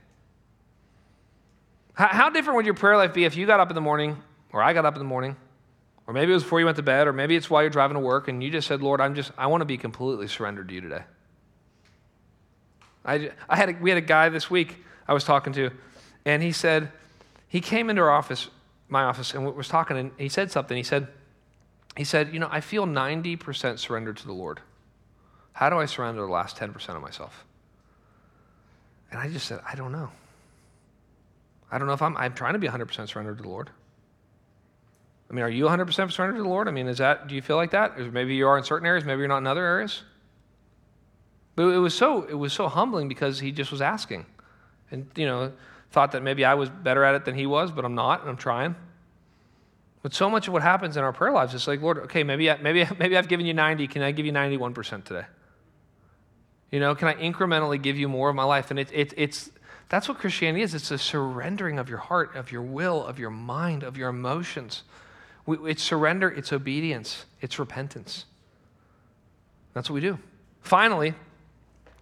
How, 1.93 2.07
how 2.07 2.29
different 2.29 2.57
would 2.57 2.65
your 2.65 2.73
prayer 2.73 2.97
life 2.97 3.13
be 3.13 3.25
if 3.25 3.35
you 3.35 3.45
got 3.45 3.59
up 3.59 3.69
in 3.69 3.75
the 3.75 3.81
morning, 3.81 4.17
or 4.51 4.63
I 4.63 4.73
got 4.73 4.85
up 4.85 4.95
in 4.95 4.99
the 4.99 5.05
morning, 5.05 5.35
or 6.07 6.13
maybe 6.13 6.31
it 6.31 6.33
was 6.33 6.43
before 6.43 6.59
you 6.59 6.65
went 6.65 6.77
to 6.77 6.83
bed, 6.83 7.07
or 7.07 7.13
maybe 7.13 7.35
it's 7.35 7.49
while 7.49 7.61
you're 7.61 7.69
driving 7.69 7.95
to 7.95 8.01
work, 8.01 8.27
and 8.27 8.43
you 8.43 8.49
just 8.49 8.67
said, 8.67 8.81
Lord, 8.81 9.01
I'm 9.01 9.13
just 9.13 9.31
I 9.37 9.47
want 9.47 9.61
to 9.61 9.65
be 9.65 9.77
completely 9.77 10.27
surrendered 10.27 10.67
to 10.69 10.73
you 10.73 10.81
today. 10.81 11.03
I, 13.05 13.31
I 13.49 13.55
had 13.55 13.69
a, 13.69 13.73
we 13.73 13.89
had 13.89 13.97
a 13.97 14.01
guy 14.01 14.29
this 14.29 14.49
week 14.49 14.77
I 15.07 15.13
was 15.13 15.23
talking 15.23 15.53
to, 15.53 15.71
and 16.25 16.41
he 16.41 16.51
said, 16.51 16.91
he 17.47 17.61
came 17.61 17.89
into 17.89 18.01
our 18.01 18.11
office, 18.11 18.49
my 18.89 19.03
office, 19.03 19.33
and 19.33 19.55
was 19.55 19.67
talking, 19.67 19.97
and 19.97 20.11
he 20.17 20.29
said 20.29 20.51
something. 20.51 20.77
He 20.77 20.83
said, 20.83 21.07
he 21.97 22.03
said, 22.03 22.33
You 22.33 22.39
know, 22.39 22.49
I 22.51 22.61
feel 22.61 22.85
90% 22.85 23.79
surrendered 23.79 24.17
to 24.17 24.25
the 24.25 24.33
Lord. 24.33 24.61
How 25.53 25.69
do 25.69 25.77
I 25.77 25.85
surrender 25.85 26.21
the 26.21 26.31
last 26.31 26.57
10% 26.57 26.95
of 26.95 27.01
myself? 27.01 27.45
And 29.11 29.19
I 29.19 29.29
just 29.29 29.45
said, 29.45 29.59
I 29.67 29.75
don't 29.75 29.91
know. 29.91 30.09
I 31.71 31.77
don't 31.77 31.87
know 31.87 31.93
if 31.93 32.01
I'm, 32.01 32.15
I'm 32.17 32.33
trying 32.33 32.53
to 32.53 32.59
be 32.59 32.67
100% 32.67 33.07
surrendered 33.07 33.37
to 33.37 33.43
the 33.43 33.49
Lord. 33.49 33.69
I 35.29 35.33
mean, 35.33 35.43
are 35.43 35.49
you 35.49 35.65
100% 35.65 36.11
surrendered 36.11 36.37
to 36.37 36.43
the 36.43 36.49
Lord? 36.49 36.67
I 36.67 36.71
mean, 36.71 36.87
is 36.87 36.97
that, 36.97 37.27
do 37.27 37.35
you 37.35 37.41
feel 37.41 37.55
like 37.55 37.71
that? 37.71 37.97
Or 37.97 38.11
maybe 38.11 38.35
you 38.35 38.47
are 38.47 38.57
in 38.57 38.63
certain 38.63 38.85
areas, 38.85 39.05
maybe 39.05 39.19
you're 39.19 39.29
not 39.29 39.37
in 39.37 39.47
other 39.47 39.65
areas. 39.65 40.03
But 41.55 41.67
it 41.67 41.77
was 41.77 41.93
so, 41.93 42.23
it 42.23 42.33
was 42.33 42.53
so 42.53 42.67
humbling 42.67 43.07
because 43.07 43.39
he 43.39 43.51
just 43.51 43.71
was 43.71 43.81
asking. 43.81 44.25
And, 44.89 45.09
you 45.15 45.25
know, 45.25 45.53
thought 45.91 46.13
that 46.13 46.23
maybe 46.23 46.43
I 46.43 46.53
was 46.53 46.69
better 46.69 47.03
at 47.03 47.15
it 47.15 47.25
than 47.25 47.35
he 47.35 47.45
was, 47.45 47.71
but 47.71 47.85
I'm 47.85 47.95
not, 47.95 48.21
and 48.21 48.29
I'm 48.29 48.37
trying. 48.37 48.75
But 50.01 50.13
so 50.13 50.29
much 50.29 50.47
of 50.47 50.53
what 50.53 50.63
happens 50.63 50.97
in 50.97 51.03
our 51.03 51.13
prayer 51.13 51.31
lives 51.31 51.53
is 51.53 51.67
like, 51.67 51.81
Lord, 51.81 51.99
okay, 51.99 52.23
maybe, 52.23 52.49
I, 52.49 52.57
maybe, 52.57 52.85
maybe 52.99 53.17
I've 53.17 53.27
given 53.27 53.45
you 53.45 53.53
90. 53.53 53.87
Can 53.87 54.01
I 54.01 54.11
give 54.11 54.25
you 54.25 54.31
91% 54.31 55.03
today? 55.03 55.25
You 56.71 56.79
know, 56.79 56.95
can 56.95 57.07
I 57.07 57.15
incrementally 57.15 57.81
give 57.81 57.97
you 57.97 58.07
more 58.07 58.29
of 58.29 58.35
my 58.35 58.43
life? 58.43 58.71
And 58.71 58.79
it, 58.79 58.89
it, 58.93 59.13
it's, 59.17 59.51
that's 59.89 60.07
what 60.07 60.17
Christianity 60.17 60.63
is. 60.63 60.73
It's 60.73 60.89
a 60.89 60.97
surrendering 60.97 61.77
of 61.77 61.89
your 61.89 61.97
heart, 61.97 62.35
of 62.35 62.51
your 62.51 62.61
will, 62.61 63.05
of 63.05 63.19
your 63.19 63.29
mind, 63.29 63.83
of 63.83 63.97
your 63.97 64.09
emotions. 64.09 64.83
It's 65.47 65.83
surrender, 65.83 66.29
it's 66.29 66.53
obedience, 66.53 67.25
it's 67.41 67.59
repentance. 67.59 68.25
That's 69.73 69.89
what 69.89 69.95
we 69.95 70.01
do. 70.01 70.17
Finally, 70.61 71.13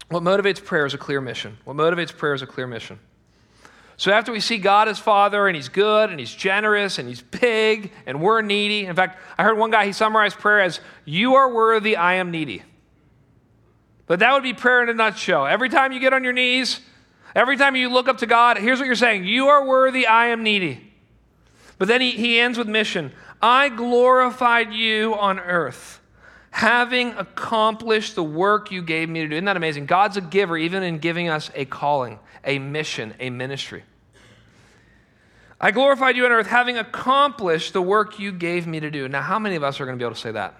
what 0.09 0.23
motivates 0.23 0.63
prayer 0.63 0.85
is 0.85 0.93
a 0.93 0.97
clear 0.97 1.21
mission. 1.21 1.57
What 1.63 1.75
motivates 1.75 2.15
prayer 2.15 2.33
is 2.33 2.41
a 2.41 2.47
clear 2.47 2.67
mission. 2.67 2.99
So 3.99 4.13
after 4.13 4.31
we 4.31 4.39
see 4.39 4.59
God 4.59 4.87
as 4.87 4.97
Father 4.97 5.45
and 5.45 5.57
He's 5.57 5.67
good 5.67 6.09
and 6.09 6.17
He's 6.17 6.33
generous 6.33 6.99
and 6.99 7.09
He's 7.09 7.21
big 7.21 7.91
and 8.05 8.21
we're 8.21 8.41
needy. 8.41 8.85
In 8.85 8.95
fact, 8.95 9.19
I 9.37 9.43
heard 9.43 9.57
one 9.57 9.71
guy, 9.71 9.85
he 9.85 9.91
summarized 9.91 10.37
prayer 10.37 10.61
as, 10.61 10.79
You 11.03 11.35
are 11.35 11.53
worthy, 11.53 11.97
I 11.97 12.13
am 12.13 12.31
needy. 12.31 12.63
But 14.07 14.19
that 14.19 14.31
would 14.31 14.43
be 14.43 14.53
prayer 14.53 14.83
in 14.83 14.87
a 14.87 14.93
nutshell. 14.93 15.45
Every 15.45 15.67
time 15.67 15.91
you 15.91 15.99
get 15.99 16.13
on 16.13 16.23
your 16.23 16.31
knees, 16.31 16.79
every 17.35 17.57
time 17.57 17.75
you 17.75 17.89
look 17.89 18.07
up 18.07 18.19
to 18.19 18.25
God, 18.25 18.57
here's 18.57 18.79
what 18.79 18.85
you're 18.85 18.95
saying 18.95 19.25
You 19.25 19.49
are 19.49 19.67
worthy, 19.67 20.07
I 20.07 20.27
am 20.27 20.43
needy. 20.43 20.93
But 21.77 21.89
then 21.89 21.99
he, 21.99 22.11
he 22.11 22.39
ends 22.39 22.57
with 22.57 22.69
mission 22.69 23.11
I 23.41 23.67
glorified 23.67 24.71
you 24.71 25.13
on 25.13 25.41
earth, 25.41 25.99
having 26.51 27.09
accomplished 27.15 28.15
the 28.15 28.23
work 28.23 28.71
you 28.71 28.81
gave 28.81 29.09
me 29.09 29.23
to 29.23 29.27
do. 29.27 29.35
Isn't 29.35 29.43
that 29.43 29.57
amazing? 29.57 29.87
God's 29.87 30.15
a 30.15 30.21
giver, 30.21 30.57
even 30.57 30.83
in 30.83 30.99
giving 30.99 31.27
us 31.27 31.51
a 31.53 31.65
calling, 31.65 32.17
a 32.45 32.59
mission, 32.59 33.13
a 33.19 33.29
ministry. 33.29 33.83
I 35.61 35.71
glorified 35.71 36.15
you 36.15 36.25
on 36.25 36.31
earth, 36.31 36.47
having 36.47 36.77
accomplished 36.77 37.73
the 37.73 37.81
work 37.81 38.17
you 38.17 38.31
gave 38.31 38.65
me 38.65 38.79
to 38.79 38.89
do. 38.89 39.09
Now, 39.09 39.21
how 39.21 39.39
many 39.39 39.55
of 39.55 39.63
us 39.63 39.79
are 39.81 39.85
going 39.85 39.97
to 39.97 40.01
be 40.01 40.05
able 40.05 40.15
to 40.15 40.21
say 40.21 40.31
that? 40.31 40.55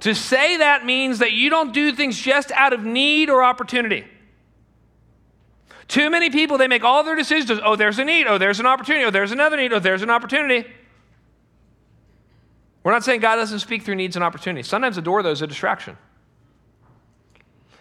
To 0.00 0.14
say 0.14 0.56
that 0.56 0.84
means 0.84 1.20
that 1.20 1.30
you 1.30 1.48
don't 1.48 1.72
do 1.72 1.92
things 1.92 2.18
just 2.18 2.50
out 2.50 2.72
of 2.72 2.84
need 2.84 3.30
or 3.30 3.44
opportunity. 3.44 4.04
Too 5.86 6.10
many 6.10 6.30
people, 6.30 6.58
they 6.58 6.66
make 6.66 6.82
all 6.82 7.04
their 7.04 7.14
decisions. 7.14 7.60
Oh, 7.62 7.76
there's 7.76 8.00
a 8.00 8.04
need. 8.04 8.26
Oh, 8.26 8.38
there's 8.38 8.58
an 8.58 8.66
opportunity. 8.66 9.04
Oh, 9.04 9.10
there's 9.10 9.30
another 9.30 9.56
need. 9.56 9.72
Oh, 9.72 9.78
there's 9.78 10.02
an 10.02 10.10
opportunity. 10.10 10.68
We're 12.82 12.92
not 12.92 13.04
saying 13.04 13.20
God 13.20 13.36
doesn't 13.36 13.60
speak 13.60 13.84
through 13.84 13.94
needs 13.94 14.16
and 14.16 14.24
opportunities. 14.24 14.66
Sometimes 14.66 14.96
the 14.96 15.02
door, 15.02 15.22
though, 15.22 15.30
is 15.30 15.42
a 15.42 15.46
distraction. 15.46 15.96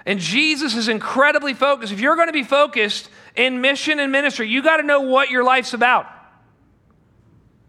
And 0.06 0.20
Jesus 0.20 0.76
is 0.76 0.88
incredibly 0.88 1.54
focused. 1.56 1.92
If 1.92 2.00
you're 2.00 2.16
going 2.16 2.28
to 2.28 2.34
be 2.34 2.44
focused 2.44 3.10
in 3.36 3.62
mission 3.62 4.00
and 4.00 4.12
ministry, 4.12 4.48
you 4.48 4.62
got 4.62 4.78
to 4.78 4.84
know 4.84 5.02
what 5.02 5.30
your 5.30 5.44
life's 5.44 5.74
about. 5.74 6.08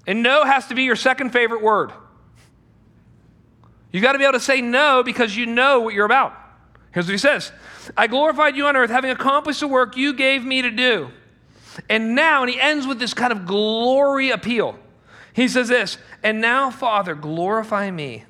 And 0.07 0.23
no 0.23 0.45
has 0.45 0.67
to 0.69 0.75
be 0.75 0.83
your 0.83 0.97
second 0.97 1.31
favorite 1.31 1.63
word. 1.63 1.93
You 3.93 4.01
got 4.01 4.13
to 4.13 4.19
be 4.19 4.25
able 4.25 4.33
to 4.35 4.41
say 4.41 4.61
no 4.61 5.03
because 5.03 5.37
you 5.37 5.47
know 5.47 5.81
what 5.81 5.95
you're 5.95 6.07
about. 6.07 6.35
Here's 6.93 7.07
what 7.07 7.13
he 7.13 7.19
says 7.19 7.53
I 7.97 8.07
glorified 8.07 8.57
you 8.57 8.67
on 8.67 8.77
earth, 8.77 8.91
having 8.91 9.11
accomplished 9.11 9.61
the 9.61 9.69
work 9.69 9.97
you 9.97 10.13
gave 10.15 10.45
me 10.45 10.63
to 10.63 10.71
do. 10.71 11.11
And 11.89 12.15
now, 12.15 12.43
and 12.43 12.51
he 12.51 12.61
ends 12.61 12.87
with 12.87 12.99
this 12.99 13.15
kind 13.15 13.33
of 13.33 13.47
glory 13.47 14.31
appeal. 14.31 14.79
He 15.33 15.49
says 15.49 15.69
this, 15.69 15.97
and 16.23 16.41
now, 16.43 16.71
Father, 16.71 17.15
glorify 17.15 17.91
me 17.91 18.25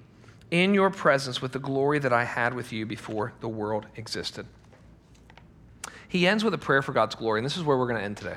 in 0.53 0.75
your 0.75 0.91
presence 0.91 1.43
with 1.43 1.53
the 1.53 1.59
glory 1.59 1.99
that 1.99 2.13
I 2.13 2.25
had 2.25 2.55
with 2.55 2.73
you 2.73 2.87
before 2.87 3.33
the 3.41 3.49
world 3.49 3.87
existed. 3.97 4.47
He 6.13 6.27
ends 6.27 6.45
with 6.45 6.53
a 6.53 6.59
prayer 6.59 6.83
for 6.83 6.93
God's 6.93 7.15
glory, 7.15 7.39
and 7.39 7.47
this 7.47 7.57
is 7.57 7.63
where 7.63 7.79
we're 7.79 7.87
going 7.87 7.99
to 7.99 8.05
end 8.05 8.19
today. 8.19 8.37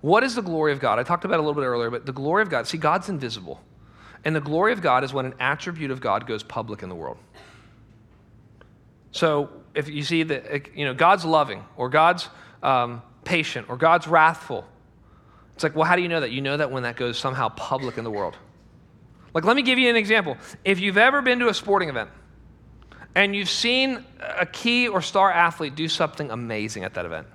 What 0.00 0.22
is 0.22 0.36
the 0.36 0.42
glory 0.42 0.70
of 0.70 0.78
God? 0.78 1.00
I 1.00 1.02
talked 1.02 1.24
about 1.24 1.34
it 1.34 1.40
a 1.40 1.42
little 1.42 1.60
bit 1.60 1.66
earlier, 1.66 1.90
but 1.90 2.06
the 2.06 2.12
glory 2.12 2.42
of 2.42 2.50
God, 2.50 2.68
see, 2.68 2.78
God's 2.78 3.08
invisible. 3.08 3.60
And 4.24 4.36
the 4.36 4.40
glory 4.40 4.72
of 4.72 4.80
God 4.80 5.02
is 5.02 5.12
when 5.12 5.26
an 5.26 5.34
attribute 5.40 5.90
of 5.90 6.00
God 6.00 6.24
goes 6.24 6.44
public 6.44 6.84
in 6.84 6.88
the 6.88 6.94
world. 6.94 7.16
So 9.10 9.50
if 9.74 9.88
you 9.88 10.04
see 10.04 10.22
that, 10.22 10.76
you 10.76 10.84
know, 10.84 10.94
God's 10.94 11.24
loving, 11.24 11.64
or 11.76 11.88
God's 11.88 12.28
um, 12.62 13.02
patient, 13.24 13.68
or 13.68 13.76
God's 13.76 14.06
wrathful, 14.06 14.64
it's 15.56 15.64
like, 15.64 15.74
well, 15.74 15.84
how 15.84 15.96
do 15.96 16.02
you 16.02 16.08
know 16.08 16.20
that? 16.20 16.30
You 16.30 16.42
know 16.42 16.58
that 16.58 16.70
when 16.70 16.84
that 16.84 16.94
goes 16.94 17.18
somehow 17.18 17.48
public 17.48 17.98
in 17.98 18.04
the 18.04 18.10
world. 18.12 18.36
Like, 19.34 19.42
let 19.42 19.56
me 19.56 19.62
give 19.62 19.80
you 19.80 19.90
an 19.90 19.96
example. 19.96 20.36
If 20.64 20.78
you've 20.78 20.96
ever 20.96 21.22
been 21.22 21.40
to 21.40 21.48
a 21.48 21.54
sporting 21.54 21.88
event 21.88 22.10
and 23.16 23.34
you've 23.34 23.48
seen 23.48 24.04
a 24.20 24.44
key 24.44 24.88
or 24.88 25.00
star 25.00 25.32
athlete 25.32 25.74
do 25.74 25.88
something 25.88 26.30
amazing 26.30 26.84
at 26.84 26.92
that 26.94 27.06
event, 27.06 27.26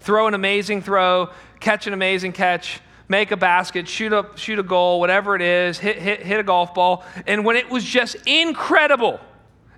throw 0.00 0.26
an 0.26 0.34
amazing 0.34 0.82
throw, 0.82 1.30
catch 1.60 1.86
an 1.86 1.92
amazing 1.92 2.32
catch, 2.32 2.80
make 3.08 3.30
a 3.30 3.36
basket, 3.36 3.86
shoot 3.86 4.12
a, 4.12 4.26
shoot 4.34 4.58
a 4.58 4.64
goal, 4.64 4.98
whatever 4.98 5.36
it 5.36 5.42
is, 5.42 5.78
hit, 5.78 5.96
hit, 5.96 6.22
hit 6.24 6.40
a 6.40 6.42
golf 6.42 6.74
ball, 6.74 7.04
and 7.28 7.44
when 7.44 7.54
it 7.54 7.70
was 7.70 7.84
just 7.84 8.16
incredible, 8.26 9.20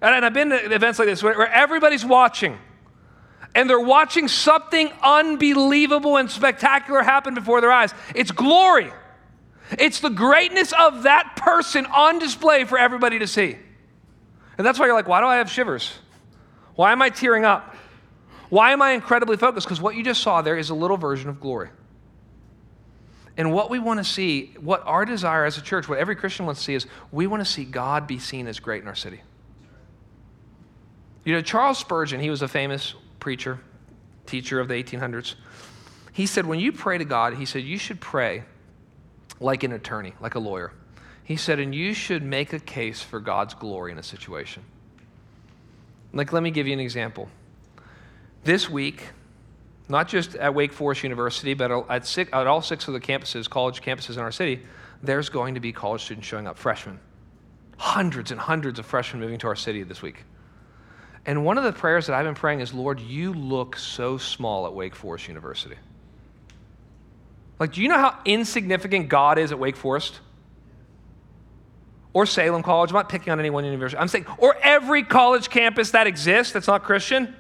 and 0.00 0.24
I've 0.24 0.32
been 0.32 0.48
to 0.48 0.74
events 0.74 0.98
like 0.98 1.08
this 1.08 1.22
where 1.22 1.46
everybody's 1.46 2.06
watching, 2.06 2.56
and 3.54 3.68
they're 3.68 3.78
watching 3.78 4.28
something 4.28 4.90
unbelievable 5.02 6.16
and 6.16 6.30
spectacular 6.30 7.02
happen 7.02 7.34
before 7.34 7.60
their 7.60 7.70
eyes. 7.70 7.92
It's 8.14 8.30
glory. 8.30 8.90
It's 9.72 10.00
the 10.00 10.08
greatness 10.08 10.72
of 10.72 11.02
that 11.02 11.36
person 11.36 11.84
on 11.84 12.18
display 12.18 12.64
for 12.64 12.78
everybody 12.78 13.18
to 13.18 13.26
see. 13.26 13.58
And 14.58 14.66
that's 14.66 14.78
why 14.78 14.86
you're 14.86 14.94
like, 14.94 15.08
why 15.08 15.20
do 15.20 15.26
I 15.26 15.36
have 15.36 15.50
shivers? 15.50 15.92
Why 16.74 16.92
am 16.92 17.02
I 17.02 17.10
tearing 17.10 17.44
up? 17.44 17.74
Why 18.48 18.72
am 18.72 18.82
I 18.82 18.90
incredibly 18.90 19.36
focused? 19.36 19.66
Because 19.66 19.80
what 19.80 19.94
you 19.94 20.04
just 20.04 20.22
saw 20.22 20.42
there 20.42 20.58
is 20.58 20.70
a 20.70 20.74
little 20.74 20.96
version 20.96 21.30
of 21.30 21.40
glory. 21.40 21.70
And 23.36 23.52
what 23.52 23.70
we 23.70 23.78
want 23.78 23.98
to 23.98 24.04
see, 24.04 24.52
what 24.60 24.82
our 24.84 25.06
desire 25.06 25.46
as 25.46 25.56
a 25.56 25.62
church, 25.62 25.88
what 25.88 25.98
every 25.98 26.16
Christian 26.16 26.44
wants 26.44 26.60
to 26.60 26.64
see 26.66 26.74
is 26.74 26.86
we 27.10 27.26
want 27.26 27.40
to 27.44 27.50
see 27.50 27.64
God 27.64 28.06
be 28.06 28.18
seen 28.18 28.46
as 28.46 28.60
great 28.60 28.82
in 28.82 28.88
our 28.88 28.94
city. 28.94 29.22
You 31.24 31.34
know, 31.34 31.40
Charles 31.40 31.78
Spurgeon, 31.78 32.20
he 32.20 32.28
was 32.28 32.42
a 32.42 32.48
famous 32.48 32.94
preacher, 33.20 33.58
teacher 34.26 34.60
of 34.60 34.68
the 34.68 34.74
1800s. 34.74 35.36
He 36.12 36.26
said, 36.26 36.44
when 36.44 36.60
you 36.60 36.72
pray 36.72 36.98
to 36.98 37.06
God, 37.06 37.34
he 37.34 37.46
said, 37.46 37.62
you 37.62 37.78
should 37.78 38.00
pray 38.00 38.44
like 39.40 39.62
an 39.62 39.72
attorney, 39.72 40.12
like 40.20 40.34
a 40.34 40.38
lawyer. 40.38 40.72
He 41.32 41.38
said, 41.38 41.60
and 41.60 41.74
you 41.74 41.94
should 41.94 42.22
make 42.22 42.52
a 42.52 42.58
case 42.58 43.00
for 43.00 43.18
God's 43.18 43.54
glory 43.54 43.90
in 43.90 43.96
a 43.96 44.02
situation. 44.02 44.62
Like, 46.12 46.30
let 46.30 46.42
me 46.42 46.50
give 46.50 46.66
you 46.66 46.74
an 46.74 46.78
example. 46.78 47.30
This 48.44 48.68
week, 48.68 49.08
not 49.88 50.08
just 50.08 50.34
at 50.34 50.54
Wake 50.54 50.74
Forest 50.74 51.04
University, 51.04 51.54
but 51.54 51.86
at, 51.88 52.06
six, 52.06 52.30
at 52.34 52.46
all 52.46 52.60
six 52.60 52.86
of 52.86 52.92
the 52.92 53.00
campuses, 53.00 53.48
college 53.48 53.80
campuses 53.80 54.16
in 54.16 54.18
our 54.18 54.30
city, 54.30 54.60
there's 55.02 55.30
going 55.30 55.54
to 55.54 55.60
be 55.60 55.72
college 55.72 56.02
students 56.02 56.28
showing 56.28 56.46
up, 56.46 56.58
freshmen. 56.58 57.00
Hundreds 57.78 58.30
and 58.30 58.38
hundreds 58.38 58.78
of 58.78 58.84
freshmen 58.84 59.22
moving 59.22 59.38
to 59.38 59.46
our 59.46 59.56
city 59.56 59.84
this 59.84 60.02
week. 60.02 60.24
And 61.24 61.46
one 61.46 61.56
of 61.56 61.64
the 61.64 61.72
prayers 61.72 62.08
that 62.08 62.14
I've 62.14 62.26
been 62.26 62.34
praying 62.34 62.60
is, 62.60 62.74
Lord, 62.74 63.00
you 63.00 63.32
look 63.32 63.78
so 63.78 64.18
small 64.18 64.66
at 64.66 64.74
Wake 64.74 64.94
Forest 64.94 65.28
University. 65.28 65.76
Like, 67.58 67.72
do 67.72 67.80
you 67.80 67.88
know 67.88 67.98
how 67.98 68.18
insignificant 68.26 69.08
God 69.08 69.38
is 69.38 69.50
at 69.50 69.58
Wake 69.58 69.76
Forest? 69.76 70.20
Or 72.14 72.26
Salem 72.26 72.62
College. 72.62 72.90
I'm 72.90 72.94
not 72.94 73.08
picking 73.08 73.32
on 73.32 73.40
any 73.40 73.50
one 73.50 73.64
university. 73.64 73.98
I'm 73.98 74.08
saying, 74.08 74.26
or 74.38 74.56
every 74.62 75.02
college 75.02 75.48
campus 75.48 75.92
that 75.92 76.06
exists 76.06 76.52
that's 76.52 76.66
not 76.66 76.82
Christian. 76.82 77.34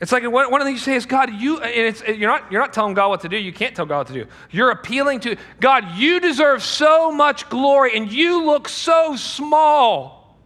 It's 0.00 0.12
like 0.12 0.28
one, 0.30 0.44
of 0.44 0.50
the 0.50 0.64
things 0.64 0.80
you 0.80 0.84
say 0.84 0.96
is, 0.96 1.06
God, 1.06 1.32
you, 1.32 1.60
and 1.60 2.18
you're, 2.18 2.28
not, 2.28 2.50
you're 2.50 2.60
not 2.60 2.72
telling 2.72 2.94
God 2.94 3.08
what 3.08 3.20
to 3.22 3.28
do. 3.28 3.36
You 3.36 3.52
can't 3.52 3.74
tell 3.74 3.86
God 3.86 3.98
what 3.98 4.06
to 4.08 4.12
do. 4.12 4.26
You're 4.50 4.70
appealing 4.70 5.20
to, 5.20 5.36
God, 5.60 5.94
you 5.94 6.20
deserve 6.20 6.62
so 6.62 7.12
much 7.12 7.48
glory 7.48 7.96
and 7.96 8.12
you 8.12 8.44
look 8.44 8.68
so 8.68 9.16
small. 9.16 10.36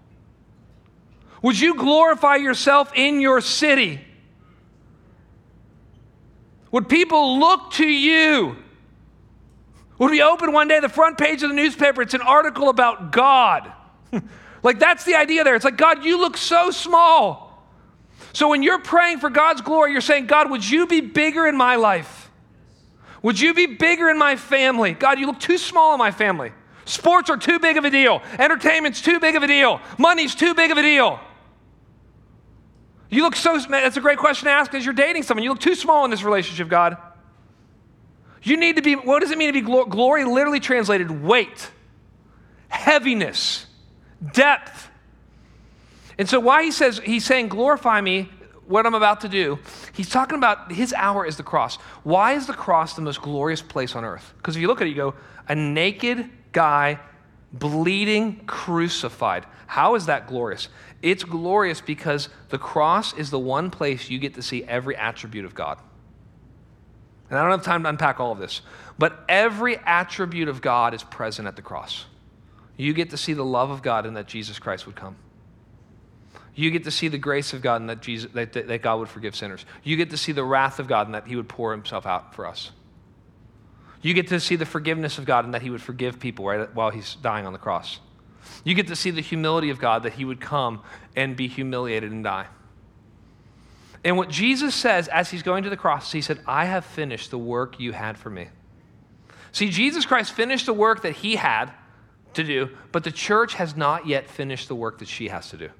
Would 1.42 1.58
you 1.58 1.74
glorify 1.74 2.36
yourself 2.36 2.92
in 2.94 3.20
your 3.20 3.40
city? 3.40 4.00
Would 6.70 6.88
people 6.88 7.38
look 7.38 7.72
to 7.72 7.86
you? 7.86 8.56
Would 9.98 10.10
we 10.10 10.22
open 10.22 10.52
one 10.52 10.68
day 10.68 10.80
the 10.80 10.88
front 10.88 11.18
page 11.18 11.42
of 11.42 11.48
the 11.48 11.56
newspaper? 11.56 12.02
It's 12.02 12.14
an 12.14 12.22
article 12.22 12.68
about 12.68 13.10
God. 13.10 13.72
like 14.62 14.78
that's 14.78 15.04
the 15.04 15.16
idea 15.16 15.44
there. 15.44 15.56
It's 15.56 15.64
like, 15.64 15.76
God, 15.76 16.04
you 16.04 16.20
look 16.20 16.36
so 16.36 16.70
small. 16.70 17.48
So 18.32 18.48
when 18.48 18.62
you're 18.62 18.78
praying 18.78 19.18
for 19.18 19.30
God's 19.30 19.60
glory, 19.60 19.92
you're 19.92 20.00
saying, 20.00 20.26
God, 20.26 20.50
would 20.50 20.68
you 20.68 20.86
be 20.86 21.00
bigger 21.00 21.46
in 21.46 21.56
my 21.56 21.76
life? 21.76 22.30
Would 23.22 23.40
you 23.40 23.54
be 23.54 23.66
bigger 23.66 24.08
in 24.08 24.18
my 24.18 24.36
family? 24.36 24.92
God, 24.92 25.18
you 25.18 25.26
look 25.26 25.40
too 25.40 25.58
small 25.58 25.92
in 25.94 25.98
my 25.98 26.12
family. 26.12 26.52
Sports 26.84 27.28
are 27.30 27.36
too 27.36 27.58
big 27.58 27.76
of 27.76 27.84
a 27.84 27.90
deal. 27.90 28.22
Entertainment's 28.38 29.02
too 29.02 29.18
big 29.18 29.34
of 29.34 29.42
a 29.42 29.46
deal. 29.46 29.80
Money's 29.98 30.34
too 30.34 30.54
big 30.54 30.70
of 30.70 30.78
a 30.78 30.82
deal. 30.82 31.18
You 33.10 33.22
look 33.22 33.34
so, 33.34 33.58
that's 33.58 33.96
a 33.96 34.00
great 34.00 34.18
question 34.18 34.46
to 34.46 34.52
ask 34.52 34.72
as 34.74 34.84
you're 34.84 34.94
dating 34.94 35.24
someone. 35.24 35.42
You 35.42 35.50
look 35.50 35.60
too 35.60 35.74
small 35.74 36.04
in 36.04 36.10
this 36.10 36.22
relationship, 36.22 36.68
God. 36.68 36.96
You 38.42 38.56
need 38.56 38.76
to 38.76 38.82
be, 38.82 38.94
what 38.94 39.20
does 39.20 39.30
it 39.30 39.38
mean 39.38 39.52
to 39.52 39.52
be 39.52 39.60
glory? 39.60 40.24
Literally 40.24 40.60
translated 40.60 41.10
weight, 41.10 41.70
heaviness, 42.68 43.66
depth. 44.32 44.88
And 46.18 46.28
so, 46.28 46.40
why 46.40 46.64
he 46.64 46.70
says, 46.70 46.98
he's 47.04 47.24
saying, 47.24 47.48
glorify 47.48 48.00
me, 48.00 48.28
what 48.66 48.86
I'm 48.86 48.94
about 48.94 49.22
to 49.22 49.28
do, 49.28 49.58
he's 49.94 50.10
talking 50.10 50.36
about 50.36 50.70
his 50.70 50.92
hour 50.92 51.24
is 51.24 51.36
the 51.36 51.42
cross. 51.42 51.76
Why 52.04 52.34
is 52.34 52.46
the 52.46 52.52
cross 52.52 52.94
the 52.94 53.02
most 53.02 53.22
glorious 53.22 53.62
place 53.62 53.96
on 53.96 54.04
earth? 54.04 54.34
Because 54.36 54.56
if 54.56 54.62
you 54.62 54.68
look 54.68 54.80
at 54.80 54.86
it, 54.86 54.90
you 54.90 54.96
go, 54.96 55.14
a 55.48 55.54
naked 55.54 56.28
guy, 56.52 57.00
bleeding, 57.52 58.44
crucified. 58.46 59.46
How 59.66 59.94
is 59.94 60.06
that 60.06 60.26
glorious? 60.26 60.68
It's 61.02 61.24
glorious 61.24 61.80
because 61.80 62.28
the 62.50 62.58
cross 62.58 63.16
is 63.16 63.30
the 63.30 63.38
one 63.38 63.70
place 63.70 64.10
you 64.10 64.18
get 64.18 64.34
to 64.34 64.42
see 64.42 64.64
every 64.64 64.96
attribute 64.96 65.44
of 65.44 65.54
God. 65.54 65.78
And 67.30 67.38
I 67.38 67.42
don't 67.42 67.50
have 67.50 67.64
time 67.64 67.82
to 67.82 67.88
unpack 67.88 68.20
all 68.20 68.32
of 68.32 68.38
this, 68.38 68.62
but 68.98 69.24
every 69.28 69.76
attribute 69.76 70.48
of 70.48 70.62
God 70.62 70.94
is 70.94 71.02
present 71.02 71.46
at 71.46 71.56
the 71.56 71.62
cross. 71.62 72.06
You 72.76 72.92
get 72.94 73.10
to 73.10 73.16
see 73.16 73.34
the 73.34 73.44
love 73.44 73.70
of 73.70 73.82
God 73.82 74.06
and 74.06 74.16
that 74.16 74.26
Jesus 74.26 74.58
Christ 74.58 74.86
would 74.86 74.96
come. 74.96 75.16
You 76.54 76.70
get 76.70 76.84
to 76.84 76.90
see 76.90 77.08
the 77.08 77.18
grace 77.18 77.52
of 77.52 77.62
God 77.62 77.80
and 77.80 77.90
that, 77.90 78.00
Jesus, 78.00 78.32
that, 78.32 78.52
that 78.52 78.82
God 78.82 78.98
would 78.98 79.08
forgive 79.08 79.36
sinners. 79.36 79.64
You 79.84 79.96
get 79.96 80.10
to 80.10 80.16
see 80.16 80.32
the 80.32 80.42
wrath 80.42 80.80
of 80.80 80.88
God 80.88 81.06
and 81.06 81.14
that 81.14 81.26
He 81.26 81.36
would 81.36 81.48
pour 81.48 81.72
Himself 81.72 82.06
out 82.06 82.34
for 82.34 82.46
us. 82.46 82.72
You 84.02 84.14
get 84.14 84.28
to 84.28 84.40
see 84.40 84.56
the 84.56 84.66
forgiveness 84.66 85.18
of 85.18 85.24
God 85.24 85.44
and 85.44 85.54
that 85.54 85.62
He 85.62 85.70
would 85.70 85.82
forgive 85.82 86.18
people 86.18 86.46
right 86.46 86.74
while 86.74 86.90
He's 86.90 87.14
dying 87.16 87.46
on 87.46 87.52
the 87.52 87.58
cross. 87.58 88.00
You 88.64 88.74
get 88.74 88.88
to 88.88 88.96
see 88.96 89.10
the 89.10 89.20
humility 89.20 89.70
of 89.70 89.78
God 89.78 90.04
that 90.04 90.14
He 90.14 90.24
would 90.24 90.40
come 90.40 90.82
and 91.14 91.36
be 91.36 91.48
humiliated 91.48 92.10
and 92.10 92.24
die. 92.24 92.46
And 94.04 94.16
what 94.16 94.28
Jesus 94.28 94.74
says 94.74 95.08
as 95.08 95.30
He's 95.30 95.42
going 95.42 95.64
to 95.64 95.70
the 95.70 95.76
cross, 95.76 96.12
He 96.12 96.20
said, 96.20 96.40
I 96.46 96.66
have 96.66 96.84
finished 96.84 97.30
the 97.30 97.38
work 97.38 97.80
you 97.80 97.92
had 97.92 98.16
for 98.16 98.30
me. 98.30 98.48
See, 99.52 99.70
Jesus 99.70 100.06
Christ 100.06 100.32
finished 100.32 100.66
the 100.66 100.74
work 100.74 101.02
that 101.02 101.12
He 101.16 101.36
had 101.36 101.72
to 102.34 102.44
do, 102.44 102.70
but 102.92 103.04
the 103.04 103.10
church 103.10 103.54
has 103.54 103.76
not 103.76 104.06
yet 104.06 104.28
finished 104.28 104.68
the 104.68 104.74
work 104.74 104.98
that 104.98 105.08
she 105.08 105.28
has 105.28 105.50
to 105.50 105.56
do. 105.56 105.70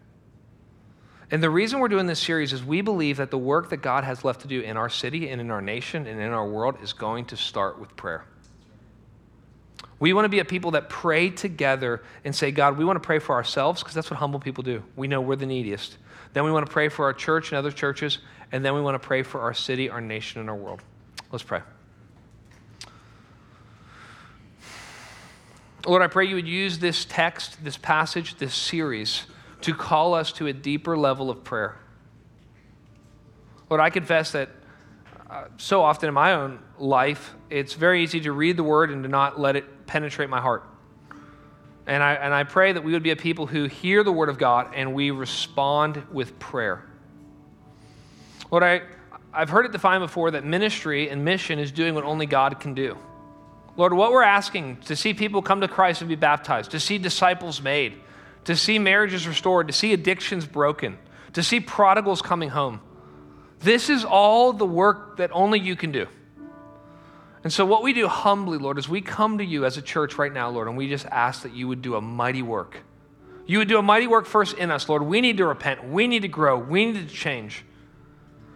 And 1.30 1.42
the 1.42 1.50
reason 1.50 1.78
we're 1.78 1.88
doing 1.88 2.06
this 2.06 2.20
series 2.20 2.52
is 2.52 2.64
we 2.64 2.80
believe 2.80 3.18
that 3.18 3.30
the 3.30 3.38
work 3.38 3.70
that 3.70 3.82
God 3.82 4.04
has 4.04 4.24
left 4.24 4.40
to 4.42 4.48
do 4.48 4.60
in 4.62 4.76
our 4.76 4.88
city 4.88 5.28
and 5.28 5.40
in 5.40 5.50
our 5.50 5.60
nation 5.60 6.06
and 6.06 6.20
in 6.20 6.32
our 6.32 6.48
world 6.48 6.76
is 6.82 6.94
going 6.94 7.26
to 7.26 7.36
start 7.36 7.78
with 7.78 7.94
prayer. 7.96 8.24
We 10.00 10.12
want 10.12 10.26
to 10.26 10.28
be 10.28 10.38
a 10.38 10.44
people 10.44 10.72
that 10.72 10.88
pray 10.88 11.30
together 11.30 12.02
and 12.24 12.34
say, 12.34 12.52
God, 12.52 12.78
we 12.78 12.84
want 12.84 13.02
to 13.02 13.04
pray 13.06 13.18
for 13.18 13.34
ourselves 13.34 13.82
because 13.82 13.94
that's 13.94 14.10
what 14.10 14.18
humble 14.18 14.38
people 14.38 14.62
do. 14.62 14.82
We 14.94 15.08
know 15.08 15.20
we're 15.20 15.36
the 15.36 15.46
neediest. 15.46 15.98
Then 16.34 16.44
we 16.44 16.52
want 16.52 16.66
to 16.66 16.72
pray 16.72 16.88
for 16.88 17.06
our 17.06 17.12
church 17.12 17.50
and 17.50 17.58
other 17.58 17.72
churches. 17.72 18.18
And 18.52 18.64
then 18.64 18.74
we 18.74 18.80
want 18.80 19.00
to 19.00 19.04
pray 19.04 19.22
for 19.22 19.40
our 19.40 19.54
city, 19.54 19.90
our 19.90 20.00
nation, 20.00 20.40
and 20.40 20.48
our 20.48 20.56
world. 20.56 20.82
Let's 21.32 21.42
pray. 21.42 21.62
Lord, 25.86 26.02
I 26.02 26.06
pray 26.06 26.26
you 26.26 26.36
would 26.36 26.48
use 26.48 26.78
this 26.78 27.04
text, 27.04 27.64
this 27.64 27.76
passage, 27.76 28.36
this 28.36 28.54
series 28.54 29.24
to 29.62 29.74
call 29.74 30.14
us 30.14 30.32
to 30.32 30.46
a 30.46 30.52
deeper 30.52 30.96
level 30.96 31.30
of 31.30 31.42
prayer. 31.42 31.76
Lord, 33.68 33.80
I 33.80 33.90
confess 33.90 34.32
that 34.32 34.50
uh, 35.28 35.44
so 35.56 35.82
often 35.82 36.08
in 36.08 36.14
my 36.14 36.34
own 36.34 36.60
life, 36.78 37.34
it's 37.50 37.74
very 37.74 38.02
easy 38.02 38.20
to 38.20 38.32
read 38.32 38.56
the 38.56 38.64
word 38.64 38.90
and 38.90 39.02
to 39.02 39.08
not 39.08 39.40
let 39.40 39.56
it 39.56 39.64
penetrate 39.88 40.30
my 40.30 40.40
heart. 40.40 40.64
And 41.88 42.02
I, 42.02 42.14
and 42.14 42.34
I 42.34 42.44
pray 42.44 42.72
that 42.72 42.84
we 42.84 42.92
would 42.92 43.02
be 43.02 43.10
a 43.10 43.16
people 43.16 43.46
who 43.46 43.64
hear 43.64 44.04
the 44.04 44.12
word 44.12 44.28
of 44.28 44.38
God 44.38 44.74
and 44.74 44.94
we 44.94 45.10
respond 45.10 46.02
with 46.12 46.38
prayer. 46.38 46.84
Lord, 48.50 48.62
I, 48.62 48.82
I've 49.32 49.48
heard 49.48 49.64
it 49.64 49.72
defined 49.72 50.02
before 50.02 50.30
that 50.32 50.44
ministry 50.44 51.08
and 51.08 51.24
mission 51.24 51.58
is 51.58 51.72
doing 51.72 51.94
what 51.94 52.04
only 52.04 52.26
God 52.26 52.60
can 52.60 52.74
do. 52.74 52.96
Lord, 53.76 53.94
what 53.94 54.12
we're 54.12 54.22
asking 54.22 54.78
to 54.82 54.96
see 54.96 55.14
people 55.14 55.40
come 55.40 55.62
to 55.62 55.68
Christ 55.68 56.02
and 56.02 56.08
be 56.08 56.16
baptized, 56.16 56.72
to 56.72 56.80
see 56.80 56.98
disciples 56.98 57.62
made, 57.62 57.94
to 58.44 58.54
see 58.54 58.78
marriages 58.78 59.26
restored, 59.26 59.68
to 59.68 59.72
see 59.72 59.92
addictions 59.92 60.46
broken, 60.46 60.98
to 61.32 61.42
see 61.42 61.60
prodigals 61.60 62.20
coming 62.20 62.50
home. 62.50 62.80
This 63.60 63.88
is 63.88 64.04
all 64.04 64.52
the 64.52 64.66
work 64.66 65.16
that 65.18 65.30
only 65.32 65.60
you 65.60 65.74
can 65.74 65.92
do. 65.92 66.06
And 67.44 67.52
so, 67.52 67.64
what 67.64 67.82
we 67.82 67.92
do 67.92 68.08
humbly, 68.08 68.58
Lord, 68.58 68.78
is 68.78 68.88
we 68.88 69.00
come 69.00 69.38
to 69.38 69.44
you 69.44 69.64
as 69.64 69.76
a 69.76 69.82
church 69.82 70.18
right 70.18 70.32
now, 70.32 70.50
Lord, 70.50 70.68
and 70.68 70.76
we 70.76 70.88
just 70.88 71.06
ask 71.06 71.42
that 71.42 71.54
you 71.54 71.68
would 71.68 71.82
do 71.82 71.94
a 71.94 72.00
mighty 72.00 72.42
work. 72.42 72.82
You 73.46 73.58
would 73.58 73.68
do 73.68 73.78
a 73.78 73.82
mighty 73.82 74.06
work 74.06 74.26
first 74.26 74.58
in 74.58 74.70
us, 74.70 74.88
Lord. 74.88 75.02
We 75.02 75.20
need 75.20 75.38
to 75.38 75.46
repent. 75.46 75.88
We 75.88 76.06
need 76.06 76.22
to 76.22 76.28
grow. 76.28 76.58
We 76.58 76.86
need 76.86 77.08
to 77.08 77.14
change. 77.14 77.64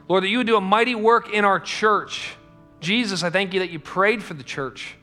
Lord, 0.09 0.25
that 0.25 0.29
you 0.29 0.39
would 0.39 0.47
do 0.47 0.57
a 0.57 0.61
mighty 0.61 0.95
work 0.95 1.33
in 1.33 1.45
our 1.45 1.61
church. 1.61 2.35
Jesus, 2.81 3.23
I 3.23 3.31
thank 3.31 3.55
you 3.55 3.61
that 3.61 3.71
you 3.71 3.79
prayed 3.79 4.23
for 4.23 4.35
the 4.35 4.43
church. 4.43 4.97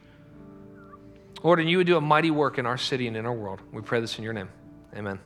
Lord, 1.41 1.59
and 1.59 1.69
you 1.69 1.77
would 1.77 1.87
do 1.87 1.97
a 1.97 2.01
mighty 2.01 2.31
work 2.31 2.57
in 2.57 2.65
our 2.65 2.77
city 2.77 3.07
and 3.07 3.15
in 3.15 3.25
our 3.25 3.33
world. 3.33 3.61
We 3.71 3.81
pray 3.81 4.01
this 4.01 4.17
in 4.17 4.23
your 4.23 4.33
name. 4.33 4.49
Amen. 4.95 5.19